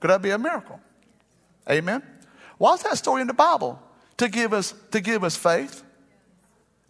Could 0.00 0.10
that 0.10 0.22
be 0.22 0.30
a 0.30 0.38
miracle? 0.38 0.80
Amen. 1.70 2.02
Why 2.58 2.74
is 2.74 2.82
that 2.82 2.98
story 2.98 3.20
in 3.20 3.26
the 3.26 3.34
Bible? 3.34 3.80
To 4.18 4.28
give 4.28 4.52
us, 4.52 4.74
to 4.90 5.00
give 5.00 5.24
us 5.24 5.36
faith, 5.36 5.82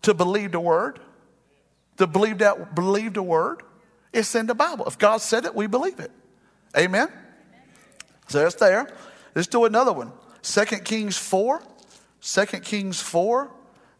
to 0.02 0.14
believe 0.14 0.52
the 0.52 0.60
word, 0.60 1.00
to 1.98 2.06
believe 2.06 2.38
that, 2.38 2.74
believe 2.74 3.14
the 3.14 3.22
word. 3.22 3.62
It's 4.12 4.34
in 4.34 4.46
the 4.46 4.54
Bible. 4.54 4.86
If 4.86 4.98
God 4.98 5.20
said 5.20 5.44
it, 5.44 5.54
we 5.54 5.66
believe 5.66 5.98
it. 5.98 6.10
Amen. 6.76 7.08
So 8.28 8.44
it's 8.46 8.54
there. 8.56 8.90
Let's 9.34 9.48
do 9.48 9.64
another 9.64 9.92
one. 9.92 10.12
Second 10.42 10.84
Kings 10.84 11.16
4. 11.16 11.62
2 12.20 12.46
Kings 12.60 13.00
4. 13.00 13.50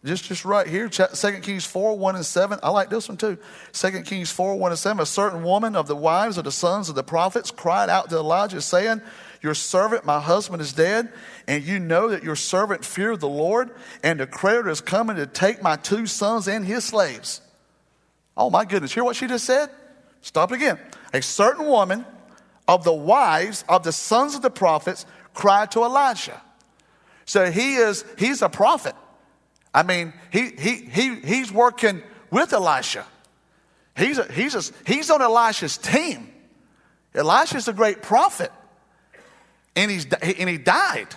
Just, 0.05 0.25
just 0.25 0.45
right 0.45 0.67
here, 0.67 0.89
2 0.89 1.07
Kings 1.43 1.65
4, 1.65 1.97
1 1.97 2.17
and 2.17 2.27
7. 2.27 2.59
I 2.61 2.71
like 2.71 2.91
this 2.91 3.09
one 3.09 3.17
too. 3.17 3.39
2 3.73 4.03
Kings 4.03 4.33
4, 4.33 4.57
1 4.57 4.73
and 4.73 4.79
7. 4.79 5.01
A 5.01 5.07
certain 5.07 5.45
woman 5.45 5.77
of 5.77 5.87
the 5.87 5.95
wives 5.95 6.39
of 6.39 6.45
the 6.45 6.51
sons 6.51 6.89
of 6.89 6.97
the 6.97 7.05
prophets 7.05 7.53
cried 7.53 7.89
out 7.89 8.11
to 8.11 8.17
Elisha, 8.17 8.61
saying, 8.63 9.01
Your 9.43 9.55
servant, 9.55 10.05
my 10.05 10.19
husband, 10.19 10.61
is 10.61 10.73
dead, 10.73 11.13
and 11.47 11.63
you 11.63 11.79
know 11.79 12.09
that 12.09 12.25
your 12.25 12.35
servant 12.35 12.85
feared 12.85 13.21
the 13.21 13.29
Lord, 13.29 13.71
and 14.03 14.19
the 14.19 14.27
creditor 14.27 14.71
is 14.71 14.81
coming 14.81 15.15
to 15.17 15.27
take 15.27 15.63
my 15.63 15.77
two 15.77 16.07
sons 16.07 16.49
and 16.49 16.67
his 16.67 16.85
slaves. 16.85 17.41
Oh 18.37 18.51
my 18.51 18.65
goodness, 18.65 18.93
hear 18.93 19.05
what 19.05 19.15
she 19.15 19.29
just 19.29 19.45
said? 19.45 19.71
Stop 20.21 20.51
it 20.51 20.57
again. 20.57 20.81
A 21.13 21.23
certain 21.23 21.67
woman 21.67 22.05
of 22.67 22.83
the 22.83 22.93
wives 22.93 23.65
of 23.69 23.85
the 23.85 23.93
sons 23.93 24.35
of 24.35 24.43
the 24.43 24.51
prophets 24.51 25.07
cried 25.35 25.71
to 25.73 25.85
Elisha. 25.85 26.41
So 27.25 27.51
he 27.51 27.77
is, 27.77 28.05
he's 28.19 28.43
a 28.43 28.49
prophet. 28.49 28.95
I 29.75 29.83
mean, 29.83 30.13
he, 30.31 30.51
he, 30.51 30.77
he, 30.77 31.15
he's 31.17 31.53
working 31.53 32.03
with 32.31 32.53
Elisha. 32.53 33.07
He's, 33.97 34.19
a, 34.19 34.31
he's, 34.33 34.55
a, 34.55 34.73
he's 34.87 35.11
on 35.11 35.23
Elisha's 35.23 35.79
team. 35.79 36.29
Elisha's 37.15 37.69
a 37.69 37.73
great 37.73 38.03
prophet. 38.03 38.51
And, 39.77 39.91
he's, 39.91 40.07
and 40.13 40.49
he 40.49 40.59
died. 40.59 41.09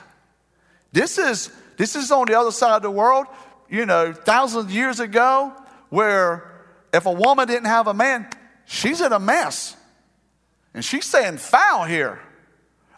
This 0.92 1.18
is, 1.18 1.52
this 1.78 1.96
is 1.96 2.12
on 2.12 2.26
the 2.28 2.40
other 2.40 2.52
side 2.52 2.78
of 2.78 2.82
the 2.82 2.92
world, 2.92 3.28
you 3.70 3.86
know, 3.86 4.14
thousands 4.14 4.66
of 4.66 4.72
years 4.72 5.00
ago, 5.00 5.54
where 5.90 6.52
if 6.94 7.06
a 7.06 7.12
woman 7.12 7.48
didn't 7.48 7.66
have 7.66 7.88
a 7.88 7.94
man, 7.94 8.28
she's 8.66 9.02
in 9.02 9.12
a 9.12 9.20
mess. 9.20 9.76
And 10.74 10.84
she's 10.84 11.06
saying 11.06 11.38
foul 11.38 11.86
here. 11.86 12.20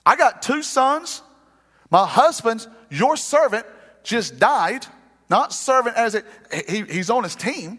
I 0.07 0.15
got 0.15 0.41
two 0.41 0.63
sons. 0.63 1.21
My 1.91 2.07
husband's 2.07 2.65
your 2.89 3.17
servant, 3.17 3.65
just 4.03 4.39
died. 4.39 4.85
Not 5.29 5.51
servant 5.51 5.97
as 5.97 6.15
it, 6.15 6.25
he, 6.69 6.83
he's 6.83 7.09
on 7.09 7.23
his 7.23 7.35
team, 7.35 7.77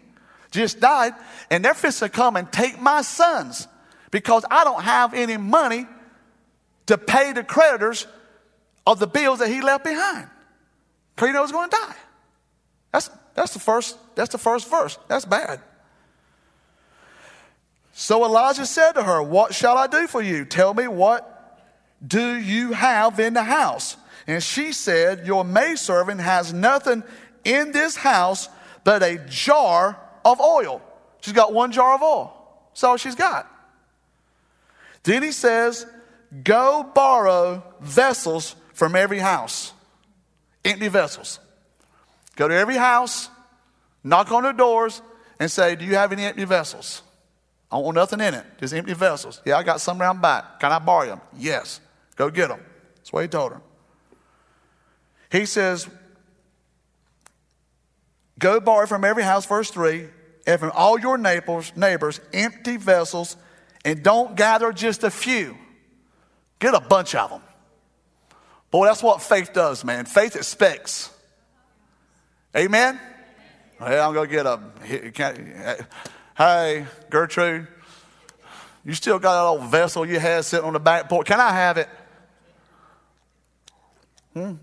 just 0.51 0.79
died. 0.79 1.15
And 1.49 1.65
they're 1.65 1.73
fixing 1.73 2.07
to 2.07 2.13
come 2.13 2.35
and 2.35 2.51
take 2.51 2.79
my 2.79 3.01
sons 3.01 3.67
because 4.11 4.45
I 4.51 4.63
don't 4.63 4.83
have 4.83 5.15
any 5.15 5.37
money 5.37 5.87
to 6.85 6.99
pay 6.99 7.33
the 7.33 7.43
creditors 7.43 8.05
of 8.85 8.99
the 8.99 9.07
bills 9.07 9.39
that 9.39 9.47
he 9.47 9.61
left 9.61 9.83
behind. 9.83 10.27
Because 11.15 11.51
going 11.51 11.71
to 11.71 11.75
die. 11.75 11.95
That's, 12.91 13.09
that's, 13.33 13.53
the 13.53 13.59
first, 13.59 13.97
that's 14.13 14.31
the 14.31 14.37
first 14.37 14.69
verse. 14.69 14.99
That's 15.07 15.25
bad. 15.25 15.61
So 17.93 18.23
Elisha 18.23 18.67
said 18.67 18.91
to 18.91 19.03
her, 19.03 19.23
What 19.23 19.55
shall 19.55 19.79
I 19.79 19.87
do 19.87 20.05
for 20.05 20.21
you? 20.21 20.45
Tell 20.45 20.75
me 20.75 20.87
what 20.87 21.38
do 22.05 22.35
you 22.37 22.73
have 22.73 23.19
in 23.19 23.33
the 23.33 23.43
house? 23.43 23.97
And 24.27 24.43
she 24.43 24.71
said, 24.71 25.25
Your 25.25 25.43
maidservant 25.43 26.21
has 26.21 26.53
nothing 26.53 27.03
in 27.43 27.71
this 27.71 27.95
house 27.95 28.49
but 28.83 29.03
a 29.03 29.17
jar 29.27 29.99
of 30.23 30.39
oil. 30.39 30.81
She's 31.21 31.33
got 31.33 31.53
one 31.53 31.71
jar 31.71 31.95
of 31.95 32.01
oil. 32.01 32.35
That's 32.69 32.83
all 32.83 32.97
she's 32.97 33.15
got. 33.15 33.51
Then 35.03 35.23
he 35.23 35.31
says, 35.31 35.85
Go 36.43 36.89
borrow 36.93 37.63
vessels 37.81 38.55
from 38.73 38.95
every 38.95 39.19
house, 39.19 39.73
empty 40.63 40.87
vessels. 40.87 41.39
Go 42.35 42.47
to 42.47 42.53
every 42.53 42.75
house, 42.75 43.29
knock 44.03 44.31
on 44.31 44.43
the 44.43 44.51
doors, 44.51 45.01
and 45.39 45.49
say, 45.49 45.75
Do 45.75 45.85
you 45.85 45.95
have 45.95 46.11
any 46.11 46.23
empty 46.23 46.45
vessels? 46.45 47.01
I 47.71 47.75
don't 47.75 47.85
want 47.85 47.95
nothing 47.95 48.21
in 48.21 48.33
it, 48.33 48.45
just 48.59 48.73
empty 48.73 48.93
vessels. 48.93 49.41
Yeah, 49.45 49.57
I 49.57 49.63
got 49.63 49.81
some 49.81 50.01
around 50.01 50.21
back. 50.21 50.59
Can 50.59 50.71
I 50.71 50.79
borrow 50.79 51.07
them? 51.07 51.21
Yes. 51.37 51.81
Go 52.19 52.29
get 52.29 52.49
them. 52.49 52.59
That's 52.97 53.13
what 53.13 53.21
he 53.21 53.29
told 53.29 53.53
her. 53.53 53.61
He 55.31 55.45
says, 55.45 55.87
Go 58.37 58.59
borrow 58.59 58.85
from 58.87 59.05
every 59.05 59.23
house, 59.23 59.45
verse 59.45 59.71
3, 59.71 60.05
and 60.45 60.59
from 60.59 60.71
all 60.75 60.99
your 60.99 61.17
neighbors, 61.17 61.71
neighbors 61.77 62.19
empty 62.33 62.75
vessels, 62.75 63.37
and 63.85 64.03
don't 64.03 64.35
gather 64.35 64.73
just 64.73 65.05
a 65.05 65.09
few. 65.09 65.57
Get 66.59 66.73
a 66.73 66.81
bunch 66.81 67.15
of 67.15 67.29
them. 67.29 67.41
Boy, 68.69 68.87
that's 68.87 69.01
what 69.01 69.21
faith 69.21 69.53
does, 69.53 69.85
man. 69.85 70.03
Faith 70.03 70.35
expects. 70.35 71.11
Amen? 72.53 72.99
Hey, 73.79 73.97
I'm 73.97 74.13
going 74.13 74.27
to 74.27 74.35
get 74.35 74.45
a. 74.45 75.87
Hey, 76.37 76.85
Gertrude, 77.09 77.67
you 78.83 78.93
still 78.93 79.19
got 79.19 79.35
that 79.35 79.61
old 79.61 79.71
vessel 79.71 80.05
you 80.05 80.19
had 80.19 80.43
sitting 80.43 80.65
on 80.65 80.73
the 80.73 80.79
back 80.79 81.07
porch. 81.07 81.27
Can 81.27 81.39
I 81.39 81.51
have 81.51 81.77
it? 81.77 81.87
Hmm? 84.33 84.53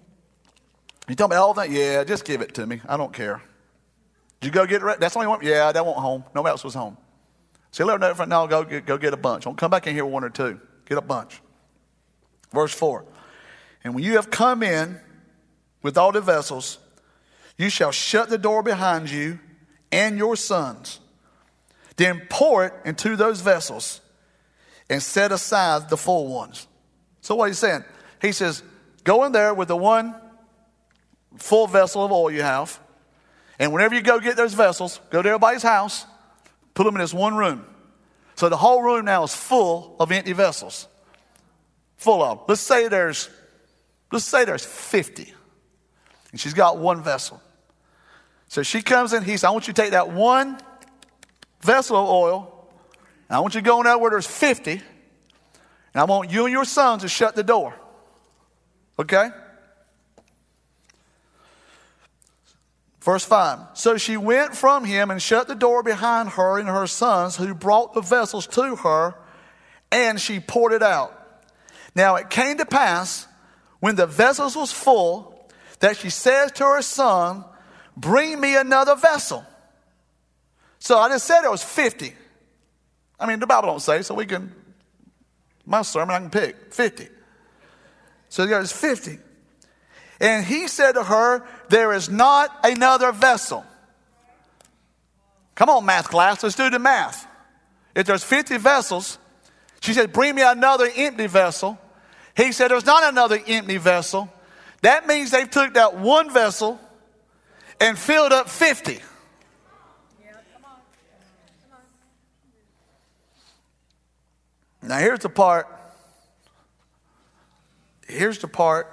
You 1.08 1.14
tell 1.14 1.28
me 1.28 1.36
all 1.36 1.54
that? 1.54 1.70
Yeah, 1.70 2.04
just 2.04 2.24
give 2.24 2.40
it 2.40 2.54
to 2.54 2.66
me. 2.66 2.80
I 2.88 2.96
don't 2.96 3.12
care. 3.12 3.42
Did 4.40 4.48
you 4.48 4.52
go 4.52 4.66
get 4.66 4.82
it? 4.82 5.00
That's 5.00 5.14
the 5.14 5.20
only 5.20 5.28
one? 5.28 5.40
Yeah, 5.42 5.72
that 5.72 5.84
won't 5.84 5.98
home. 5.98 6.24
Nobody 6.34 6.50
else 6.50 6.64
was 6.64 6.74
home. 6.74 6.96
See, 7.70 7.84
let 7.84 8.00
her 8.00 8.12
know 8.12 8.24
now. 8.24 8.46
Go 8.46 8.64
get, 8.64 8.86
go 8.86 8.98
get 8.98 9.12
a 9.12 9.16
bunch. 9.16 9.44
Don't 9.44 9.56
come 9.56 9.70
back 9.70 9.86
in 9.86 9.94
here 9.94 10.06
one 10.06 10.24
or 10.24 10.30
two. 10.30 10.60
Get 10.86 10.98
a 10.98 11.02
bunch. 11.02 11.40
Verse 12.52 12.72
4. 12.72 13.04
And 13.84 13.94
when 13.94 14.02
you 14.02 14.14
have 14.14 14.30
come 14.30 14.62
in 14.62 15.00
with 15.82 15.96
all 15.98 16.12
the 16.12 16.20
vessels, 16.20 16.78
you 17.56 17.70
shall 17.70 17.92
shut 17.92 18.28
the 18.28 18.38
door 18.38 18.62
behind 18.62 19.10
you 19.10 19.38
and 19.92 20.18
your 20.18 20.36
sons. 20.36 21.00
Then 21.96 22.22
pour 22.28 22.66
it 22.66 22.74
into 22.84 23.16
those 23.16 23.40
vessels 23.40 24.00
and 24.88 25.02
set 25.02 25.32
aside 25.32 25.88
the 25.88 25.96
full 25.96 26.28
ones. 26.28 26.66
So, 27.20 27.34
what 27.34 27.48
he's 27.48 27.58
saying? 27.58 27.84
He 28.20 28.32
says, 28.32 28.62
Go 29.06 29.22
in 29.22 29.30
there 29.30 29.54
with 29.54 29.68
the 29.68 29.76
one 29.76 30.16
full 31.36 31.68
vessel 31.68 32.04
of 32.04 32.10
oil 32.10 32.28
you 32.28 32.42
have. 32.42 32.80
And 33.56 33.72
whenever 33.72 33.94
you 33.94 34.02
go 34.02 34.18
get 34.18 34.36
those 34.36 34.52
vessels, 34.52 35.00
go 35.10 35.22
to 35.22 35.28
everybody's 35.28 35.62
house, 35.62 36.04
put 36.74 36.84
them 36.84 36.96
in 36.96 37.00
this 37.00 37.14
one 37.14 37.36
room. 37.36 37.64
So 38.34 38.48
the 38.48 38.56
whole 38.56 38.82
room 38.82 39.04
now 39.04 39.22
is 39.22 39.32
full 39.32 39.94
of 40.00 40.10
empty 40.10 40.32
vessels. 40.32 40.88
Full 41.98 42.20
of. 42.20 42.42
Let's 42.48 42.60
say 42.60 42.88
there's, 42.88 43.30
let's 44.10 44.24
say 44.24 44.44
there's 44.44 44.64
50. 44.64 45.32
And 46.32 46.40
she's 46.40 46.52
got 46.52 46.78
one 46.78 47.00
vessel. 47.00 47.40
So 48.48 48.64
she 48.64 48.82
comes 48.82 49.12
in, 49.12 49.22
he 49.22 49.32
says, 49.32 49.44
I 49.44 49.50
want 49.50 49.68
you 49.68 49.72
to 49.72 49.80
take 49.80 49.92
that 49.92 50.10
one 50.10 50.58
vessel 51.60 51.96
of 51.96 52.08
oil, 52.08 52.68
and 53.28 53.36
I 53.36 53.38
want 53.38 53.54
you 53.54 53.60
to 53.60 53.64
go 53.64 53.78
in 53.78 53.84
there 53.84 53.98
where 53.98 54.10
there's 54.10 54.26
50, 54.26 54.72
and 54.72 54.80
I 55.94 56.04
want 56.04 56.32
you 56.32 56.46
and 56.46 56.52
your 56.52 56.64
sons 56.64 57.02
to 57.02 57.08
shut 57.08 57.36
the 57.36 57.44
door. 57.44 57.72
Okay? 58.98 59.28
Verse 63.00 63.24
5 63.24 63.60
So 63.74 63.98
she 63.98 64.16
went 64.16 64.56
from 64.56 64.84
him 64.84 65.10
and 65.10 65.22
shut 65.22 65.48
the 65.48 65.54
door 65.54 65.82
behind 65.82 66.30
her 66.30 66.58
and 66.58 66.68
her 66.68 66.86
sons, 66.86 67.36
who 67.36 67.54
brought 67.54 67.94
the 67.94 68.00
vessels 68.00 68.46
to 68.48 68.76
her, 68.76 69.14
and 69.92 70.20
she 70.20 70.40
poured 70.40 70.72
it 70.72 70.82
out. 70.82 71.12
Now 71.94 72.16
it 72.16 72.30
came 72.30 72.58
to 72.58 72.66
pass, 72.66 73.26
when 73.80 73.94
the 73.94 74.06
vessels 74.06 74.56
was 74.56 74.72
full, 74.72 75.48
that 75.80 75.96
she 75.96 76.10
says 76.10 76.50
to 76.52 76.64
her 76.64 76.82
son, 76.82 77.44
Bring 77.96 78.40
me 78.40 78.56
another 78.56 78.94
vessel. 78.96 79.44
So 80.78 80.98
I 80.98 81.08
just 81.08 81.26
said 81.26 81.44
it 81.44 81.50
was 81.50 81.62
50. 81.62 82.12
I 83.18 83.26
mean, 83.26 83.40
the 83.40 83.46
Bible 83.46 83.68
don't 83.68 83.80
say, 83.80 84.02
so 84.02 84.14
we 84.14 84.26
can, 84.26 84.52
my 85.64 85.82
sermon, 85.82 86.14
I 86.14 86.18
can 86.18 86.30
pick 86.30 86.74
50. 86.74 87.08
So 88.28 88.46
there's 88.46 88.72
50. 88.72 89.18
And 90.20 90.44
he 90.44 90.68
said 90.68 90.92
to 90.92 91.04
her, 91.04 91.46
There 91.68 91.92
is 91.92 92.08
not 92.08 92.50
another 92.64 93.12
vessel. 93.12 93.64
Come 95.54 95.70
on, 95.70 95.86
math 95.86 96.08
class, 96.08 96.42
let's 96.42 96.54
do 96.54 96.70
the 96.70 96.78
math. 96.78 97.26
If 97.94 98.06
there's 98.06 98.24
50 98.24 98.58
vessels, 98.58 99.18
she 99.80 99.92
said, 99.92 100.12
Bring 100.12 100.34
me 100.34 100.42
another 100.42 100.88
empty 100.94 101.26
vessel. 101.26 101.78
He 102.36 102.52
said, 102.52 102.70
There's 102.70 102.86
not 102.86 103.04
another 103.04 103.40
empty 103.46 103.78
vessel. 103.78 104.32
That 104.82 105.06
means 105.06 105.30
they 105.30 105.44
took 105.44 105.74
that 105.74 105.96
one 105.96 106.32
vessel 106.32 106.78
and 107.80 107.98
filled 107.98 108.32
up 108.32 108.48
50. 108.48 109.00
Now, 114.82 114.98
here's 114.98 115.20
the 115.20 115.28
part. 115.28 115.75
Here's 118.06 118.38
the 118.38 118.48
part 118.48 118.88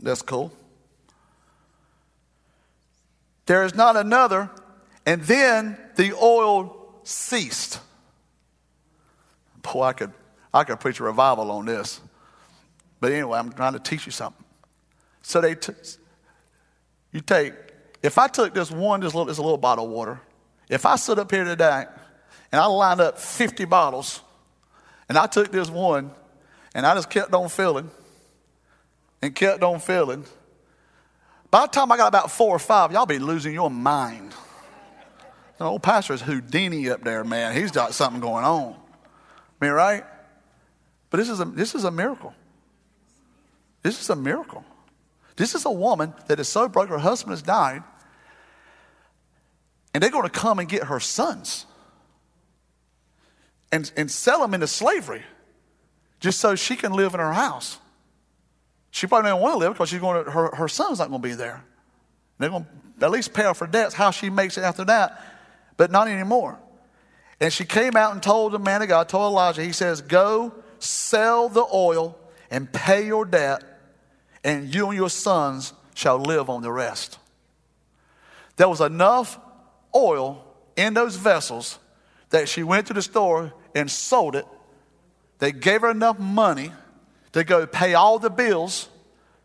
that's 0.00 0.22
cool. 0.22 0.52
There 3.46 3.64
is 3.64 3.74
not 3.74 3.96
another, 3.96 4.50
and 5.06 5.22
then 5.22 5.78
the 5.96 6.12
oil 6.12 7.00
ceased. 7.02 7.80
Boy, 9.62 9.82
I 9.82 9.92
could, 9.94 10.12
I 10.52 10.64
could 10.64 10.80
preach 10.80 11.00
a 11.00 11.04
revival 11.04 11.50
on 11.50 11.64
this. 11.64 12.00
But 13.00 13.12
anyway, 13.12 13.38
I'm 13.38 13.52
trying 13.52 13.72
to 13.72 13.78
teach 13.78 14.04
you 14.06 14.12
something. 14.12 14.44
So 15.22 15.40
they, 15.40 15.54
t- 15.54 15.72
you 17.12 17.20
take, 17.20 17.54
if 18.02 18.18
I 18.18 18.28
took 18.28 18.54
this 18.54 18.70
one, 18.70 19.00
this 19.00 19.14
little, 19.14 19.26
this 19.26 19.38
little 19.38 19.56
bottle 19.56 19.86
of 19.86 19.90
water, 19.90 20.20
if 20.68 20.84
I 20.84 20.96
stood 20.96 21.18
up 21.18 21.30
here 21.30 21.44
today 21.44 21.86
and 22.52 22.60
I 22.60 22.66
lined 22.66 23.00
up 23.00 23.18
50 23.18 23.64
bottles, 23.64 24.20
and 25.08 25.16
I 25.16 25.26
took 25.26 25.50
this 25.50 25.70
one 25.70 26.10
and 26.74 26.86
I 26.86 26.94
just 26.94 27.10
kept 27.10 27.32
on 27.34 27.48
filling 27.48 27.90
and 29.22 29.34
kept 29.34 29.62
on 29.62 29.80
filling. 29.80 30.24
By 31.50 31.62
the 31.62 31.68
time 31.68 31.90
I 31.90 31.96
got 31.96 32.08
about 32.08 32.30
four 32.30 32.54
or 32.54 32.58
five, 32.58 32.92
y'all 32.92 33.06
be 33.06 33.18
losing 33.18 33.54
your 33.54 33.70
mind. 33.70 34.34
The 35.58 35.64
old 35.64 35.82
pastor 35.82 36.12
is 36.12 36.22
Houdini 36.22 36.88
up 36.90 37.02
there, 37.02 37.24
man. 37.24 37.54
He's 37.54 37.72
got 37.72 37.94
something 37.94 38.20
going 38.20 38.44
on. 38.44 38.76
I 39.60 39.64
mean, 39.64 39.72
right? 39.72 40.04
But 41.10 41.16
this 41.16 41.28
is 41.28 41.40
a, 41.40 41.44
this 41.46 41.74
is 41.74 41.84
a 41.84 41.90
miracle. 41.90 42.34
This 43.82 44.00
is 44.00 44.10
a 44.10 44.16
miracle. 44.16 44.64
This 45.36 45.54
is 45.54 45.64
a 45.64 45.70
woman 45.70 46.14
that 46.26 46.38
is 46.38 46.48
so 46.48 46.68
broke, 46.68 46.88
her 46.90 46.98
husband 46.98 47.30
has 47.32 47.42
died, 47.42 47.82
and 49.94 50.02
they're 50.02 50.10
going 50.10 50.24
to 50.24 50.30
come 50.30 50.58
and 50.58 50.68
get 50.68 50.84
her 50.84 51.00
sons 51.00 51.64
and, 53.72 53.90
and 53.96 54.10
sell 54.10 54.40
them 54.40 54.54
into 54.54 54.66
slavery 54.66 55.22
just 56.20 56.40
so 56.40 56.54
she 56.54 56.76
can 56.76 56.92
live 56.92 57.14
in 57.14 57.20
her 57.20 57.32
house. 57.32 57.78
She 58.90 59.06
probably 59.06 59.30
don't 59.30 59.40
want 59.40 59.54
to 59.54 59.58
live 59.58 59.72
because 59.74 59.90
she's 59.90 60.00
going 60.00 60.24
to, 60.24 60.30
her, 60.30 60.54
her 60.54 60.68
son's 60.68 60.98
not 60.98 61.08
going 61.10 61.22
to 61.22 61.28
be 61.28 61.34
there. 61.34 61.62
They're 62.38 62.50
going 62.50 62.66
to 62.98 63.04
at 63.04 63.10
least 63.10 63.32
pay 63.32 63.44
off 63.44 63.58
her 63.60 63.66
debts, 63.66 63.94
how 63.94 64.10
she 64.10 64.30
makes 64.30 64.58
it 64.58 64.62
after 64.62 64.84
that, 64.86 65.22
but 65.76 65.90
not 65.90 66.08
anymore. 66.08 66.58
And 67.40 67.52
she 67.52 67.64
came 67.64 67.96
out 67.96 68.12
and 68.12 68.22
told 68.22 68.52
the 68.52 68.58
man 68.58 68.82
of 68.82 68.88
God, 68.88 69.08
told 69.08 69.36
Elisha, 69.36 69.62
he 69.62 69.72
says, 69.72 70.00
Go 70.00 70.52
sell 70.78 71.48
the 71.48 71.64
oil 71.72 72.18
and 72.50 72.72
pay 72.72 73.06
your 73.06 73.24
debt, 73.24 73.62
and 74.42 74.74
you 74.74 74.88
and 74.88 74.96
your 74.96 75.10
sons 75.10 75.72
shall 75.94 76.18
live 76.18 76.48
on 76.48 76.62
the 76.62 76.72
rest. 76.72 77.18
There 78.56 78.68
was 78.68 78.80
enough 78.80 79.38
oil 79.94 80.44
in 80.76 80.94
those 80.94 81.16
vessels 81.16 81.78
that 82.30 82.48
she 82.48 82.62
went 82.62 82.86
to 82.88 82.94
the 82.94 83.02
store 83.02 83.52
and 83.74 83.90
sold 83.90 84.34
it. 84.34 84.46
They 85.38 85.52
gave 85.52 85.82
her 85.82 85.90
enough 85.90 86.18
money 86.18 86.72
to 87.32 87.44
go 87.44 87.66
pay 87.66 87.94
all 87.94 88.18
the 88.18 88.30
bills 88.30 88.88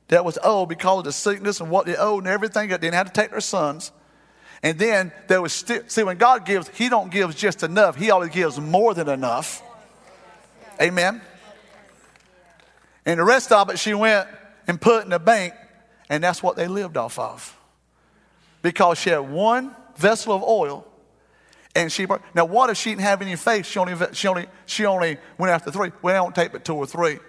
that 0.08 0.25
was 0.25 0.38
owed 0.43 0.69
because 0.69 0.99
of 0.99 1.03
the 1.06 1.12
sickness 1.12 1.60
and 1.60 1.69
what 1.69 1.86
they 1.86 1.95
owed 1.95 2.23
and 2.23 2.27
everything. 2.27 2.69
They 2.69 2.77
didn't 2.77 2.95
have 2.95 3.12
to 3.12 3.21
take 3.21 3.32
their 3.32 3.41
sons. 3.41 3.91
And 4.62 4.79
then 4.79 5.12
there 5.27 5.41
was 5.41 5.53
still, 5.53 5.84
see, 5.88 6.03
when 6.03 6.17
God 6.17 6.45
gives, 6.45 6.69
He 6.69 6.89
don't 6.89 7.12
give 7.12 7.36
just 7.36 7.63
enough. 7.63 7.95
He 7.95 8.12
always 8.12 8.32
gives 8.32 8.60
more 8.60 8.93
than 8.93 9.10
enough. 9.10 9.62
Amen. 10.82 11.21
And 13.06 13.19
the 13.19 13.23
rest 13.23 13.51
of 13.51 13.69
it, 13.69 13.77
she 13.77 13.93
went 13.93 14.27
and 14.67 14.79
put 14.79 15.03
in 15.03 15.10
the 15.10 15.19
bank, 15.19 15.53
and 16.10 16.23
that's 16.23 16.41
what 16.41 16.56
they 16.56 16.67
lived 16.67 16.95
off 16.95 17.19
of. 17.19 17.58
Because 18.62 18.97
she 18.97 19.10
had 19.10 19.19
one 19.19 19.75
vessel 19.97 20.34
of 20.34 20.41
oil 20.41 20.88
and 21.75 21.91
she 21.91 22.05
brought, 22.05 22.21
now 22.36 22.45
what 22.45 22.69
if 22.69 22.77
she 22.77 22.91
didn't 22.91 23.01
have 23.01 23.21
any 23.21 23.36
faith? 23.36 23.65
She 23.65 23.79
only 23.79 23.95
she 24.13 24.27
only 24.27 24.47
she 24.65 24.86
only 24.86 25.17
went 25.38 25.51
after 25.51 25.71
three. 25.71 25.91
Well, 26.01 26.25
don't 26.25 26.36
take 26.36 26.51
but 26.51 26.63
two 26.63 26.75
or 26.75 26.86
three. 26.86 27.19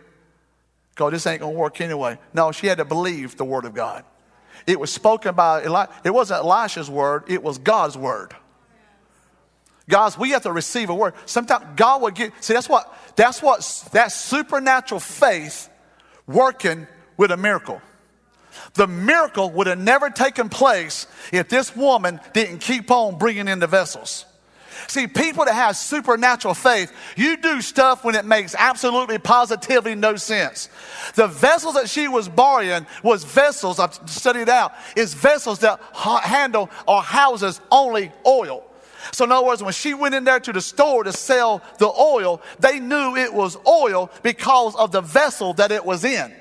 Because 0.91 1.13
this 1.13 1.27
ain't 1.27 1.41
gonna 1.41 1.53
work 1.53 1.81
anyway. 1.81 2.19
No, 2.33 2.53
she 2.53 2.67
had 2.67 2.79
to 2.79 2.85
believe 2.85 3.37
the 3.37 3.45
word 3.45 3.65
of 3.65 3.75
God. 3.75 4.05
It 4.67 4.79
was 4.79 4.93
spoken 4.93 5.35
by 5.35 5.65
Eli- 5.65 5.87
it 6.05 6.11
wasn't 6.11 6.45
Elisha's 6.45 6.91
word, 6.91 7.25
it 7.29 7.43
was 7.43 7.59
God's 7.59 7.97
word. 7.97 8.35
Guys, 9.89 10.17
we 10.17 10.31
have 10.31 10.43
to 10.43 10.53
receive 10.53 10.89
a 10.89 10.95
word. 10.95 11.15
Sometimes 11.27 11.65
God 11.77 12.03
will 12.03 12.11
get 12.11 12.33
see 12.43 12.55
that's 12.55 12.69
what 12.69 12.93
that's 13.17 13.43
what 13.43 13.89
that 13.93 14.13
supernatural 14.13 15.01
faith 15.01 15.71
working 16.27 16.87
with 17.17 17.31
a 17.31 17.37
miracle. 17.37 17.81
The 18.75 18.87
miracle 18.87 19.51
would 19.51 19.67
have 19.67 19.79
never 19.79 20.11
taken 20.11 20.49
place 20.49 21.07
if 21.33 21.49
this 21.49 21.75
woman 21.75 22.21
didn't 22.33 22.59
keep 22.59 22.91
on 22.91 23.19
bringing 23.19 23.49
in 23.49 23.59
the 23.59 23.67
vessels. 23.67 24.27
See, 24.87 25.07
people 25.07 25.45
that 25.45 25.55
have 25.55 25.77
supernatural 25.77 26.55
faith, 26.55 26.93
you 27.17 27.37
do 27.37 27.61
stuff 27.61 28.05
when 28.05 28.15
it 28.15 28.25
makes 28.25 28.55
absolutely 28.57 29.19
positively 29.19 29.95
no 29.95 30.17
sense. 30.17 30.69
The 31.15 31.27
vessels 31.27 31.75
that 31.75 31.89
she 31.89 32.09
was 32.09 32.29
borrowing 32.29 32.87
was 33.03 33.25
vessels, 33.25 33.79
I've 33.79 33.95
studied 34.09 34.49
out, 34.49 34.73
is 34.97 35.15
vessels 35.15 35.61
that 35.61 35.81
handle 35.95 36.71
or 36.87 37.03
houses 37.03 37.61
only 37.71 38.13
oil. 38.27 38.65
So 39.13 39.25
in 39.25 39.33
other 39.33 39.47
words, 39.47 39.63
when 39.63 39.73
she 39.73 39.95
went 39.95 40.15
in 40.15 40.25
there 40.25 40.41
to 40.41 40.53
the 40.53 40.61
store 40.61 41.05
to 41.05 41.13
sell 41.13 41.63
the 41.79 41.89
oil, 41.89 42.41
they 42.59 42.81
knew 42.81 43.17
it 43.17 43.33
was 43.33 43.57
oil 43.67 44.11
because 44.23 44.75
of 44.77 44.93
the 44.93 45.03
vessel 45.03 45.53
that 45.55 45.71
it 45.73 45.85
was 45.85 46.05
in. 46.05 46.33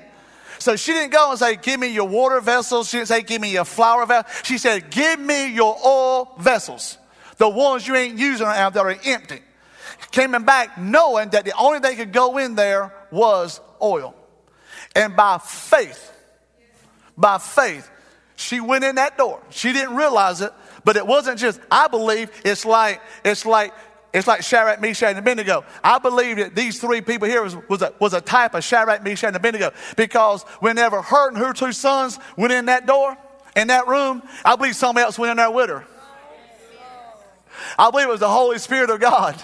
So 0.58 0.76
she 0.76 0.92
didn't 0.92 1.12
go 1.12 1.30
and 1.30 1.38
say, 1.38 1.56
Give 1.56 1.78
me 1.78 1.88
your 1.88 2.08
water 2.08 2.40
vessels. 2.40 2.88
She 2.88 2.96
didn't 2.96 3.08
say, 3.08 3.22
Give 3.22 3.40
me 3.40 3.52
your 3.52 3.66
flour 3.66 4.06
vessels. 4.06 4.32
She 4.44 4.56
said, 4.56 4.90
Give 4.90 5.20
me 5.20 5.52
your 5.52 5.76
oil 5.84 6.34
vessels 6.38 6.98
the 7.36 7.48
ones 7.48 7.86
you 7.86 7.94
ain't 7.94 8.18
using 8.18 8.46
right 8.46 8.56
now 8.56 8.70
that 8.70 8.80
are 8.80 8.96
empty. 9.04 9.40
Coming 10.12 10.44
back 10.44 10.78
knowing 10.78 11.30
that 11.30 11.44
the 11.44 11.56
only 11.56 11.80
thing 11.80 11.96
could 11.96 12.12
go 12.12 12.38
in 12.38 12.54
there 12.54 12.92
was 13.10 13.60
oil. 13.82 14.14
And 14.94 15.16
by 15.16 15.38
faith, 15.38 16.12
by 17.16 17.38
faith, 17.38 17.90
she 18.36 18.60
went 18.60 18.84
in 18.84 18.96
that 18.96 19.18
door. 19.18 19.42
She 19.50 19.72
didn't 19.72 19.96
realize 19.96 20.40
it, 20.40 20.52
but 20.84 20.96
it 20.96 21.06
wasn't 21.06 21.38
just, 21.38 21.60
I 21.70 21.88
believe 21.88 22.30
it's 22.44 22.64
like, 22.64 23.00
it's 23.24 23.46
like, 23.46 23.72
it's 24.12 24.28
like 24.28 24.44
Shadrach, 24.44 24.80
Meshach, 24.80 25.10
and 25.10 25.18
Abednego. 25.18 25.64
I 25.82 25.98
believe 25.98 26.36
that 26.36 26.54
these 26.54 26.80
three 26.80 27.00
people 27.00 27.26
here 27.26 27.42
was, 27.42 27.56
was, 27.68 27.82
a, 27.82 27.92
was 27.98 28.14
a 28.14 28.20
type 28.20 28.54
of 28.54 28.62
Shadrach, 28.62 29.02
Meshach, 29.02 29.28
and 29.28 29.36
Abednego 29.36 29.72
because 29.96 30.44
whenever 30.60 31.02
her 31.02 31.28
and 31.28 31.36
her 31.36 31.52
two 31.52 31.72
sons 31.72 32.20
went 32.36 32.52
in 32.52 32.66
that 32.66 32.86
door, 32.86 33.16
in 33.56 33.68
that 33.68 33.88
room, 33.88 34.22
I 34.44 34.54
believe 34.54 34.76
somebody 34.76 35.04
else 35.04 35.18
went 35.18 35.32
in 35.32 35.36
there 35.36 35.50
with 35.50 35.68
her. 35.68 35.84
I 37.78 37.90
believe 37.90 38.06
it 38.06 38.10
was 38.10 38.20
the 38.20 38.28
Holy 38.28 38.58
Spirit 38.58 38.90
of 38.90 39.00
God 39.00 39.40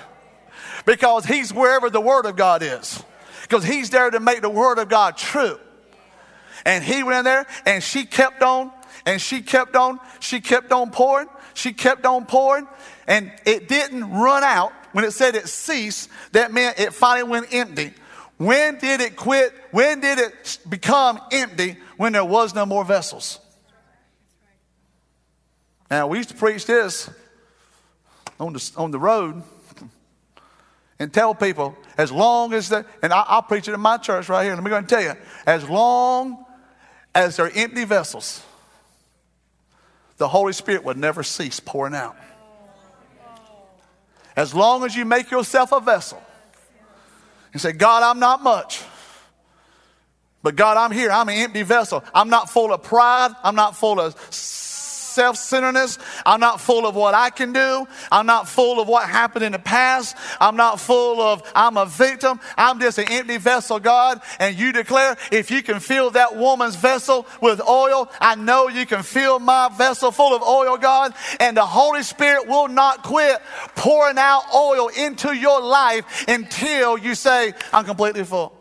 because 0.84 1.24
He's 1.24 1.52
wherever 1.52 1.90
the 1.90 2.00
Word 2.00 2.26
of 2.26 2.36
God 2.36 2.62
is, 2.62 3.02
because 3.42 3.64
He's 3.64 3.90
there 3.90 4.10
to 4.10 4.20
make 4.20 4.42
the 4.42 4.50
Word 4.50 4.78
of 4.78 4.88
God 4.88 5.16
true. 5.16 5.58
And 6.64 6.84
He 6.84 7.02
went 7.02 7.18
in 7.18 7.24
there 7.24 7.46
and 7.66 7.82
she 7.82 8.04
kept 8.04 8.42
on 8.42 8.72
and 9.06 9.20
she 9.20 9.42
kept 9.42 9.76
on, 9.76 9.98
she 10.20 10.40
kept 10.40 10.72
on 10.72 10.90
pouring, 10.90 11.28
she 11.54 11.72
kept 11.72 12.04
on 12.04 12.26
pouring, 12.26 12.66
and 13.06 13.32
it 13.46 13.68
didn't 13.68 14.10
run 14.10 14.44
out. 14.44 14.72
When 14.92 15.04
it 15.04 15.12
said 15.12 15.36
it 15.36 15.48
ceased, 15.48 16.10
that 16.32 16.52
meant 16.52 16.80
it 16.80 16.92
finally 16.92 17.30
went 17.30 17.54
empty. 17.54 17.94
When 18.38 18.78
did 18.78 19.00
it 19.00 19.16
quit? 19.16 19.52
When 19.70 20.00
did 20.00 20.18
it 20.18 20.58
become 20.68 21.20
empty? 21.30 21.76
When 21.96 22.12
there 22.12 22.24
was 22.24 22.54
no 22.54 22.66
more 22.66 22.84
vessels. 22.84 23.38
Now, 25.90 26.06
we 26.06 26.18
used 26.18 26.30
to 26.30 26.34
preach 26.34 26.66
this 26.66 27.10
on 28.40 28.54
the, 28.54 28.72
on 28.76 28.90
the 28.90 28.98
road 28.98 29.42
and 30.98 31.12
tell 31.12 31.34
people 31.34 31.76
as 31.96 32.10
long 32.10 32.52
as 32.52 32.70
that, 32.70 32.86
and 33.02 33.12
I, 33.12 33.36
will 33.36 33.42
preach 33.42 33.68
it 33.68 33.74
in 33.74 33.80
my 33.80 33.98
church 33.98 34.28
right 34.28 34.44
here. 34.44 34.54
Let 34.54 34.64
me 34.64 34.70
go 34.70 34.76
and 34.76 34.88
tell 34.88 35.02
you, 35.02 35.14
as 35.46 35.68
long 35.68 36.44
as 37.14 37.36
they're 37.36 37.50
empty 37.54 37.84
vessels, 37.84 38.42
the 40.16 40.28
Holy 40.28 40.52
Spirit 40.52 40.84
will 40.84 40.94
never 40.94 41.22
cease 41.22 41.60
pouring 41.60 41.94
out. 41.94 42.16
As 44.36 44.54
long 44.54 44.84
as 44.84 44.94
you 44.94 45.04
make 45.04 45.30
yourself 45.30 45.72
a 45.72 45.80
vessel 45.80 46.22
and 47.52 47.60
say, 47.60 47.72
God, 47.72 48.02
I'm 48.02 48.20
not 48.20 48.42
much. 48.42 48.82
But 50.42 50.56
God, 50.56 50.76
I'm 50.76 50.92
here. 50.92 51.10
I'm 51.10 51.28
an 51.28 51.36
empty 51.36 51.62
vessel. 51.62 52.02
I'm 52.14 52.30
not 52.30 52.48
full 52.48 52.72
of 52.72 52.82
pride. 52.82 53.32
I'm 53.42 53.54
not 53.54 53.76
full 53.76 54.00
of 54.00 54.14
self 55.10 55.36
centeredness. 55.36 55.98
I'm 56.24 56.40
not 56.40 56.60
full 56.60 56.86
of 56.86 56.94
what 56.94 57.14
I 57.14 57.30
can 57.30 57.52
do. 57.52 57.86
I'm 58.10 58.26
not 58.26 58.48
full 58.48 58.80
of 58.80 58.88
what 58.88 59.08
happened 59.08 59.44
in 59.44 59.52
the 59.52 59.58
past. 59.58 60.16
I'm 60.40 60.56
not 60.56 60.80
full 60.80 61.20
of, 61.20 61.42
I'm 61.54 61.76
a 61.76 61.86
victim. 61.86 62.40
I'm 62.56 62.80
just 62.80 62.98
an 62.98 63.06
empty 63.10 63.36
vessel, 63.36 63.78
God. 63.80 64.20
And 64.38 64.58
you 64.58 64.72
declare, 64.72 65.16
if 65.30 65.50
you 65.50 65.62
can 65.62 65.80
fill 65.80 66.10
that 66.10 66.36
woman's 66.36 66.76
vessel 66.76 67.26
with 67.40 67.60
oil, 67.66 68.10
I 68.20 68.34
know 68.34 68.68
you 68.68 68.86
can 68.86 69.02
fill 69.02 69.38
my 69.38 69.68
vessel 69.76 70.10
full 70.10 70.34
of 70.34 70.42
oil, 70.42 70.76
God. 70.76 71.14
And 71.38 71.56
the 71.56 71.66
Holy 71.66 72.02
Spirit 72.02 72.46
will 72.46 72.68
not 72.68 73.02
quit 73.02 73.40
pouring 73.74 74.18
out 74.18 74.42
oil 74.54 74.88
into 74.88 75.34
your 75.34 75.60
life 75.60 76.24
until 76.28 76.96
you 76.98 77.14
say, 77.14 77.52
I'm 77.72 77.84
completely 77.84 78.24
full. 78.24 78.56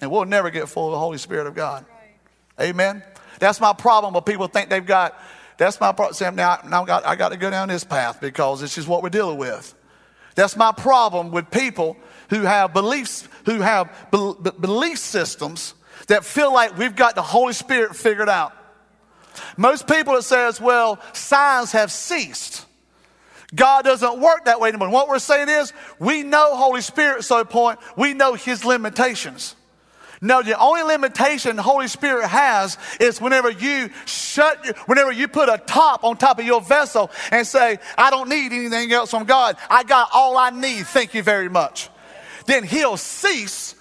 And 0.00 0.10
we'll 0.10 0.24
never 0.24 0.50
get 0.50 0.68
full 0.68 0.86
of 0.86 0.92
the 0.92 0.98
Holy 0.98 1.18
Spirit 1.18 1.46
of 1.46 1.54
God. 1.54 1.84
Amen. 2.60 3.02
That's 3.38 3.60
my 3.60 3.72
problem 3.72 4.14
when 4.14 4.22
people 4.22 4.46
think 4.48 4.70
they've 4.70 4.84
got, 4.84 5.20
that's 5.56 5.80
my 5.80 5.92
problem. 5.92 6.14
Sam, 6.14 6.34
now, 6.34 6.60
now 6.66 6.82
I, 6.82 6.86
got, 6.86 7.06
I 7.06 7.16
got 7.16 7.30
to 7.30 7.36
go 7.36 7.50
down 7.50 7.68
this 7.68 7.84
path 7.84 8.20
because 8.20 8.60
this 8.60 8.78
is 8.78 8.86
what 8.86 9.02
we're 9.02 9.08
dealing 9.08 9.38
with. 9.38 9.74
That's 10.34 10.56
my 10.56 10.72
problem 10.72 11.30
with 11.30 11.50
people 11.50 11.96
who 12.30 12.42
have 12.42 12.72
beliefs, 12.72 13.28
who 13.44 13.60
have 13.60 13.90
be, 14.12 14.34
belief 14.60 14.98
systems 14.98 15.74
that 16.06 16.24
feel 16.24 16.52
like 16.52 16.78
we've 16.78 16.94
got 16.94 17.14
the 17.14 17.22
Holy 17.22 17.52
Spirit 17.52 17.96
figured 17.96 18.28
out. 18.28 18.52
Most 19.56 19.86
people 19.86 20.14
that 20.14 20.22
says, 20.22 20.60
well, 20.60 21.00
signs 21.12 21.72
have 21.72 21.90
ceased. 21.90 22.66
God 23.54 23.84
doesn't 23.84 24.20
work 24.20 24.44
that 24.44 24.60
way 24.60 24.68
anymore. 24.68 24.90
What 24.90 25.08
we're 25.08 25.18
saying 25.18 25.48
is, 25.48 25.72
we 25.98 26.22
know 26.22 26.56
Holy 26.56 26.82
Spirit, 26.82 27.24
so 27.24 27.44
point, 27.44 27.78
we 27.96 28.14
know 28.14 28.34
His 28.34 28.64
limitations. 28.64 29.54
No, 30.20 30.42
the 30.42 30.58
only 30.58 30.82
limitation 30.82 31.56
the 31.56 31.62
Holy 31.62 31.86
Spirit 31.88 32.26
has 32.26 32.76
is 32.98 33.20
whenever 33.20 33.50
you 33.50 33.90
shut, 34.04 34.66
whenever 34.86 35.12
you 35.12 35.28
put 35.28 35.48
a 35.48 35.58
top 35.58 36.02
on 36.02 36.16
top 36.16 36.38
of 36.38 36.44
your 36.44 36.60
vessel 36.60 37.10
and 37.30 37.46
say, 37.46 37.78
I 37.96 38.10
don't 38.10 38.28
need 38.28 38.52
anything 38.52 38.92
else 38.92 39.10
from 39.10 39.24
God. 39.24 39.56
I 39.70 39.84
got 39.84 40.08
all 40.12 40.36
I 40.36 40.50
need. 40.50 40.86
Thank 40.86 41.14
you 41.14 41.22
very 41.22 41.48
much. 41.48 41.88
Then 42.46 42.64
he'll 42.64 42.96
cease 42.96 43.76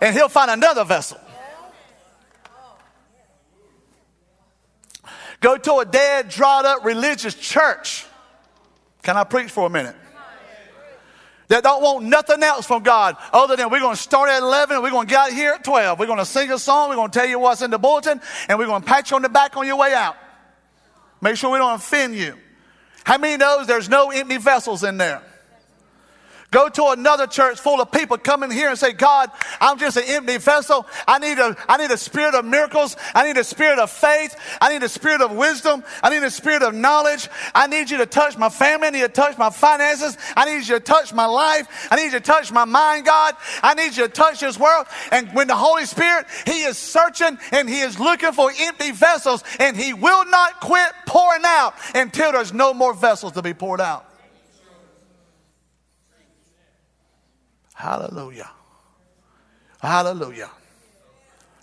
and 0.00 0.14
he'll 0.14 0.28
find 0.28 0.50
another 0.50 0.84
vessel. 0.84 1.18
Go 5.40 5.56
to 5.56 5.78
a 5.78 5.84
dead, 5.84 6.28
dried 6.28 6.66
up 6.66 6.84
religious 6.84 7.34
church. 7.34 8.06
Can 9.02 9.16
I 9.16 9.24
preach 9.24 9.50
for 9.50 9.66
a 9.66 9.70
minute? 9.70 9.96
That 11.50 11.64
don't 11.64 11.82
want 11.82 12.04
nothing 12.04 12.44
else 12.44 12.64
from 12.64 12.84
God 12.84 13.16
other 13.32 13.56
than 13.56 13.70
we're 13.70 13.80
going 13.80 13.96
to 13.96 14.00
start 14.00 14.30
at 14.30 14.40
11 14.40 14.76
and 14.76 14.84
we're 14.84 14.90
going 14.90 15.08
to 15.08 15.10
get 15.10 15.18
out 15.18 15.32
here 15.32 15.52
at 15.52 15.64
12. 15.64 15.98
We're 15.98 16.06
going 16.06 16.20
to 16.20 16.24
sing 16.24 16.52
a 16.52 16.58
song. 16.58 16.88
We're 16.88 16.94
going 16.94 17.10
to 17.10 17.18
tell 17.18 17.28
you 17.28 17.40
what's 17.40 17.60
in 17.60 17.72
the 17.72 17.78
bulletin 17.78 18.20
and 18.48 18.56
we're 18.56 18.66
going 18.66 18.82
to 18.82 18.86
pat 18.86 19.10
you 19.10 19.16
on 19.16 19.22
the 19.22 19.28
back 19.28 19.56
on 19.56 19.66
your 19.66 19.76
way 19.76 19.92
out. 19.92 20.16
Make 21.20 21.36
sure 21.36 21.50
we 21.50 21.58
don't 21.58 21.74
offend 21.74 22.14
you. 22.14 22.36
How 23.02 23.18
many 23.18 23.36
knows 23.36 23.66
there's 23.66 23.88
no 23.88 24.12
empty 24.12 24.36
vessels 24.36 24.84
in 24.84 24.96
there? 24.96 25.22
Go 26.50 26.68
to 26.68 26.86
another 26.88 27.28
church 27.28 27.60
full 27.60 27.80
of 27.80 27.92
people 27.92 28.18
come 28.18 28.42
in 28.42 28.50
here 28.50 28.70
and 28.70 28.78
say, 28.78 28.92
God, 28.92 29.30
I'm 29.60 29.78
just 29.78 29.96
an 29.96 30.02
empty 30.06 30.36
vessel. 30.38 30.84
I 31.06 31.20
need 31.20 31.38
a, 31.38 31.56
I 31.68 31.76
need 31.76 31.92
a 31.92 31.96
spirit 31.96 32.34
of 32.34 32.44
miracles. 32.44 32.96
I 33.14 33.24
need 33.24 33.36
a 33.38 33.44
spirit 33.44 33.78
of 33.78 33.88
faith. 33.88 34.34
I 34.60 34.72
need 34.72 34.82
a 34.82 34.88
spirit 34.88 35.20
of 35.20 35.30
wisdom. 35.30 35.84
I 36.02 36.10
need 36.10 36.24
a 36.24 36.30
spirit 36.30 36.62
of 36.62 36.74
knowledge. 36.74 37.28
I 37.54 37.68
need 37.68 37.88
you 37.88 37.98
to 37.98 38.06
touch 38.06 38.36
my 38.36 38.48
family. 38.48 38.88
I 38.88 38.90
need 38.90 38.98
you 39.00 39.06
to 39.06 39.12
touch 39.12 39.38
my 39.38 39.50
finances. 39.50 40.18
I 40.36 40.44
need 40.46 40.66
you 40.66 40.74
to 40.74 40.80
touch 40.80 41.12
my 41.12 41.26
life. 41.26 41.88
I 41.88 41.96
need 41.96 42.06
you 42.06 42.18
to 42.18 42.20
touch 42.20 42.50
my 42.50 42.64
mind, 42.64 43.06
God. 43.06 43.36
I 43.62 43.74
need 43.74 43.96
you 43.96 44.04
to 44.04 44.08
touch 44.08 44.40
this 44.40 44.58
world. 44.58 44.86
And 45.12 45.28
when 45.32 45.46
the 45.46 45.56
Holy 45.56 45.86
Spirit, 45.86 46.26
He 46.46 46.62
is 46.62 46.76
searching 46.76 47.38
and 47.52 47.68
He 47.68 47.78
is 47.78 48.00
looking 48.00 48.32
for 48.32 48.50
empty 48.58 48.90
vessels 48.90 49.44
and 49.60 49.76
He 49.76 49.94
will 49.94 50.24
not 50.26 50.60
quit 50.60 50.92
pouring 51.06 51.42
out 51.44 51.74
until 51.94 52.32
there's 52.32 52.52
no 52.52 52.74
more 52.74 52.92
vessels 52.92 53.34
to 53.34 53.42
be 53.42 53.54
poured 53.54 53.80
out. 53.80 54.09
Hallelujah. 57.80 58.50
Hallelujah. 59.80 60.50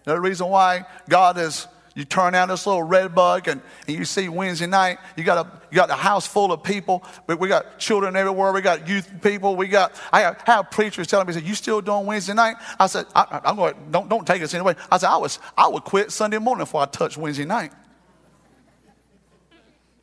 The 0.04 0.20
reason 0.20 0.48
why 0.48 0.86
God 1.08 1.38
is, 1.38 1.68
you 1.94 2.06
turn 2.06 2.34
out 2.34 2.48
this 2.48 2.66
little 2.66 2.82
red 2.82 3.14
bug 3.14 3.48
and, 3.48 3.62
and 3.88 3.96
you 3.96 4.04
see 4.04 4.28
Wednesday 4.28 4.66
night, 4.66 4.98
you 5.16 5.24
got 5.24 5.46
a, 5.46 5.52
you 5.70 5.76
got 5.76 5.92
a 5.92 5.96
house 5.96 6.26
full 6.26 6.52
of 6.52 6.64
people. 6.64 7.04
We, 7.28 7.36
we 7.36 7.48
got 7.48 7.78
children 7.78 8.16
everywhere. 8.16 8.52
We 8.52 8.62
got 8.62 8.88
youth 8.88 9.22
people. 9.22 9.56
We 9.56 9.68
got, 9.68 9.94
I 10.12 10.22
have, 10.22 10.42
have 10.42 10.72
preachers 10.72 11.06
telling 11.06 11.28
me, 11.28 11.34
said, 11.34 11.44
you 11.44 11.54
still 11.54 11.82
doing 11.82 12.08
Wednesday 12.08 12.34
night? 12.34 12.56
I 12.80 12.88
said, 12.88 13.06
I, 13.14 13.42
am 13.46 13.56
going, 13.56 13.76
don't, 13.92 14.10
don't 14.10 14.26
take 14.26 14.42
us 14.42 14.56
anyway. 14.56 14.76
I 14.92 14.98
said, 14.98 15.10
I 15.10 15.18
was, 15.18 15.38
I 15.56 15.68
would 15.68 15.84
quit 15.84 16.12
Sunday 16.12 16.40
morning 16.40 16.64
before 16.64 16.82
I 16.82 16.86
touch 16.88 17.16
Wednesday 17.16 17.46
night. 17.46 17.74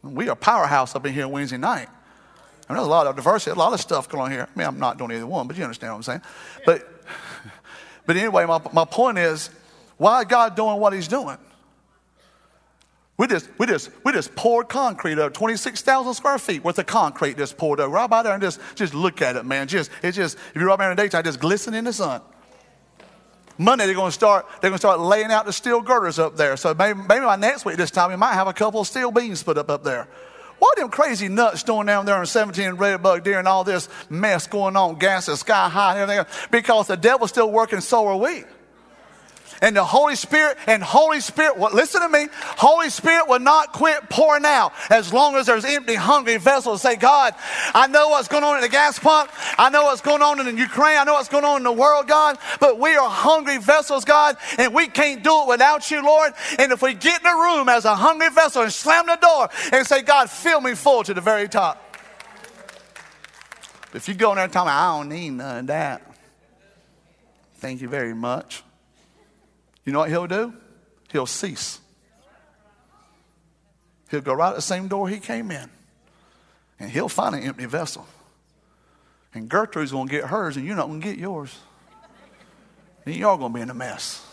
We 0.03 0.29
are 0.29 0.37
powerhouse 0.37 0.95
up 0.95 1.07
in 1.07 1.13
here 1.13 1.27
Wednesday 1.27 1.57
night. 1.57 1.89
I 2.69 2.73
mean, 2.73 2.79
there's 2.79 2.87
a 2.87 2.91
lot 2.91 3.07
of 3.07 3.17
diversity, 3.17 3.51
a 3.51 3.55
lot 3.55 3.73
of 3.73 3.81
stuff 3.81 4.09
going 4.09 4.25
on 4.25 4.31
here. 4.31 4.49
I 4.55 4.59
mean, 4.59 4.67
I'm 4.67 4.79
not 4.79 4.97
doing 4.97 5.13
either 5.13 5.27
one, 5.27 5.47
but 5.47 5.57
you 5.57 5.65
understand 5.65 5.93
what 5.93 5.97
I'm 5.97 6.03
saying. 6.03 6.23
But, 6.65 6.89
but 8.07 8.17
anyway, 8.17 8.47
my, 8.47 8.61
my 8.73 8.85
point 8.85 9.19
is, 9.19 9.51
why 9.97 10.21
is 10.21 10.27
God 10.27 10.57
doing 10.57 10.79
what 10.79 10.93
He's 10.93 11.09
doing? 11.09 11.37
We 13.17 13.29
just, 13.29 13.49
we 13.59 13.67
just, 13.67 13.91
we 14.05 14.13
just 14.13 14.35
poured 14.35 14.69
concrete 14.69 15.19
over 15.19 15.31
26,000 15.31 16.15
square 16.15 16.39
feet 16.39 16.65
worth 16.65 16.79
of 16.79 16.87
concrete 16.87 17.37
just 17.37 17.57
poured 17.57 17.79
over. 17.79 17.95
Right 17.95 18.11
by 18.11 18.23
there 18.23 18.33
and 18.33 18.43
just, 18.43 18.61
just 18.75 18.93
look 18.93 19.23
at 19.23 19.37
it, 19.37 19.45
man. 19.45 19.69
Just, 19.69 19.91
it's 20.03 20.17
just, 20.17 20.37
if 20.37 20.57
you're 20.57 20.67
right 20.67 20.79
there 20.79 20.91
in 20.91 20.97
the 20.97 21.03
daytime, 21.03 21.23
just 21.23 21.39
glisten 21.39 21.75
in 21.75 21.85
the 21.85 21.93
sun. 21.93 22.23
Monday 23.57 23.87
they're 23.87 23.95
going 23.95 24.09
to 24.09 24.13
start, 24.13 24.47
they're 24.61 24.71
going 24.71 24.79
to 24.79 24.79
start 24.79 24.99
laying 24.99 25.31
out 25.31 25.47
the 25.47 25.53
steel 25.53 25.81
girders 25.81 26.19
up 26.19 26.37
there. 26.37 26.57
So 26.57 26.75
maybe, 26.75 26.99
maybe 26.99 27.25
by 27.25 27.37
next 27.37 27.65
week 27.65 27.77
this 27.77 27.93
time 27.93 28.11
we 28.11 28.17
might 28.17 28.35
have 28.35 28.49
a 28.49 28.53
couple 28.53 28.81
of 28.81 28.89
steel 28.89 29.13
beams 29.13 29.45
put 29.45 29.59
up 29.59 29.71
up 29.71 29.85
there. 29.85 30.09
Why 30.59 30.73
them 30.77 30.89
crazy 30.89 31.29
nuts 31.29 31.63
doing 31.63 31.87
down 31.87 32.07
there 32.07 32.19
in 32.21 32.27
17 32.27 32.75
red 32.75 33.03
bug 33.03 33.25
deer 33.25 33.39
and 33.39 33.49
all 33.49 33.65
this 33.65 33.89
mess 34.09 34.47
going 34.47 34.77
on, 34.77 34.99
gas 34.99 35.29
is 35.29 35.41
sky 35.41 35.69
high 35.69 35.99
and 35.99 36.11
everything? 36.11 36.49
Because 36.51 36.87
the 36.87 36.97
devil's 36.97 37.31
still 37.31 37.51
working, 37.51 37.81
so 37.81 38.07
are 38.07 38.17
we. 38.17 38.45
And 39.65 39.75
the 39.75 39.83
Holy 39.83 40.15
Spirit, 40.15 40.59
and 40.67 40.83
Holy 40.83 41.21
Spirit, 41.21 41.57
well, 41.57 41.73
listen 41.73 42.03
to 42.03 42.09
me, 42.11 42.27
Holy 42.35 42.91
Spirit 42.91 43.29
will 43.29 43.39
not 43.39 43.73
quit 43.73 44.11
pouring 44.11 44.45
out 44.45 44.75
as 44.91 45.11
long 45.11 45.37
as 45.37 45.47
there's 45.47 45.65
empty, 45.65 45.95
hungry 45.95 46.37
vessels. 46.37 46.83
Say, 46.83 46.97
God, 46.97 47.35
I 47.73 47.87
know 47.87 48.11
what's 48.11 48.29
going 48.29 48.45
on 48.45 48.57
in 48.57 48.61
the 48.61 48.69
gas 48.69 48.99
pump. 48.99 49.31
I 49.59 49.71
know 49.71 49.85
what's 49.85 50.03
going 50.03 50.21
on 50.21 50.47
in 50.47 50.59
Ukraine. 50.59 50.99
I 50.99 51.05
know 51.05 51.15
what's 51.15 51.31
going 51.31 51.47
on 51.47 51.57
in 51.57 51.63
the 51.63 51.73
world, 51.73 52.09
God. 52.09 52.37
But 52.61 52.79
we 52.79 52.95
are 52.95 53.09
hungry 53.09 53.57
vessels, 53.57 54.05
God, 54.05 54.37
and 54.59 54.75
we 54.75 54.87
can't 54.87 55.25
do 55.25 55.45
it 55.45 55.49
without 55.49 55.91
you, 55.91 56.05
Lord. 56.05 56.35
And 56.59 56.71
if 56.71 56.83
we 56.83 56.93
get 56.93 57.23
in 57.23 57.25
the 57.25 57.35
room 57.35 57.71
as 57.71 57.87
a 57.87 57.95
hungry 57.95 58.29
vessel 58.29 58.65
and 58.65 58.71
slam 58.71 59.07
the 59.07 59.17
door 59.17 59.49
and 59.73 59.87
say, 59.87 60.03
God, 60.03 60.29
fill 60.29 60.61
me 60.61 60.75
full 60.75 61.05
to 61.05 61.15
the 61.15 61.23
very 61.23 61.49
top. 61.49 61.81
If 63.95 64.09
you 64.09 64.15
go 64.15 64.33
in 64.33 64.37
there 64.37 64.45
and 64.45 64.53
tell 64.53 64.67
me, 64.67 64.73
I 64.73 64.99
don't 64.99 65.09
need 65.09 65.31
none 65.31 65.59
of 65.61 65.67
that. 65.69 66.03
Thank 67.61 67.81
you 67.81 67.89
very 67.89 68.15
much. 68.15 68.63
You 69.85 69.93
know 69.93 70.01
what 70.01 70.11
he'll 70.11 70.27
do? 70.27 70.55
He'll 71.11 71.27
cease. 71.27 71.81
He'll 74.11 74.21
go 74.21 74.35
right 74.35 74.51
at 74.51 74.57
the 74.57 74.63
same 74.63 74.89
door 74.89 75.09
he 75.09 75.19
came 75.19 75.51
in. 75.51 75.69
And 76.79 76.91
he'll 76.91 77.09
find 77.09 77.35
an 77.35 77.43
empty 77.43 77.67
vessel. 77.67 78.07
And 79.35 79.49
Gertrude's 79.49 79.93
going 79.93 80.09
to 80.09 80.11
get 80.11 80.25
hers, 80.25 80.57
and 80.57 80.67
you're 80.67 80.77
not 80.77 80.87
going 80.87 81.01
to 81.01 81.07
get 81.07 81.19
yours. 81.19 81.57
Then 83.05 83.15
y'all 83.15 83.37
going 83.37 83.53
to 83.53 83.57
be 83.57 83.63
in 83.63 83.71
a 83.71 83.75
mess. 83.75 84.25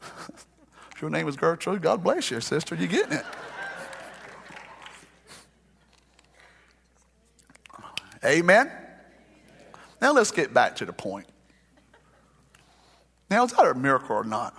if 0.00 1.00
your 1.00 1.10
name 1.10 1.28
is 1.28 1.36
Gertrude, 1.36 1.82
God 1.82 2.02
bless 2.02 2.30
you, 2.30 2.40
sister. 2.40 2.74
You 2.74 2.86
getting 2.86 3.18
it? 3.18 3.24
Amen? 8.24 8.70
Now 10.00 10.12
let's 10.12 10.30
get 10.30 10.52
back 10.52 10.76
to 10.76 10.84
the 10.84 10.92
point. 10.92 11.26
Now, 13.28 13.44
is 13.44 13.52
that 13.52 13.66
a 13.66 13.74
miracle 13.74 14.16
or 14.16 14.24
not? 14.24 14.54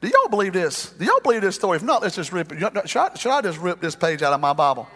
Do 0.00 0.08
y'all 0.08 0.28
believe 0.28 0.52
this? 0.52 0.90
Do 0.90 1.04
y'all 1.04 1.20
believe 1.20 1.42
this 1.42 1.54
story? 1.54 1.76
If 1.76 1.82
not, 1.82 2.02
let's 2.02 2.16
just 2.16 2.32
rip 2.32 2.52
it. 2.52 2.58
Should 2.58 3.00
I, 3.00 3.14
should 3.14 3.30
I 3.30 3.40
just 3.40 3.58
rip 3.58 3.80
this 3.80 3.94
page 3.94 4.22
out 4.22 4.32
of 4.32 4.40
my 4.40 4.52
Bible? 4.52 4.88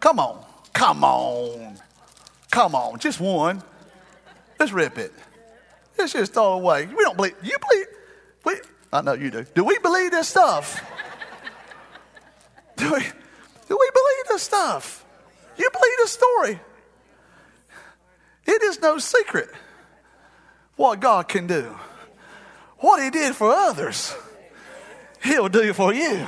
Come 0.00 0.18
on. 0.18 0.44
Come 0.72 1.04
on. 1.04 1.76
Come 2.50 2.74
on. 2.74 2.98
Just 2.98 3.20
one. 3.20 3.62
Let's 4.58 4.72
rip 4.72 4.98
it. 4.98 5.12
Let's 5.98 6.14
just 6.14 6.32
throw 6.32 6.54
it 6.54 6.60
away. 6.60 6.86
We 6.86 7.04
don't 7.04 7.16
believe. 7.16 7.34
You 7.42 7.56
believe? 7.68 7.86
We, 8.44 8.54
I 8.92 9.02
know 9.02 9.12
you 9.12 9.30
do. 9.30 9.44
Do 9.54 9.64
we 9.64 9.78
believe 9.78 10.12
this 10.12 10.28
stuff? 10.28 10.82
Do 12.76 12.92
we, 12.92 13.00
do 13.00 13.78
we 13.78 13.90
believe 13.92 14.28
this 14.28 14.42
stuff? 14.42 15.04
You 15.58 15.68
believe 15.70 15.96
this 15.98 16.12
story? 16.12 16.60
It 18.46 18.62
is 18.62 18.80
no 18.80 18.98
secret 18.98 19.50
what 20.76 21.00
God 21.00 21.28
can 21.28 21.46
do. 21.46 21.76
What 22.78 23.02
he 23.02 23.10
did 23.10 23.34
for 23.34 23.50
others, 23.50 24.14
he'll 25.22 25.48
do 25.48 25.72
for 25.72 25.92
you. 25.92 26.26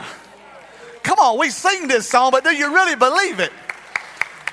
Come 1.03 1.19
on, 1.19 1.39
we 1.39 1.51
sing 1.51 1.89
this 1.89 2.09
song, 2.09 2.31
but 2.31 2.45
do 2.45 2.51
you 2.51 2.75
really 2.75 2.97
believe 2.97 3.41
it? 3.41 3.53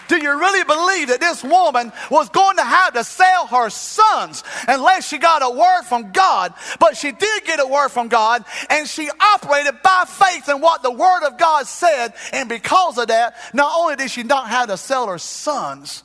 Do 0.07 0.15
you 0.15 0.39
really 0.39 0.63
believe 0.63 1.09
that 1.09 1.19
this 1.19 1.43
woman 1.43 1.91
was 2.09 2.29
going 2.29 2.55
to 2.57 2.63
have 2.63 2.93
to 2.93 3.03
sell 3.03 3.47
her 3.47 3.69
sons 3.69 4.43
unless 4.67 5.07
she 5.07 5.17
got 5.17 5.41
a 5.43 5.49
word 5.49 5.83
from 5.83 6.11
God? 6.13 6.53
But 6.79 6.95
she 6.95 7.11
did 7.11 7.43
get 7.43 7.59
a 7.59 7.67
word 7.67 7.89
from 7.89 8.07
God 8.07 8.45
and 8.69 8.87
she 8.87 9.09
operated 9.19 9.81
by 9.83 10.05
faith 10.07 10.47
in 10.47 10.61
what 10.61 10.81
the 10.81 10.91
word 10.91 11.27
of 11.27 11.37
God 11.37 11.67
said. 11.67 12.13
And 12.31 12.47
because 12.47 12.97
of 12.97 13.07
that, 13.07 13.35
not 13.53 13.73
only 13.77 13.97
did 13.97 14.09
she 14.09 14.23
not 14.23 14.47
have 14.47 14.69
to 14.69 14.77
sell 14.77 15.07
her 15.07 15.17
sons, 15.17 16.03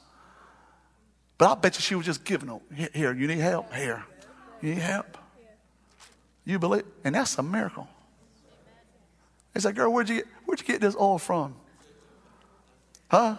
but 1.39 1.51
I 1.51 1.55
bet 1.55 1.77
you 1.77 1.83
she 1.83 1.95
was 1.95 2.07
just 2.07 2.25
giving 2.25 2.49
them, 2.49 2.61
here, 2.93 3.13
you 3.13 3.29
need 3.29 3.39
help? 3.39 3.73
Here, 3.73 4.05
you 4.61 4.75
need 4.75 4.83
help? 4.83 5.17
You 6.45 6.59
believe? 6.59 6.85
And 7.05 7.15
that's 7.15 7.39
a 7.39 7.43
miracle. 7.43 7.89
It's 9.55 9.65
said, 9.65 9.75
girl, 9.75 9.93
where'd 9.93 10.09
you 10.09 10.17
get, 10.17 10.27
where'd 10.45 10.61
you 10.61 10.67
get 10.67 10.81
this 10.81 10.97
oil 10.97 11.19
from? 11.19 11.55
Huh? 13.09 13.37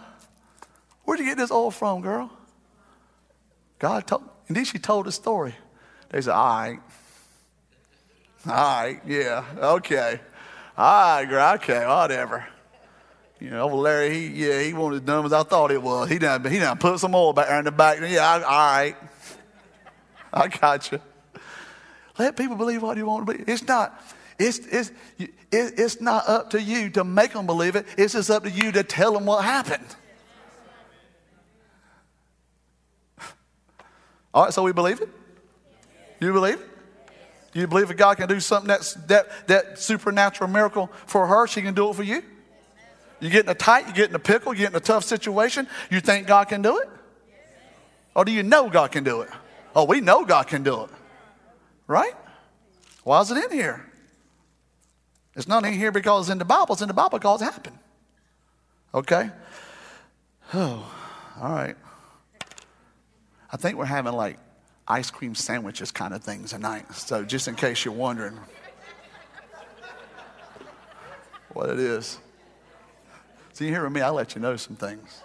Where'd 1.04 1.18
you 1.20 1.26
get 1.26 1.36
this 1.36 1.50
oil 1.50 1.70
from, 1.70 2.00
girl? 2.00 2.30
God 3.78 4.06
told, 4.06 4.22
and 4.48 4.56
then 4.56 4.64
she 4.64 4.78
told 4.78 5.06
the 5.06 5.12
story. 5.12 5.54
They 6.10 6.20
said, 6.20 6.34
all 6.34 6.58
right. 6.58 6.80
All 8.46 8.52
right, 8.52 9.00
yeah, 9.06 9.44
okay. 9.56 10.20
All 10.76 11.16
right, 11.16 11.24
girl, 11.24 11.54
okay, 11.54 11.86
whatever. 11.86 12.46
You 13.40 13.50
know, 13.50 13.66
Larry, 13.66 14.14
he, 14.14 14.26
yeah, 14.28 14.62
he 14.62 14.72
wasn't 14.72 14.94
as 14.94 15.00
dumb 15.00 15.26
as 15.26 15.32
I 15.32 15.42
thought 15.42 15.70
it 15.70 15.82
was. 15.82 16.08
He 16.08 16.18
done, 16.18 16.44
he 16.44 16.58
done 16.58 16.78
put 16.78 17.00
some 17.00 17.14
oil 17.14 17.32
back 17.32 17.48
there 17.48 17.58
in 17.58 17.64
the 17.64 17.72
back. 17.72 17.98
Yeah, 18.00 18.26
I, 18.26 18.42
all 18.42 18.76
right. 18.76 18.96
I 20.32 20.48
got 20.48 20.92
you. 20.92 21.00
Let 22.18 22.36
people 22.36 22.56
believe 22.56 22.82
what 22.82 22.96
you 22.96 23.06
want 23.06 23.26
to 23.26 23.32
believe. 23.32 23.48
It's 23.48 23.66
not, 23.66 24.00
it's, 24.38 24.58
it's, 24.58 24.92
it's 25.50 26.00
not 26.00 26.28
up 26.28 26.50
to 26.50 26.62
you 26.62 26.90
to 26.90 27.04
make 27.04 27.32
them 27.32 27.46
believe 27.46 27.76
it. 27.76 27.86
It's 27.98 28.14
just 28.14 28.30
up 28.30 28.44
to 28.44 28.50
you 28.50 28.72
to 28.72 28.82
tell 28.82 29.12
them 29.12 29.26
what 29.26 29.44
happened. 29.44 29.84
All 34.32 34.44
right, 34.44 34.52
so 34.52 34.62
we 34.62 34.72
believe 34.72 35.00
it? 35.00 35.08
You 36.20 36.32
believe 36.32 36.60
it? 36.60 36.68
You 37.52 37.68
believe 37.68 37.86
that 37.88 37.96
God 37.96 38.16
can 38.16 38.28
do 38.28 38.40
something 38.40 38.66
that's 38.66 38.94
that, 38.94 39.46
that 39.46 39.78
supernatural 39.78 40.50
miracle 40.50 40.90
for 41.06 41.26
her? 41.26 41.46
She 41.46 41.62
can 41.62 41.72
do 41.72 41.90
it 41.90 41.94
for 41.94 42.02
you? 42.02 42.22
You 43.20 43.30
get 43.30 43.44
in 43.44 43.50
a 43.50 43.54
tight, 43.54 43.86
you 43.86 43.92
get 43.92 44.10
in 44.10 44.14
a 44.16 44.18
pickle, 44.20 44.52
you 44.52 44.60
get 44.60 44.70
in 44.70 44.76
a 44.76 44.80
tough 44.80 45.04
situation, 45.04 45.68
you 45.88 46.00
think 46.00 46.26
God 46.26 46.48
can 46.48 46.62
do 46.62 46.78
it? 46.78 46.88
Or 48.14 48.24
do 48.24 48.32
you 48.32 48.42
know 48.42 48.68
God 48.68 48.90
can 48.90 49.04
do 49.04 49.20
it? 49.20 49.30
Oh, 49.74 49.84
we 49.84 50.00
know 50.00 50.24
God 50.24 50.48
can 50.48 50.64
do 50.64 50.84
it. 50.84 50.90
Right? 51.86 52.14
Why 53.02 53.20
is 53.20 53.30
it 53.30 53.44
in 53.44 53.56
here? 53.56 53.84
It's 55.36 55.48
not 55.48 55.64
in 55.64 55.74
here 55.74 55.92
because 55.92 56.26
it's 56.26 56.32
in 56.32 56.38
the 56.38 56.44
Bible, 56.44 56.74
it's 56.74 56.82
in 56.82 56.88
the 56.88 56.94
Bible 56.94 57.18
because 57.18 57.42
it 57.42 57.46
happened. 57.46 57.78
Okay? 58.94 59.30
Oh, 60.52 60.90
all 61.40 61.52
right. 61.52 61.76
I 63.52 63.56
think 63.56 63.76
we're 63.76 63.84
having 63.84 64.12
like 64.12 64.38
ice 64.86 65.10
cream 65.10 65.34
sandwiches 65.34 65.90
kind 65.90 66.14
of 66.14 66.22
things 66.22 66.50
tonight. 66.50 66.92
So 66.94 67.24
just 67.24 67.48
in 67.48 67.54
case 67.54 67.84
you're 67.84 67.94
wondering 67.94 68.38
what 71.52 71.70
it 71.70 71.78
is. 71.78 72.18
See, 73.52 73.66
you 73.66 73.70
hear 73.70 73.88
me, 73.88 74.00
I'll 74.00 74.14
let 74.14 74.34
you 74.34 74.40
know 74.40 74.56
some 74.56 74.76
things. 74.76 75.22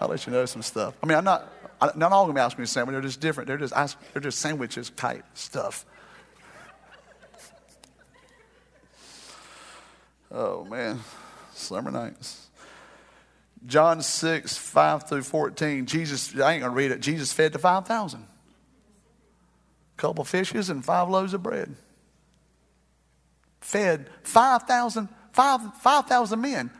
I'll 0.00 0.08
let 0.08 0.24
you 0.26 0.32
know 0.32 0.46
some 0.46 0.62
stuff. 0.62 0.94
I 1.02 1.06
mean, 1.06 1.18
I'm 1.18 1.24
not, 1.24 1.51
not 1.96 2.12
all 2.12 2.26
to 2.26 2.32
be 2.32 2.40
ice 2.40 2.54
cream 2.54 2.66
sandwiches. 2.66 2.94
They're 2.94 3.08
just 3.08 3.20
different. 3.20 3.48
They're 3.48 3.58
just, 3.58 3.74
they're 4.12 4.22
just 4.22 4.38
sandwiches 4.38 4.90
type 4.90 5.24
stuff. 5.34 5.84
Oh, 10.30 10.64
man. 10.64 11.00
Summer 11.54 11.90
nights. 11.90 12.46
John 13.66 14.02
6, 14.02 14.56
5 14.56 15.08
through 15.08 15.22
14, 15.22 15.86
Jesus, 15.86 16.34
I 16.40 16.54
ain't 16.54 16.62
going 16.62 16.62
to 16.62 16.70
read 16.70 16.90
it. 16.90 17.00
Jesus 17.00 17.32
fed 17.32 17.52
the 17.52 17.58
5,000. 17.58 18.20
A 18.20 18.26
couple 20.00 20.24
fishes 20.24 20.70
and 20.70 20.84
five 20.84 21.08
loaves 21.08 21.34
of 21.34 21.42
bread. 21.42 21.76
Fed 23.60 24.08
5,000 24.24 25.08
5, 25.32 25.74
5, 25.80 26.38
men. 26.38 26.70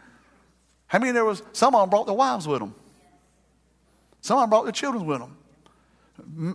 How 0.86 0.98
many 0.98 1.12
there 1.12 1.24
was? 1.24 1.42
Some 1.52 1.74
of 1.74 1.80
them 1.80 1.90
brought 1.90 2.06
their 2.06 2.14
wives 2.14 2.46
with 2.46 2.60
them. 2.60 2.74
Some 4.22 4.38
of 4.38 4.42
them 4.44 4.50
brought 4.50 4.62
their 4.62 4.72
children 4.72 5.04
with 5.04 5.18
them. 5.18 5.36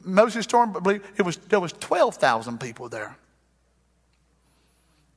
Moses 0.06 0.46
storm 0.46 0.72
believe 0.74 1.04
it 1.18 1.22
was 1.24 1.38
there 1.38 1.60
was 1.60 1.74
12,000 1.74 2.60
people 2.60 2.90
there. 2.90 3.16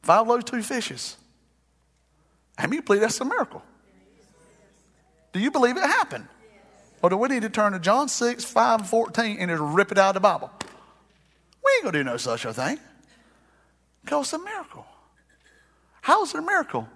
Five 0.02 0.26
loaves, 0.26 0.44
two 0.44 0.62
fishes. 0.62 1.16
How 2.58 2.66
many 2.66 2.82
believe 2.82 3.00
that's 3.00 3.20
a 3.20 3.24
miracle? 3.24 3.62
Do 5.32 5.40
you 5.40 5.50
believe 5.50 5.76
it 5.76 5.82
happened? 5.82 6.26
Or 7.02 7.08
do 7.08 7.16
we 7.16 7.28
need 7.28 7.42
to 7.42 7.48
turn 7.48 7.72
to 7.72 7.78
John 7.78 8.08
6, 8.08 8.44
5, 8.44 8.80
and 8.80 8.88
14 8.88 9.38
and 9.38 9.50
just 9.50 9.62
rip 9.62 9.92
it 9.92 9.98
out 9.98 10.10
of 10.10 10.14
the 10.14 10.20
Bible? 10.20 10.50
We 11.64 11.70
ain't 11.76 11.82
going 11.84 11.92
to 11.92 11.98
do 12.00 12.04
no 12.04 12.16
such 12.16 12.44
a 12.44 12.52
thing. 12.52 12.78
Because 14.04 14.26
it's 14.26 14.32
a 14.32 14.38
miracle. 14.38 14.84
How 16.02 16.22
is 16.24 16.34
it 16.34 16.38
a 16.38 16.42
miracle? 16.42 16.88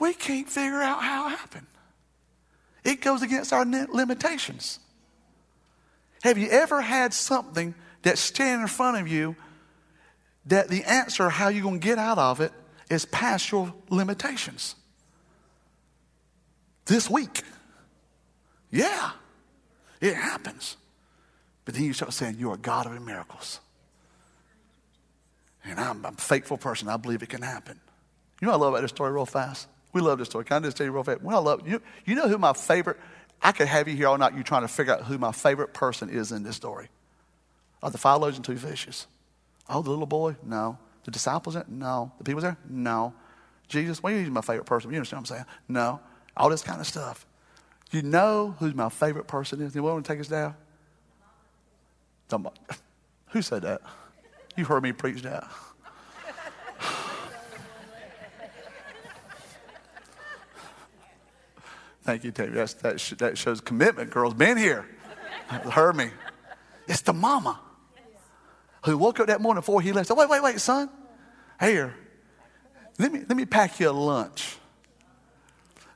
We 0.00 0.12
can't 0.14 0.48
figure 0.48 0.82
out 0.82 1.02
how 1.02 1.28
it 1.28 1.30
happened. 1.30 1.66
It 2.88 3.00
goes 3.00 3.22
against 3.22 3.52
our 3.52 3.64
limitations. 3.64 4.78
Have 6.22 6.38
you 6.38 6.48
ever 6.48 6.80
had 6.80 7.12
something 7.12 7.74
that's 8.02 8.20
standing 8.20 8.62
in 8.62 8.68
front 8.68 9.00
of 9.00 9.08
you 9.08 9.36
that 10.46 10.68
the 10.68 10.84
answer, 10.84 11.28
how 11.28 11.48
you're 11.48 11.62
going 11.62 11.80
to 11.80 11.86
get 11.86 11.98
out 11.98 12.18
of 12.18 12.40
it, 12.40 12.52
is 12.90 13.04
past 13.04 13.52
your 13.52 13.74
limitations? 13.90 14.74
this 16.88 17.08
week. 17.08 17.42
Yeah, 18.70 19.12
it 20.00 20.14
happens. 20.14 20.76
But 21.64 21.74
then 21.74 21.84
you 21.84 21.92
start 21.92 22.12
saying, 22.12 22.36
You're 22.38 22.54
a 22.54 22.58
God 22.58 22.86
of 22.86 23.00
miracles. 23.00 23.60
And 25.64 25.78
I'm, 25.78 26.04
I'm 26.04 26.14
a 26.14 26.16
faithful 26.16 26.56
person. 26.56 26.88
I 26.88 26.96
believe 26.96 27.22
it 27.22 27.28
can 27.28 27.42
happen. 27.42 27.78
You 28.40 28.48
know 28.48 28.54
I 28.54 28.56
love 28.56 28.72
about 28.72 28.82
this 28.82 28.90
story 28.90 29.12
real 29.12 29.26
fast? 29.26 29.68
We 29.98 30.04
love 30.04 30.18
this 30.18 30.28
story. 30.28 30.44
Can 30.44 30.62
I 30.62 30.66
just 30.66 30.76
tell 30.76 30.86
you 30.86 30.92
real 30.92 31.02
fast? 31.02 31.22
Well, 31.22 31.36
I 31.36 31.40
love 31.40 31.66
you, 31.66 31.82
you 32.04 32.14
know 32.14 32.28
who 32.28 32.38
my 32.38 32.52
favorite, 32.52 32.98
I 33.42 33.52
could 33.52 33.68
have 33.68 33.88
you 33.88 33.96
here 33.96 34.08
all 34.08 34.18
night, 34.18 34.34
you 34.36 34.42
trying 34.42 34.62
to 34.62 34.68
figure 34.68 34.94
out 34.94 35.04
who 35.04 35.18
my 35.18 35.32
favorite 35.32 35.74
person 35.74 36.08
is 36.08 36.32
in 36.32 36.42
this 36.42 36.56
story. 36.56 36.88
Are 37.82 37.90
the 37.90 37.98
five 37.98 38.20
loaves 38.20 38.36
and 38.36 38.44
two 38.44 38.56
fishes? 38.56 39.06
Oh, 39.68 39.82
the 39.82 39.90
little 39.90 40.06
boy? 40.06 40.36
No. 40.42 40.78
The 41.04 41.10
disciples? 41.10 41.56
No. 41.68 42.12
The 42.18 42.24
people 42.24 42.40
there? 42.40 42.56
No. 42.68 43.14
Jesus? 43.68 44.02
Well, 44.02 44.14
he's 44.14 44.30
my 44.30 44.40
favorite 44.40 44.64
person. 44.64 44.90
You 44.90 44.96
understand 44.96 45.22
what 45.22 45.30
I'm 45.30 45.36
saying? 45.36 45.46
No 45.68 46.00
all 46.38 46.48
this 46.48 46.62
kind 46.62 46.80
of 46.80 46.86
stuff. 46.86 47.26
You 47.90 48.02
know 48.02 48.54
who's 48.58 48.74
my 48.74 48.88
favorite 48.88 49.26
person 49.26 49.60
is? 49.60 49.74
You 49.74 49.82
want 49.82 50.04
to 50.04 50.12
take 50.12 50.20
us 50.20 50.28
down? 50.28 50.54
Who 53.30 53.42
said 53.42 53.62
that? 53.62 53.80
You 54.56 54.64
heard 54.64 54.82
me 54.82 54.92
preach 54.92 55.22
that. 55.22 55.48
Thank 62.08 62.24
you, 62.24 62.30
Tavi. 62.30 62.52
That's, 62.52 62.72
that, 62.72 62.98
sh- 62.98 63.12
that 63.18 63.36
shows 63.36 63.60
commitment, 63.60 64.08
girls. 64.08 64.32
Been 64.32 64.56
here. 64.56 64.86
Heard 65.48 65.94
me. 65.94 66.08
It's 66.86 67.02
the 67.02 67.12
mama 67.12 67.60
who 68.86 68.96
woke 68.96 69.20
up 69.20 69.26
that 69.26 69.42
morning 69.42 69.60
before 69.60 69.82
he 69.82 69.92
left. 69.92 70.08
Said, 70.08 70.16
wait, 70.16 70.30
wait, 70.30 70.42
wait, 70.42 70.58
son. 70.58 70.88
Here. 71.60 71.94
Let 72.98 73.12
me, 73.12 73.24
let 73.28 73.36
me 73.36 73.44
pack 73.44 73.78
you 73.78 73.90
a 73.90 73.92
lunch. 73.92 74.56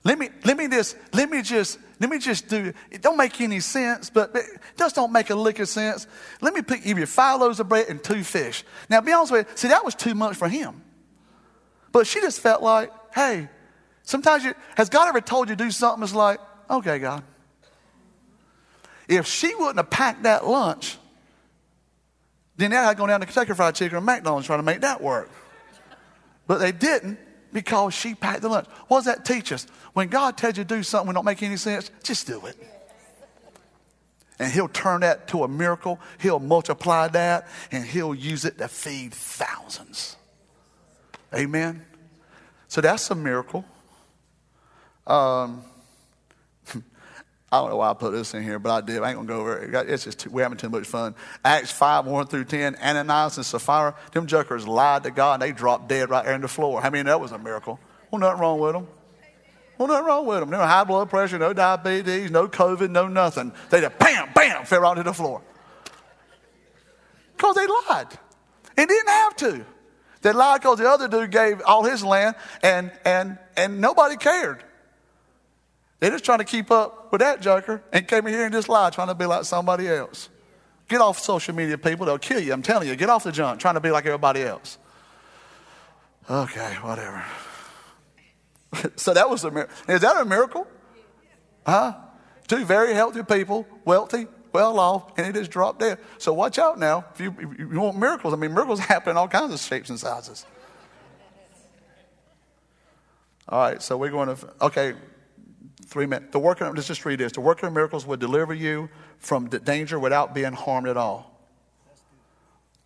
Let 0.05 0.19
me, 0.19 0.29
let 0.45 0.59
me 0.59 0.69
just, 0.69 0.99
let 1.15 1.31
me 1.31 1.41
just, 1.41 1.79
let 1.99 2.11
me 2.11 2.19
just 2.19 2.47
do, 2.47 2.75
it 2.91 3.01
don't 3.01 3.17
make 3.17 3.41
any 3.41 3.61
sense, 3.61 4.11
but 4.11 4.37
it 4.37 4.45
just 4.77 4.95
don't 4.95 5.13
make 5.13 5.31
a 5.31 5.35
lick 5.35 5.61
of 5.61 5.69
sense. 5.71 6.07
Let 6.43 6.53
me 6.53 6.61
pick, 6.61 6.85
give 6.85 6.99
you 6.99 7.07
five 7.07 7.41
loaves 7.41 7.59
of 7.59 7.71
bread 7.71 7.87
and 7.89 8.05
two 8.05 8.23
fish. 8.23 8.65
Now, 8.91 9.01
be 9.01 9.13
honest 9.13 9.33
with 9.33 9.49
you, 9.49 9.57
see, 9.57 9.69
that 9.69 9.83
was 9.83 9.95
too 9.95 10.15
much 10.15 10.37
for 10.37 10.51
him. 10.51 10.83
But 11.91 12.07
she 12.07 12.21
just 12.21 12.41
felt 12.41 12.63
like, 12.63 12.93
hey, 13.15 13.49
sometimes 14.03 14.45
you, 14.45 14.55
has 14.77 14.89
God 14.89 15.09
ever 15.09 15.21
told 15.21 15.49
you 15.49 15.57
to 15.57 15.65
do 15.65 15.71
something 15.71 16.03
It's 16.03 16.15
like, 16.15 16.41
okay, 16.71 16.99
God. 16.99 17.23
If 19.09 19.27
she 19.27 19.55
wouldn't 19.55 19.77
have 19.77 19.91
packed 19.91 20.23
that 20.23 20.47
lunch, 20.47 20.99
then 22.57 22.71
now 22.71 22.89
I'd 22.89 22.97
go 22.97 23.07
down 23.07 23.21
to 23.21 23.27
Kentucky 23.27 23.55
Fried 23.55 23.75
Chicken 23.75 23.99
or 23.99 24.01
McDonald's 24.01 24.47
trying 24.47 24.61
to 24.61 24.65
make 24.65 24.81
that 24.83 25.03
work. 25.03 25.31
But 26.47 26.59
they 26.59 26.73
didn't 26.73 27.19
because 27.53 27.95
she 27.95 28.15
packed 28.15 28.43
the 28.43 28.49
lunch. 28.49 28.67
What 28.89 28.99
does 28.99 29.05
that 29.07 29.25
teach 29.25 29.53
us? 29.53 29.67
When 29.93 30.09
God 30.09 30.37
tells 30.37 30.57
you 30.57 30.65
to 30.65 30.77
do 30.77 30.83
something 30.83 31.09
that 31.09 31.15
don't 31.15 31.25
make 31.25 31.43
any 31.43 31.57
sense, 31.57 31.91
just 32.03 32.27
do 32.27 32.45
it. 32.47 32.57
And 34.39 34.53
he'll 34.53 34.69
turn 34.69 35.03
that 35.03 35.29
to 35.29 35.45
a 35.45 35.49
miracle. 35.49 36.01
He'll 36.19 36.41
multiply 36.41 37.09
that 37.09 37.49
and 37.71 37.85
he'll 37.85 38.15
use 38.15 38.45
it 38.45 38.59
to 38.59 38.69
feed 38.69 39.13
thousands. 39.13 40.17
Amen. 41.35 41.85
So 42.69 42.81
that's 42.81 43.11
a 43.11 43.15
miracle. 43.15 43.65
Um, 45.07 45.63
I 47.53 47.59
don't 47.59 47.71
know 47.71 47.77
why 47.77 47.91
I 47.91 47.95
put 47.95 48.13
this 48.13 48.35
in 48.35 48.43
here, 48.43 48.59
but 48.59 48.71
I 48.71 48.81
did. 48.81 49.03
I 49.03 49.11
ain't 49.11 49.17
gonna 49.17 49.29
go 49.29 49.41
over 49.41 49.59
it. 49.59 49.89
It's 49.89 50.05
just 50.05 50.21
too, 50.21 50.31
we're 50.31 50.43
having 50.43 50.59
too 50.59 50.71
much 50.71 50.87
fun. 50.87 51.15
Acts 51.45 51.71
five 51.71 52.07
one 52.07 52.27
through 52.27 52.45
ten. 52.45 52.77
Ananias 52.77 53.37
and 53.37 53.47
Sapphira, 53.47 53.95
them 54.13 54.27
jokers 54.27 54.67
lied 54.67 55.03
to 55.05 55.11
God 55.11 55.35
and 55.35 55.43
they 55.43 55.53
dropped 55.53 55.89
dead 55.89 56.11
right 56.11 56.25
there 56.25 56.35
on 56.35 56.41
the 56.41 56.49
floor. 56.49 56.81
I 56.81 56.91
many 56.91 57.05
that 57.05 57.21
was 57.21 57.33
a 57.33 57.39
miracle? 57.39 57.79
Well, 58.11 58.21
nothing 58.21 58.41
wrong 58.41 58.61
with 58.61 58.73
them. 58.75 58.87
Well, 59.79 59.89
nothing 59.89 60.07
wrong 60.07 60.27
with 60.27 60.41
them. 60.41 60.51
No 60.51 60.59
high 60.59 60.85
blood 60.85 61.11
pressure, 61.11 61.39
no 61.39 61.53
diabetes, 61.53 62.31
no 62.31 62.47
COVID, 62.47 62.91
no 62.91 63.09
nothing. 63.09 63.53
They 63.71 63.81
just 63.81 63.99
bam, 63.99 64.31
bam, 64.35 64.65
fell 64.65 64.81
right 64.81 64.97
to 64.97 65.03
the 65.03 65.15
floor. 65.15 65.43
Because 67.37 67.57
they 67.57 67.67
lied. 67.67 68.07
And 68.77 68.89
didn't 68.89 69.09
have 69.09 69.37
to. 69.37 69.67
They 70.21 70.33
lied 70.33 70.61
because 70.61 70.79
the 70.79 70.89
other 70.89 71.09
dude 71.09 71.31
gave 71.31 71.61
all 71.67 71.83
his 71.83 72.05
land 72.05 72.37
and, 72.63 72.93
and, 73.05 73.39
and 73.57 73.81
nobody 73.81 74.17
cared. 74.17 74.63
They're 76.03 76.11
just 76.11 76.25
trying 76.25 76.41
to 76.41 76.45
keep 76.45 76.73
up 76.73 77.13
with 77.13 77.21
that 77.21 77.41
joker 77.41 77.81
and 77.93 78.09
came 78.09 78.27
in 78.27 78.33
here 78.33 78.45
and 78.45 78.53
just 78.53 78.69
lied, 78.69 78.93
trying 78.93 79.07
to 79.07 79.15
be 79.15 79.25
like 79.25 79.45
somebody 79.45 79.87
else. 79.87 80.31
Get 80.89 81.01
off 81.01 81.21
social 81.21 81.55
media, 81.55 81.79
people. 81.79 82.07
They'll 82.07 82.19
kill 82.19 82.41
you. 82.41 82.53
I'm 82.53 82.61
telling 82.61 82.89
you. 82.89 82.97
Get 82.97 83.09
off 83.09 83.23
the 83.23 83.31
junk, 83.31 83.61
trying 83.61 83.75
to 83.75 83.81
be 83.81 83.93
like 83.93 84.05
everybody 84.05 84.43
else. 84.43 84.79
Okay, 86.29 86.75
whatever. 86.83 87.25
so 88.97 89.15
that 89.15 89.31
was 89.31 89.45
a 89.45 89.53
miracle. 89.53 89.77
Is 89.87 90.01
that 90.01 90.21
a 90.21 90.25
miracle? 90.25 90.67
Huh? 91.65 91.95
Two 92.49 92.65
very 92.65 92.95
healthy 92.95 93.23
people, 93.23 93.65
wealthy, 93.85 94.27
well 94.53 94.81
off, 94.81 95.17
and 95.17 95.25
it 95.25 95.39
just 95.39 95.53
dropped 95.53 95.79
dead. 95.79 96.01
So 96.19 96.33
watch 96.33 96.59
out 96.59 96.81
now. 96.81 97.05
If 97.15 97.21
you, 97.21 97.33
if 97.39 97.73
you 97.73 97.79
want 97.79 97.97
miracles, 97.97 98.35
I 98.35 98.37
mean, 98.39 98.53
miracles 98.53 98.81
happen 98.81 99.13
in 99.13 99.17
all 99.17 99.29
kinds 99.29 99.55
of 99.55 99.61
shapes 99.61 99.89
and 99.89 100.01
sizes. 100.01 100.47
All 103.49 103.61
right, 103.61 103.81
so 103.81 103.97
we're 103.97 104.11
going 104.11 104.35
to, 104.35 104.53
okay, 104.63 104.95
three 105.85 106.07
minutes. 106.07 106.33
The 106.33 106.39
worker, 106.39 106.71
let's 106.73 106.87
just 106.87 107.05
read 107.05 107.19
this. 107.19 107.33
The 107.33 107.41
worker 107.41 107.67
of 107.67 107.73
miracles 107.73 108.07
would 108.07 108.21
deliver 108.21 108.55
you 108.55 108.89
from 109.19 109.49
danger 109.49 109.99
without 109.99 110.35
being 110.35 110.53
harmed 110.53 110.89
at 110.89 110.97
all. 110.97 111.33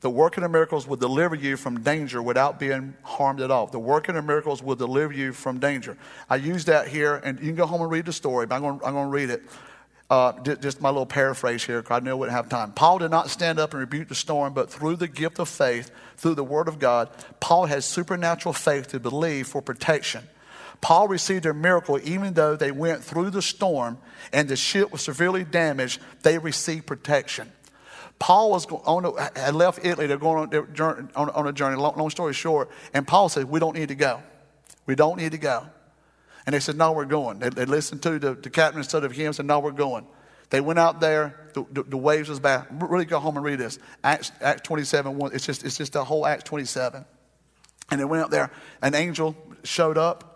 The 0.01 0.11
working 0.11 0.45
of 0.45 0.51
miracles 0.51 0.87
will 0.87 0.97
deliver 0.97 1.35
you 1.35 1.57
from 1.57 1.81
danger 1.81 2.23
without 2.23 2.61
being 2.61 2.95
harmed 3.03 3.41
at 3.41 3.51
all. 3.51 3.67
The 3.67 3.79
working 3.79 4.15
of 4.17 4.25
miracles 4.25 4.63
will 4.63 4.77
deliver 4.77 5.13
you 5.13 5.33
from 5.33 5.59
danger. 5.59 5.97
I 6.29 6.37
use 6.37 6.67
that 6.67 6.89
here, 6.89 7.17
and 7.25 7.39
you 7.41 7.47
can 7.47 7.55
go 7.55 7.67
home 7.67 7.81
and 7.81 7.91
read 7.91 8.05
the 8.05 8.13
story, 8.13 8.47
but 8.47 8.57
I'm 8.57 8.61
going, 8.61 8.81
I'm 8.85 8.93
going 8.93 9.07
to 9.07 9.11
read 9.11 9.31
it. 9.31 9.43
Uh, 10.09 10.33
just 10.43 10.81
my 10.81 10.91
little 10.91 11.07
paraphrase 11.07 11.65
here, 11.65 11.83
because 11.83 11.97
I 11.97 12.05
knew 12.05 12.11
I 12.11 12.15
wouldn't 12.15 12.37
have 12.37 12.49
time. 12.49 12.73
Paul 12.73 12.99
did 12.99 13.11
not 13.11 13.31
stand 13.31 13.59
up 13.59 13.73
and 13.73 13.81
rebuke 13.81 14.09
the 14.09 14.15
storm, 14.15 14.53
but 14.53 14.71
through 14.71 14.97
the 14.97 15.09
gift 15.09 15.41
of 15.41 15.49
faith, 15.49 15.91
through 16.17 16.37
the 16.37 16.45
word 16.45 16.69
of 16.69 16.79
God, 16.79 17.09
Paul 17.41 17.67
had 17.67 17.83
supernatural 17.83 18.53
faith 18.53 18.89
to 18.89 19.01
believe 19.01 19.49
for 19.49 19.61
protection. 19.61 20.23
Paul 20.81 21.09
received 21.09 21.47
a 21.47 21.55
miracle 21.55 21.99
even 22.03 22.35
though 22.35 22.57
they 22.57 22.71
went 22.71 23.03
through 23.03 23.31
the 23.31 23.43
storm 23.43 23.99
and 24.33 24.49
the 24.49 24.57
ship 24.57 24.93
was 24.93 25.03
severely 25.03 25.45
damaged, 25.45 26.01
they 26.23 26.39
received 26.39 26.87
protection. 26.87 27.51
Paul 28.19 28.51
was 28.51 28.67
on 28.67 29.05
a, 29.05 29.39
had 29.39 29.55
left 29.55 29.85
Italy. 29.85 30.07
They're 30.07 30.17
going 30.17 30.55
on, 30.55 31.11
on, 31.15 31.31
on 31.31 31.47
a 31.47 31.53
journey. 31.53 31.77
Long, 31.77 31.97
long, 31.97 32.11
story 32.11 32.33
short, 32.33 32.71
and 32.95 33.07
Paul 33.07 33.29
said, 33.29 33.45
"We 33.45 33.61
don't 33.61 33.75
need 33.75 33.89
to 33.89 33.95
go. 33.95 34.23
We 34.87 34.95
don't 34.95 35.19
need 35.19 35.33
to 35.33 35.39
go." 35.39 35.67
And 36.47 36.55
they 36.55 36.61
said, 36.61 36.77
"No, 36.77 36.93
we're 36.93 37.05
going." 37.05 37.41
They, 37.41 37.51
they 37.51 37.67
listened 37.67 38.03
to 38.05 38.19
the, 38.19 38.35
the 38.35 38.49
captain 38.49 38.79
instead 38.79 39.05
of 39.05 39.13
him. 39.13 39.27
And 39.27 39.37
said, 39.37 39.45
"No, 39.45 39.59
we're 39.59 39.71
going." 39.73 40.07
They 40.49 40.61
went 40.61 40.79
out 40.79 41.01
there. 41.01 41.49
The, 41.55 41.67
the, 41.71 41.83
the, 41.83 41.97
waves 41.97 42.29
was 42.29 42.41
bad. 42.41 42.67
Really, 42.71 43.05
go 43.05 43.19
home 43.19 43.37
and 43.37 43.45
read 43.45 43.59
this. 43.59 43.79
Acts, 44.05 44.31
Acts 44.41 44.63
27. 44.63 45.17
One, 45.17 45.35
it's 45.35 45.45
just 45.45 45.65
it's 45.65 45.77
just 45.77 45.93
the 45.93 46.05
whole 46.05 46.25
Acts 46.25 46.45
27. 46.45 47.05
And 47.91 48.01
they 48.01 48.05
went 48.05 48.23
out 48.23 48.31
there. 48.31 48.51
An 48.81 48.95
angel 48.95 49.37
showed 49.65 49.99
up 49.99 50.36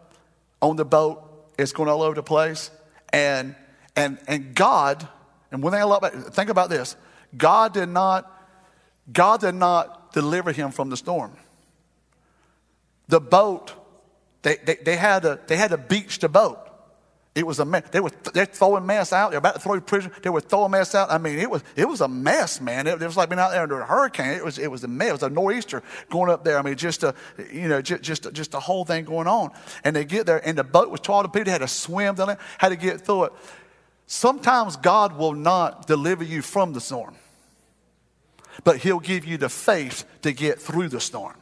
on 0.61 0.77
the 0.77 0.85
boat. 0.85 1.23
It's 1.59 1.73
going 1.73 1.89
all 1.89 2.03
over 2.03 2.15
the 2.15 2.23
place. 2.23 2.71
And 3.13 3.55
and 3.97 4.19
and 4.27 4.55
God. 4.55 5.07
And 5.51 5.63
one 5.63 5.73
thing 5.73 5.81
I 5.81 5.85
love 5.85 6.03
about 6.03 6.35
think 6.35 6.51
about 6.51 6.71
this. 6.71 6.97
God 7.37 7.75
did 7.75 7.89
not, 7.89 8.31
God 9.13 9.41
did 9.41 9.55
not 9.55 10.13
deliver 10.13 10.53
him 10.53 10.71
from 10.71 10.91
the 10.91 10.97
storm. 10.97 11.37
The 13.09 13.21
boat, 13.21 13.73
they, 14.43 14.57
they, 14.57 14.77
they, 14.77 14.97
had, 14.97 15.23
to, 15.23 15.41
they 15.47 15.57
had 15.57 15.71
to 15.71 15.79
beach 15.79 16.19
the 16.19 16.29
boat. 16.29 16.59
It 17.33 17.47
was 17.47 17.61
a 17.61 17.65
mess. 17.65 17.85
They 17.93 18.01
were 18.01 18.11
they're 18.35 18.45
throwing 18.45 18.85
mess 18.87 19.13
out. 19.13 19.31
They're 19.31 19.39
about 19.39 19.55
to 19.55 19.61
throw 19.61 19.81
prison. 19.81 20.11
They 20.23 20.31
were 20.31 20.41
throwing 20.41 20.73
mess 20.73 20.97
out. 20.97 21.13
I 21.13 21.19
mean, 21.19 21.39
it 21.39 21.49
was 21.49 21.63
it 21.77 21.89
was 21.89 22.01
a 22.01 22.09
mess, 22.09 22.61
man. 22.61 22.89
It, 22.89 23.01
it, 23.01 23.07
was 23.07 23.17
like 23.17 23.29
being 23.29 23.39
out 23.39 23.53
there 23.53 23.63
under 23.63 23.81
a 23.81 23.87
hurricane. 23.87 24.33
It 24.33 24.45
was 24.45 24.59
it 24.59 24.69
was 24.69 24.83
a 24.83 24.89
mess. 24.89 25.11
It 25.11 25.13
was 25.13 25.23
a 25.23 25.31
nor'easter 25.31 25.83
going 26.11 26.29
up 26.29 26.43
there. 26.43 26.59
I 26.59 26.63
mean, 26.63 26.75
just 26.75 27.05
a 27.05 27.15
you 27.53 27.69
know 27.69 27.81
just 27.81 28.03
just, 28.03 28.33
just 28.33 28.55
a 28.55 28.61
whole 28.61 28.85
thing 28.85 29.05
going 29.05 29.29
on. 29.29 29.53
And 29.85 29.95
they 29.95 30.05
get 30.05 30.27
there, 30.27 30.45
and 30.45 30.59
the 30.59 30.65
boat 30.65 30.91
was 30.91 31.01
twelve 31.01 31.25
people. 31.27 31.45
They 31.45 31.53
had 31.53 31.61
to 31.61 31.69
swim 31.69 32.17
down 32.17 32.29
there, 32.29 32.39
had 32.59 32.71
to 32.71 32.77
get 32.77 33.03
through 33.03 33.25
it. 33.25 33.33
Sometimes 34.09 34.77
God 34.77 35.17
will 35.17 35.35
not 35.35 35.87
deliver 35.87 36.25
you 36.25 36.43
from 36.43 36.73
the 36.73 36.81
storm, 36.81 37.15
but 38.65 38.79
He'll 38.79 38.99
give 38.99 39.25
you 39.25 39.37
the 39.37 39.49
faith 39.49 40.05
to 40.23 40.33
get 40.33 40.61
through 40.61 40.89
the 40.89 41.01
storm. 41.01 41.37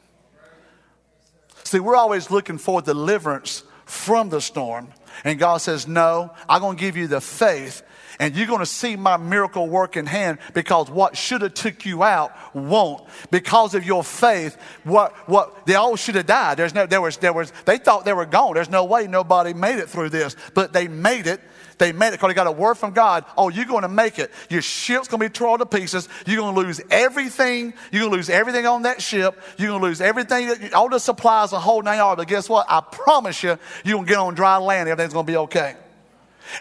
See, 1.64 1.80
we're 1.80 1.97
always 1.97 2.30
looking 2.30 2.59
for 2.59 2.82
deliverance 2.82 3.62
from 3.86 4.28
the 4.28 4.43
storm. 4.43 4.89
And 5.25 5.39
God 5.39 5.59
says, 5.59 5.87
No, 5.87 6.33
I'm 6.49 6.61
going 6.61 6.77
to 6.77 6.81
give 6.81 6.97
you 6.97 7.07
the 7.07 7.21
faith 7.21 7.83
and 8.19 8.35
you're 8.35 8.47
going 8.47 8.59
to 8.61 8.66
see 8.66 8.97
my 8.97 9.16
miracle 9.16 9.69
work 9.69 9.97
in 9.97 10.07
hand 10.07 10.39
because 10.53 10.91
what 10.91 11.16
should 11.16 11.43
have 11.43 11.55
took 11.55 11.87
you 11.87 12.03
out 12.03 12.33
won't. 12.55 13.07
Because 13.31 13.75
of 13.75 13.85
your 13.85 14.03
faith 14.03 14.57
what 14.85 15.14
what 15.29 15.66
they 15.66 15.75
all 15.75 15.97
should 15.97 16.16
have 16.16 16.27
died. 16.27 16.57
There's 16.57 16.75
no 16.75 16.87
there 16.87 17.01
was 17.01 17.16
there 17.19 17.33
was 17.33 17.53
they 17.64 17.79
thought 17.79 18.05
they 18.05 18.12
were 18.12 18.27
gone. 18.27 18.55
There's 18.55 18.71
no 18.71 18.85
way 18.85 19.07
nobody 19.07 19.55
made 19.55 19.79
it 19.79 19.89
through 19.89 20.11
this 20.11 20.37
but 20.55 20.73
they 20.73 20.89
made 20.89 21.27
it 21.27 21.41
they 21.79 21.93
made 21.93 22.09
it 22.09 22.12
because 22.12 22.29
they 22.29 22.35
got 22.35 22.47
a 22.47 22.53
word 22.53 22.74
from 22.74 22.93
God. 22.93 23.24
Oh, 23.37 23.49
you're 23.49 23.64
going 23.64 23.83
to 23.83 23.89
make 23.89 24.18
it. 24.18 24.31
Your 24.51 24.62
ship's 24.62 25.09
going 25.09 25.20
to 25.20 25.29
be 25.29 25.33
torn 25.33 25.61
to 25.61 25.66
pieces. 25.66 26.09
You're 26.26 26.37
going 26.37 26.55
to 26.55 26.61
lose 26.61 26.81
everything. 26.91 27.74
You're 27.93 28.03
going 28.03 28.12
to 28.12 28.16
lose 28.16 28.31
everything 28.31 28.66
on 28.66 28.83
that 28.83 29.01
ship. 29.01 29.41
You're 29.57 29.68
going 29.68 29.81
to 29.81 29.87
lose 29.87 30.01
everything, 30.01 30.72
all 30.74 30.89
the 30.89 30.99
supplies, 30.99 31.51
the 31.51 31.61
whole 31.61 31.83
nine 31.83 31.99
yards. 31.99 32.18
But 32.18 32.29
guess 32.29 32.49
what? 32.49 32.66
I 32.68 32.81
promise 32.81 33.43
you, 33.43 33.59
you're 33.85 33.97
going 33.97 34.07
to 34.07 34.09
get 34.09 34.18
on 34.18 34.35
dry 34.35 34.57
land. 34.59 34.89
Everything's 34.89 35.12
going 35.12 35.26
to 35.26 35.33
be 35.33 35.37
okay. 35.37 35.76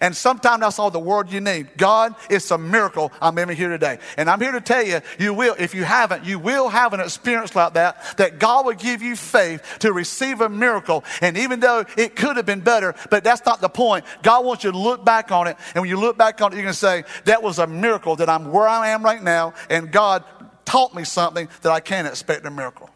And 0.01 0.15
sometimes 0.15 0.61
that's 0.61 0.79
all 0.79 0.91
the 0.91 0.99
word 0.99 1.31
you 1.31 1.41
need. 1.41 1.77
God, 1.77 2.15
it's 2.29 2.51
a 2.51 2.57
miracle 2.57 3.11
I'm 3.21 3.37
even 3.39 3.55
here 3.55 3.69
today. 3.69 3.99
And 4.17 4.29
I'm 4.29 4.39
here 4.39 4.51
to 4.51 4.61
tell 4.61 4.85
you, 4.85 5.01
you 5.19 5.33
will, 5.33 5.55
if 5.57 5.73
you 5.73 5.83
haven't, 5.83 6.25
you 6.25 6.39
will 6.39 6.69
have 6.69 6.93
an 6.93 6.99
experience 6.99 7.55
like 7.55 7.73
that, 7.73 8.17
that 8.17 8.39
God 8.39 8.65
will 8.65 8.73
give 8.73 9.01
you 9.01 9.15
faith 9.15 9.61
to 9.79 9.93
receive 9.93 10.41
a 10.41 10.49
miracle. 10.49 11.03
And 11.21 11.37
even 11.37 11.59
though 11.59 11.85
it 11.97 12.15
could 12.15 12.37
have 12.37 12.45
been 12.45 12.61
better, 12.61 12.95
but 13.09 13.23
that's 13.23 13.45
not 13.45 13.61
the 13.61 13.69
point. 13.69 14.05
God 14.23 14.45
wants 14.45 14.63
you 14.63 14.71
to 14.71 14.77
look 14.77 15.03
back 15.05 15.31
on 15.31 15.47
it. 15.47 15.57
And 15.75 15.81
when 15.81 15.89
you 15.89 15.99
look 15.99 16.17
back 16.17 16.41
on 16.41 16.51
it, 16.51 16.55
you're 16.55 16.63
going 16.63 16.73
to 16.73 16.79
say, 16.79 17.03
that 17.25 17.43
was 17.43 17.59
a 17.59 17.67
miracle 17.67 18.15
that 18.17 18.29
I'm 18.29 18.51
where 18.51 18.67
I 18.67 18.89
am 18.89 19.03
right 19.03 19.21
now. 19.21 19.53
And 19.69 19.91
God 19.91 20.23
taught 20.65 20.93
me 20.93 21.03
something 21.03 21.47
that 21.61 21.71
I 21.71 21.79
can't 21.79 22.07
expect 22.07 22.45
a 22.45 22.51
miracle. 22.51 22.89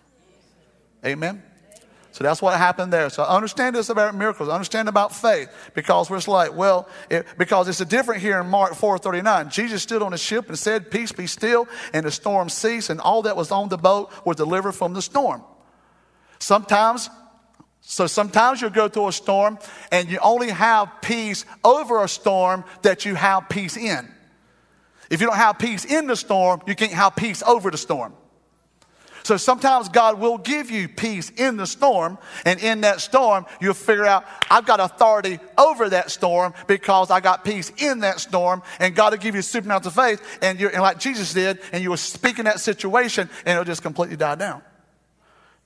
Amen. 1.06 1.44
So 2.22 2.28
that's 2.28 2.40
what 2.40 2.56
happened 2.56 2.94
there. 2.94 3.10
So 3.10 3.24
understand 3.24 3.76
this 3.76 3.90
about 3.90 4.14
miracles. 4.14 4.48
Understand 4.48 4.88
about 4.88 5.12
faith 5.12 5.50
because 5.74 6.08
we're 6.08 6.20
like, 6.28 6.56
well, 6.56 6.88
it, 7.10 7.26
because 7.36 7.68
it's 7.68 7.82
a 7.82 7.86
different 7.86 8.22
here 8.22 8.40
in 8.40 8.46
Mark 8.46 8.74
4:39. 8.74 9.50
Jesus 9.50 9.82
stood 9.82 10.04
on 10.04 10.12
the 10.12 10.20
ship 10.20 10.48
and 10.48 10.60
said, 10.60 10.92
"Peace, 10.92 11.12
be 11.12 11.26
still," 11.26 11.68
and 11.96 12.06
the 12.06 12.12
storm 12.12 12.48
ceased, 12.48 12.92
and 12.92 13.02
all 13.02 13.24
that 13.24 13.36
was 13.36 13.50
on 13.50 13.70
the 13.70 13.78
boat 13.78 14.12
was 14.24 14.38
delivered 14.38 14.74
from 14.74 14.94
the 14.94 15.02
storm. 15.02 15.42
Sometimes, 16.38 17.10
so 17.80 18.06
sometimes 18.06 18.62
you'll 18.62 18.70
go 18.70 18.88
through 18.88 19.08
a 19.08 19.14
storm 19.14 19.58
and 19.92 20.08
you 20.08 20.20
only 20.22 20.52
have 20.52 21.02
peace 21.02 21.44
over 21.64 22.04
a 22.04 22.08
storm 22.08 22.64
that 22.84 23.04
you 23.04 23.16
have 23.16 23.50
peace 23.50 23.78
in. 23.78 24.08
If 25.10 25.22
you 25.22 25.28
don't 25.28 25.38
have 25.38 25.58
peace 25.58 25.86
in 25.86 26.06
the 26.06 26.16
storm, 26.16 26.62
you 26.68 26.76
can't 26.76 26.94
have 26.94 27.16
peace 27.16 27.42
over 27.42 27.72
the 27.72 27.80
storm. 27.80 28.14
So 29.24 29.38
sometimes 29.38 29.90
God 29.90 30.20
will 30.20 30.38
give 30.38 30.72
you 30.72 30.88
peace 30.88 31.32
in 31.38 31.58
the 31.58 31.68
storm, 31.68 32.18
and 32.46 32.60
in 32.60 32.82
that 32.82 33.02
storm, 33.02 33.46
you'll 33.60 33.74
figure 33.74 34.06
out, 34.06 34.26
I've 34.50 34.66
got 34.66 34.80
authority 34.80 35.40
over 35.58 35.90
that 35.90 36.12
storm 36.12 36.54
because 36.68 37.12
I 37.12 37.20
got 37.20 37.46
peace 37.46 37.72
in 37.78 38.00
that 38.00 38.20
storm, 38.20 38.64
and 38.80 38.96
God 38.96 39.14
will 39.14 39.20
give 39.20 39.36
you 39.36 39.42
supernatural 39.42 39.92
faith, 39.92 40.22
and 40.42 40.60
you're 40.60 40.72
and 40.72 40.82
like 40.82 41.00
Jesus 41.00 41.34
did, 41.34 41.60
and 41.72 41.84
you 41.84 41.92
will 41.92 41.98
speak 41.98 42.40
in 42.40 42.46
that 42.46 42.60
situation, 42.60 43.30
and 43.46 43.54
it'll 43.54 43.64
just 43.64 43.84
completely 43.84 44.18
die 44.18 44.36
down. 44.36 44.62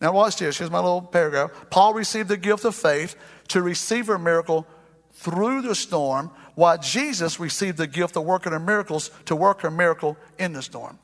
Now, 0.01 0.11
watch 0.11 0.37
this. 0.37 0.57
Here's 0.57 0.69
my 0.69 0.79
little 0.79 1.01
paragraph. 1.01 1.51
Paul 1.69 1.93
received 1.93 2.27
the 2.27 2.37
gift 2.37 2.65
of 2.65 2.75
faith 2.75 3.15
to 3.49 3.61
receive 3.61 4.09
a 4.09 4.19
miracle 4.19 4.67
through 5.13 5.61
the 5.61 5.75
storm, 5.75 6.29
while 6.55 6.77
Jesus 6.77 7.39
received 7.39 7.77
the 7.77 7.87
gift 7.87 8.17
of 8.17 8.23
working 8.23 8.51
miracles 8.65 9.11
to 9.25 9.35
work 9.35 9.63
a 9.63 9.71
miracle 9.71 10.17
in 10.37 10.51
the 10.51 10.61
storm. 10.61 10.99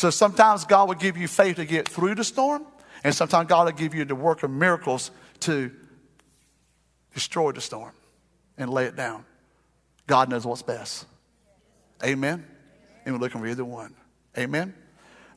So 0.00 0.08
sometimes 0.08 0.64
God 0.64 0.88
will 0.88 0.94
give 0.94 1.18
you 1.18 1.28
faith 1.28 1.56
to 1.56 1.66
get 1.66 1.86
through 1.86 2.14
the 2.14 2.24
storm, 2.24 2.64
and 3.04 3.14
sometimes 3.14 3.50
God 3.50 3.66
will 3.66 3.72
give 3.72 3.94
you 3.94 4.06
the 4.06 4.14
work 4.14 4.42
of 4.42 4.50
miracles 4.50 5.10
to 5.40 5.70
destroy 7.12 7.52
the 7.52 7.60
storm 7.60 7.92
and 8.56 8.70
lay 8.70 8.86
it 8.86 8.96
down. 8.96 9.26
God 10.06 10.30
knows 10.30 10.46
what's 10.46 10.62
best. 10.62 11.04
Amen? 12.02 12.46
And 13.04 13.14
we're 13.14 13.20
looking 13.20 13.42
for 13.42 13.46
either 13.46 13.62
one. 13.62 13.94
Amen? 14.38 14.72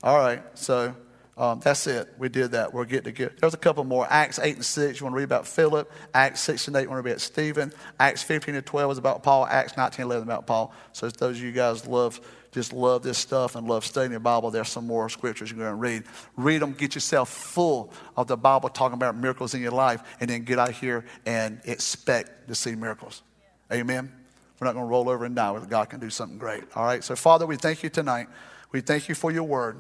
All 0.02 0.18
right, 0.18 0.42
so 0.54 0.96
um, 1.36 1.60
that's 1.60 1.86
it. 1.86 2.14
We 2.18 2.30
did 2.30 2.52
that. 2.52 2.74
We're 2.74 2.86
getting 2.86 3.04
to 3.04 3.12
get. 3.12 3.42
There's 3.42 3.54
a 3.54 3.58
couple 3.58 3.84
more. 3.84 4.08
Acts 4.10 4.40
8 4.40 4.56
and 4.56 4.66
6, 4.66 4.98
you 4.98 5.04
want 5.04 5.14
to 5.14 5.18
read 5.18 5.26
about 5.26 5.46
Philip. 5.46 5.92
Acts 6.14 6.40
6 6.40 6.70
and 6.70 6.78
8, 6.78 6.84
you 6.84 6.90
want 6.90 7.00
to 7.00 7.06
read 7.06 7.12
about 7.12 7.22
Stephen. 7.22 7.74
Acts 8.00 8.24
15 8.24 8.56
and 8.56 8.66
12 8.66 8.94
is 8.94 8.98
about 8.98 9.24
Paul. 9.24 9.46
Acts 9.46 9.76
19 9.76 10.04
and 10.04 10.10
11 10.10 10.26
about 10.26 10.48
Paul. 10.48 10.74
So 10.94 11.10
those 11.10 11.36
of 11.36 11.44
you 11.44 11.52
guys 11.52 11.86
love 11.86 12.22
just 12.54 12.72
love 12.72 13.04
this 13.04 13.18
stuff 13.18 13.56
and 13.56 13.68
love 13.68 13.86
studying 13.86 14.14
the 14.14 14.20
Bible, 14.20 14.52
there's 14.52 14.70
some 14.70 14.88
more 14.88 15.10
scriptures 15.10 15.52
you're 15.52 15.60
going 15.60 15.72
to 15.72 15.76
read. 15.76 16.04
Read 16.38 16.62
them, 16.62 16.74
get 16.74 16.96
yourself 16.96 17.30
full 17.30 17.92
of 18.16 18.28
the 18.28 18.38
Bible, 18.38 18.70
talking 18.70 18.94
about 18.94 19.16
miracles 19.16 19.54
in 19.54 19.62
your 19.62 19.72
life, 19.72 20.02
and 20.20 20.30
then 20.30 20.44
get 20.44 20.60
out 20.60 20.72
here 20.72 21.04
and 21.26 21.60
expect 21.66 22.48
to 22.48 22.56
see 22.56 22.76
miracles. 22.76 23.24
Amen. 23.72 24.12
We're 24.60 24.68
not 24.68 24.74
going 24.74 24.86
to 24.86 24.90
roll 24.90 25.10
over 25.10 25.26
and 25.26 25.36
die. 25.36 25.60
God 25.68 25.90
can 25.90 26.00
do 26.00 26.10
something 26.10 26.38
great. 26.38 26.64
All 26.76 26.86
right. 26.86 27.04
So, 27.04 27.16
Father, 27.16 27.46
we 27.46 27.58
thank 27.58 27.84
you 27.84 27.90
tonight. 27.90 28.28
We 28.72 28.82
thank 28.82 29.10
you 29.10 29.16
for 29.16 29.32
your 29.32 29.44
word. 29.44 29.80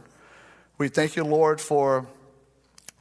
We 0.77 0.89
thank 0.89 1.15
you, 1.15 1.23
Lord, 1.23 1.61
for 1.61 2.07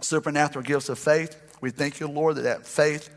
supernatural 0.00 0.64
gifts 0.64 0.88
of 0.88 0.98
faith. 0.98 1.36
We 1.60 1.70
thank 1.70 1.98
you, 1.98 2.08
Lord, 2.08 2.36
that 2.36 2.42
that 2.42 2.66
faith 2.66 3.10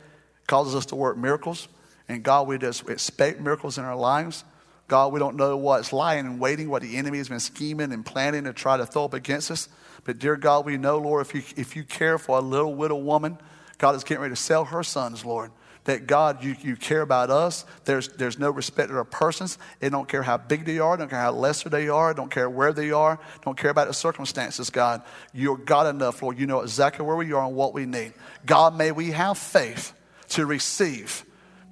causes 0.47 0.75
us 0.75 0.85
to 0.87 0.95
work 0.95 1.17
miracles. 1.17 1.67
And 2.07 2.23
God, 2.23 2.47
we 2.47 2.57
just 2.57 2.89
expect 2.89 3.39
miracles 3.39 3.77
in 3.77 3.83
our 3.83 3.95
lives. 3.95 4.43
God, 4.87 5.13
we 5.13 5.19
don't 5.19 5.35
know 5.35 5.57
what's 5.57 5.91
lying 5.91 6.25
and 6.25 6.39
waiting, 6.39 6.69
what 6.69 6.81
the 6.81 6.97
enemy 6.97 7.17
has 7.17 7.29
been 7.29 7.39
scheming 7.39 7.91
and 7.91 8.05
planning 8.05 8.43
to 8.43 8.53
try 8.53 8.77
to 8.77 8.85
throw 8.85 9.05
up 9.05 9.13
against 9.13 9.49
us. 9.49 9.67
But 10.03 10.19
dear 10.19 10.35
God, 10.35 10.65
we 10.65 10.77
know, 10.77 10.99
Lord, 10.99 11.25
if 11.25 11.33
you, 11.33 11.43
if 11.57 11.75
you 11.75 11.83
care 11.83 12.17
for 12.17 12.37
a 12.37 12.41
little 12.41 12.75
widow 12.75 12.97
woman, 12.97 13.39
God 13.79 13.95
is 13.95 14.03
getting 14.03 14.21
ready 14.21 14.35
to 14.35 14.41
sell 14.41 14.65
her 14.65 14.83
sons, 14.83 15.25
Lord. 15.25 15.51
That 15.85 16.07
God, 16.07 16.43
you, 16.43 16.55
you 16.61 16.75
care 16.75 17.01
about 17.01 17.29
us. 17.29 17.63
There's, 17.85 18.07
there's 18.09 18.39
no 18.39 18.49
respect 18.49 18.91
of 18.91 19.11
persons. 19.11 19.59
It 19.81 19.91
don't 19.91 20.07
care 20.07 20.23
how 20.23 20.37
big 20.37 20.65
they 20.65 20.79
are, 20.79 20.97
don't 20.97 21.09
care 21.09 21.19
how 21.19 21.31
lesser 21.31 21.69
they 21.69 21.89
are, 21.89 22.13
don't 22.13 22.31
care 22.31 22.49
where 22.49 22.73
they 22.73 22.91
are, 22.91 23.19
don't 23.43 23.57
care 23.57 23.69
about 23.69 23.87
the 23.87 23.93
circumstances, 23.93 24.71
God. 24.71 25.03
You're 25.31 25.57
God 25.57 25.93
enough, 25.93 26.23
Lord. 26.23 26.39
You 26.39 26.47
know 26.47 26.61
exactly 26.61 27.05
where 27.05 27.15
we 27.15 27.33
are 27.33 27.45
and 27.45 27.55
what 27.55 27.73
we 27.73 27.85
need. 27.85 28.13
God, 28.45 28.75
may 28.75 28.91
we 28.91 29.11
have 29.11 29.37
faith 29.37 29.93
to 30.29 30.45
receive 30.45 31.23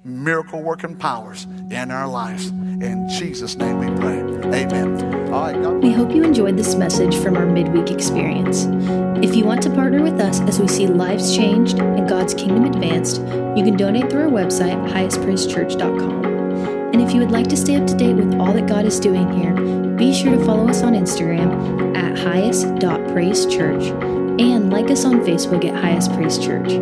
miracle 0.04 0.62
working 0.62 0.94
powers 0.94 1.46
in 1.70 1.90
our 1.90 2.06
lives. 2.06 2.48
In 2.48 3.08
Jesus' 3.08 3.56
name 3.56 3.78
we 3.78 3.86
pray. 4.00 4.18
Amen. 4.18 5.32
All 5.32 5.40
right, 5.40 5.60
God. 5.60 5.82
We 5.82 5.92
hope 5.92 6.12
you 6.12 6.22
enjoyed 6.22 6.58
this 6.58 6.74
message 6.74 7.16
from 7.16 7.36
our 7.36 7.46
midweek 7.46 7.90
experience. 7.90 8.66
If 9.24 9.34
you 9.34 9.44
want 9.44 9.62
to 9.62 9.70
partner 9.70 10.02
with 10.02 10.20
us 10.20 10.40
as 10.40 10.60
we 10.60 10.68
see 10.68 10.86
lives 10.86 11.34
changed 11.34 11.78
and 11.78 12.08
God's 12.08 12.34
kingdom 12.34 12.64
advanced, 12.64 13.22
you 13.56 13.64
can 13.64 13.76
donate 13.76 14.10
through 14.10 14.22
our 14.22 14.28
website, 14.28 14.76
highestpraisechurch.com. 14.90 16.24
And 16.92 17.00
if 17.00 17.12
you 17.12 17.20
would 17.20 17.30
like 17.30 17.48
to 17.48 17.56
stay 17.56 17.76
up 17.76 17.86
to 17.86 17.94
date 17.94 18.14
with 18.14 18.34
all 18.34 18.52
that 18.52 18.66
God 18.66 18.84
is 18.84 19.00
doing 19.00 19.32
here, 19.32 19.54
be 19.96 20.12
sure 20.12 20.36
to 20.36 20.44
follow 20.44 20.68
us 20.68 20.82
on 20.82 20.92
Instagram 20.92 21.96
at 21.96 22.18
highest.praisechurch 22.18 24.40
and 24.40 24.70
like 24.70 24.90
us 24.90 25.04
on 25.04 25.20
Facebook 25.20 25.64
at 25.64 25.74
Highest 25.74 26.12
Praise 26.12 26.38
Church. 26.38 26.72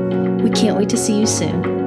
We 0.43 0.51
can't 0.51 0.77
wait 0.77 0.89
to 0.89 0.97
see 0.97 1.21
you 1.21 1.27
soon. 1.27 1.82